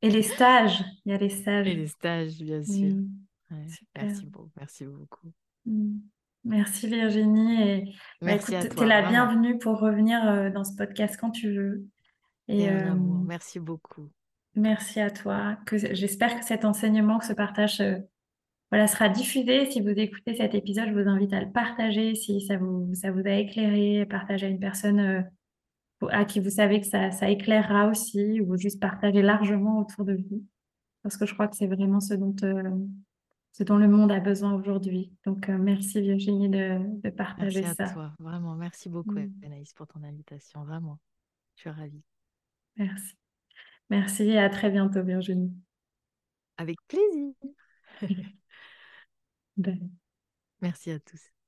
Et 0.03 0.11
les 0.11 0.23
stages, 0.23 0.85
il 1.05 1.13
y 1.13 1.15
a 1.15 1.19
les 1.19 1.29
stages. 1.29 1.69
et 1.69 1.75
les 1.75 1.87
stages 1.87 2.39
bien 2.39 2.63
sûr. 2.63 2.95
Mm. 2.95 3.09
Ouais, 3.51 3.69
Super. 3.69 4.05
Merci 4.05 4.27
beaucoup, 4.27 4.51
merci 4.57 4.85
beaucoup. 4.87 5.33
Mm. 5.67 5.99
Merci 6.45 6.89
Virginie. 6.89 7.63
Et 7.63 7.85
bah, 8.21 8.27
Merci 8.27 8.55
à 8.55 8.65
écoute, 8.65 8.77
tu 8.77 8.85
es 8.85 8.87
la 8.87 9.03
bienvenue 9.03 9.59
pour 9.59 9.81
revenir 9.81 10.27
euh, 10.29 10.51
dans 10.51 10.65
ce 10.65 10.75
podcast 10.77 11.17
quand 11.19 11.31
tu 11.31 11.53
veux. 11.55 11.87
Et 12.49 12.63
Et 12.65 12.69
un 12.69 12.95
euh. 12.95 13.25
Merci 13.27 13.61
beaucoup. 13.61 14.11
merci 14.55 15.01
à 15.01 15.11
toi. 15.11 15.57
Que 15.67 15.79
j'espère 15.79 16.39
que 16.39 16.45
cet 16.45 16.65
enseignement, 16.65 17.19
que 17.19 17.27
ce 17.27 17.33
partage, 17.33 17.81
euh, 17.81 17.97
voilà, 18.71 18.87
sera 18.87 19.09
diffusé. 19.09 19.71
Si 19.71 19.81
vous 19.81 19.89
écoutez 19.89 20.35
cet 20.35 20.55
épisode, 20.55 20.89
je 20.89 20.93
vous 20.93 21.09
invite 21.09 21.33
à 21.33 21.41
le 21.41 21.51
partager 21.51 22.15
si 22.15 22.41
ça 22.43 22.59
vous, 22.59 22.95
ça 22.95 23.11
vous 23.11 23.27
a 23.27 23.33
éclairé, 23.33 24.05
partager 24.05 24.47
à 24.47 24.49
une 24.51 24.61
personne 24.61 25.27
à 26.11 26.25
qui 26.25 26.41
vous 26.41 26.51
savez 26.51 26.81
que 26.81 26.87
ça, 26.87 27.11
ça 27.11 27.31
éclairera 27.31 27.89
aussi, 27.89 28.41
ou 28.41 28.57
juste 28.57 28.81
partager 28.81 29.23
largement 29.23 29.79
autour 29.81 30.05
de 30.05 30.15
vous. 30.15 30.45
Parce 31.03 31.16
que 31.16 31.27
je 31.27 31.35
crois 31.35 31.49
que 31.49 31.57
c'est 31.57 31.66
vraiment 31.66 32.01
ce 32.01 32.15
dont, 32.15 32.35
euh, 32.43 32.71
ce 33.53 33.62
dont 33.62 33.77
le 33.77 33.89
monde 33.89 34.11
a 34.11 34.21
besoin 34.21 34.53
aujourd'hui. 34.55 35.12
Donc, 35.25 35.49
euh, 35.49 35.59
merci 35.59 36.01
Virginie 36.01 36.49
de, 36.49 36.79
de 37.03 37.11
partager 37.11 37.61
Merci 37.62 37.83
à 37.83 37.87
ça. 37.87 37.93
toi. 37.93 38.12
Vraiment, 38.19 38.55
merci 38.57 38.89
beaucoup 38.89 39.12
Mm. 39.19 39.33
Anaïs 39.45 39.73
pour 39.75 39.87
ton 39.87 40.03
invitation. 40.03 40.65
Vraiment, 40.65 40.99
je 41.57 41.61
suis 41.62 41.71
ravie. 41.71 42.03
Merci. 42.77 43.15
Merci 43.91 44.23
et 44.25 44.39
à 44.39 44.49
très 44.49 44.71
bientôt 44.71 45.03
Virginie. 45.03 45.53
Avec 46.57 46.79
plaisir. 46.89 47.33
Merci 50.61 50.91
à 50.91 50.99
tous. 51.01 51.44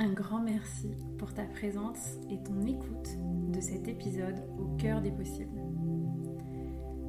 Un 0.00 0.14
grand 0.14 0.40
merci 0.40 0.88
pour 1.18 1.34
ta 1.34 1.44
présence 1.44 2.16
et 2.30 2.42
ton 2.42 2.62
écoute 2.62 3.18
de 3.52 3.60
cet 3.60 3.86
épisode 3.86 4.42
au 4.58 4.74
cœur 4.78 5.02
des 5.02 5.10
possibles. 5.10 5.60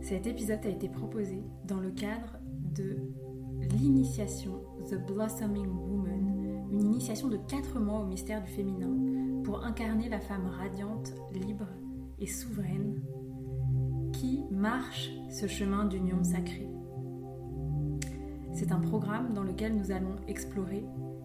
Cet 0.01 0.27
épisode 0.27 0.59
a 0.65 0.69
été 0.69 0.89
proposé 0.89 1.41
dans 1.65 1.80
le 1.80 1.91
cadre 1.91 2.35
de 2.76 2.97
l'initiation 3.77 4.61
The 4.89 4.95
Blossoming 5.07 5.69
Woman, 5.69 6.68
une 6.69 6.81
initiation 6.81 7.30
de 7.30 7.38
4 7.38 7.80
mois 7.80 8.01
au 8.01 8.07
mystère 8.07 8.43
du 8.43 8.51
féminin 8.51 9.41
pour 9.45 9.63
incarner 9.63 10.09
la 10.09 10.19
femme 10.19 10.47
radiante, 10.47 11.13
libre 11.34 11.69
et 12.19 12.27
souveraine 12.27 13.01
qui 14.11 14.43
marche 14.51 15.11
ce 15.30 15.47
chemin 15.47 15.85
d'union 15.85 16.26
sacrée. 16.26 16.68
C'est 18.51 18.73
un 18.73 18.81
programme 18.81 19.34
dans 19.34 19.43
lequel 19.43 19.77
nous 19.77 19.91
allons 19.91 20.18
explorer 20.27 20.84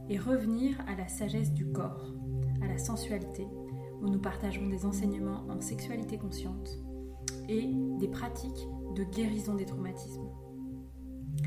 et 0.09 0.19
revenir 0.19 0.79
à 0.87 0.95
la 0.97 1.09
sagesse 1.09 1.53
du 1.53 1.67
corps, 1.73 2.15
à 2.63 2.67
la 2.67 2.79
sensualité, 2.79 3.47
où 4.03 4.09
nous 4.09 4.21
partagerons 4.21 4.69
des 4.69 4.85
enseignements 4.85 5.45
en 5.49 5.61
sexualité 5.61 6.19
consciente 6.19 6.79
et 7.49 7.69
des 7.99 8.09
pratiques 8.09 8.69
de 8.95 9.05
guérison 9.05 9.55
des 9.55 9.65
traumatismes. 9.65 10.29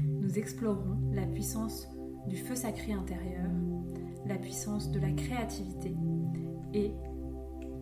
Nous 0.03 0.37
explorerons 0.37 1.11
la 1.11 1.25
puissance 1.25 1.87
du 2.27 2.37
feu 2.37 2.55
sacré 2.55 2.91
intérieur, 2.91 3.49
la 4.25 4.37
puissance 4.37 4.91
de 4.91 4.99
la 4.99 5.11
créativité 5.11 5.95
et 6.73 6.93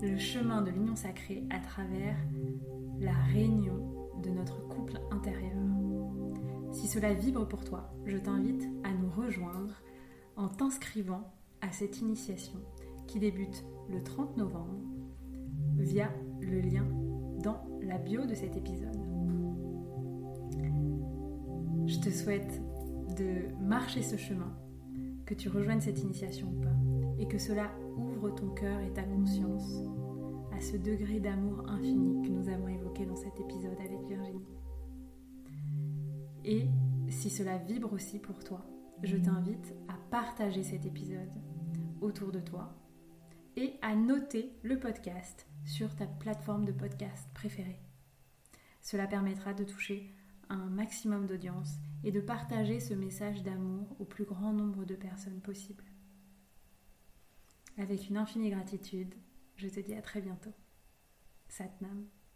le 0.02 0.18
chemin 0.18 0.62
de 0.62 0.72
l'union 0.72 0.96
sacrée 0.96 1.44
à 1.50 1.60
travers 1.60 2.16
la 3.00 3.14
réunion 3.34 4.12
de 4.24 4.30
notre 4.30 4.68
couple 4.68 5.00
intérieur. 5.12 5.58
Si 6.72 6.88
cela 6.88 7.14
vibre 7.14 7.48
pour 7.48 7.64
toi, 7.64 7.90
je 8.06 8.18
t'invite 8.18 8.68
à 8.84 8.94
nous 8.94 9.10
rejoindre 9.10 9.74
en 10.38 10.48
t'inscrivant 10.48 11.24
à 11.62 11.72
cette 11.72 12.00
initiation 12.00 12.60
qui 13.08 13.20
débute 13.20 13.66
le 13.90 14.04
30 14.04 14.38
novembre 14.38 14.78
via 15.78 16.10
le 16.40 16.62
lien 16.62 16.86
dans 17.44 17.66
la 17.82 17.98
bio 17.98 18.26
de 18.26 18.36
cet 18.36 18.56
épisode. 18.56 18.96
Je 21.88 22.00
te 22.00 22.10
souhaite 22.10 22.62
de 23.18 23.54
marcher 23.64 24.02
ce 24.02 24.16
chemin, 24.16 24.56
que 25.26 25.34
tu 25.34 25.50
rejoignes 25.50 25.82
cette 25.82 26.02
initiation 26.02 26.48
ou 26.56 26.62
pas, 26.62 26.76
et 27.18 27.28
que 27.28 27.38
cela 27.38 27.72
ouvre 27.98 28.30
ton 28.30 28.50
cœur 28.50 28.80
et 28.82 28.94
ta 28.94 29.04
conscience 29.04 29.82
à 30.56 30.62
ce 30.62 30.78
degré 30.78 31.20
d'amour 31.20 31.68
infini 31.70 32.22
que 32.22 32.32
nous 32.32 32.50
avons 32.50 32.68
évoqué 32.68 33.06
dans 33.06 33.16
cet 33.16 33.40
épisode 33.40 33.78
avec 33.80 34.00
Virginie. 34.08 34.58
Et 36.46 36.68
si 37.10 37.30
cela 37.30 37.58
vibre 37.58 37.94
aussi 37.94 38.20
pour 38.20 38.44
toi, 38.44 38.66
je 39.04 39.18
t'invite 39.18 39.74
à 39.88 39.94
partager 40.10 40.64
cet 40.64 40.86
épisode 40.86 41.32
autour 42.02 42.32
de 42.32 42.40
toi 42.40 42.74
et 43.56 43.74
à 43.82 43.96
noter 43.96 44.58
le 44.64 44.80
podcast 44.80 45.48
sur 45.66 45.96
ta 45.96 46.06
plateforme 46.06 46.66
de 46.66 46.72
podcast 46.72 47.28
préférée. 47.34 47.80
Cela 48.82 49.08
permettra 49.08 49.54
de 49.54 49.64
toucher 49.64 50.14
un 50.50 50.70
maximum 50.70 51.28
d'audience 51.28 51.76
et 52.04 52.12
de 52.12 52.22
partager 52.22 52.80
ce 52.80 52.94
message 52.94 53.44
d'amour 53.44 53.96
au 54.00 54.06
plus 54.06 54.26
grand 54.26 54.54
nombre 54.54 54.86
de 54.86 54.96
personnes 54.96 55.42
possible. 55.42 55.84
Avec 57.78 58.10
une 58.10 58.18
infinie 58.18 58.50
gratitude, 58.50 59.14
je 59.58 59.68
te 59.68 59.80
dis 59.80 59.94
à 59.94 60.02
très 60.02 60.22
bientôt. 60.22 60.54
Satnam. 61.50 62.08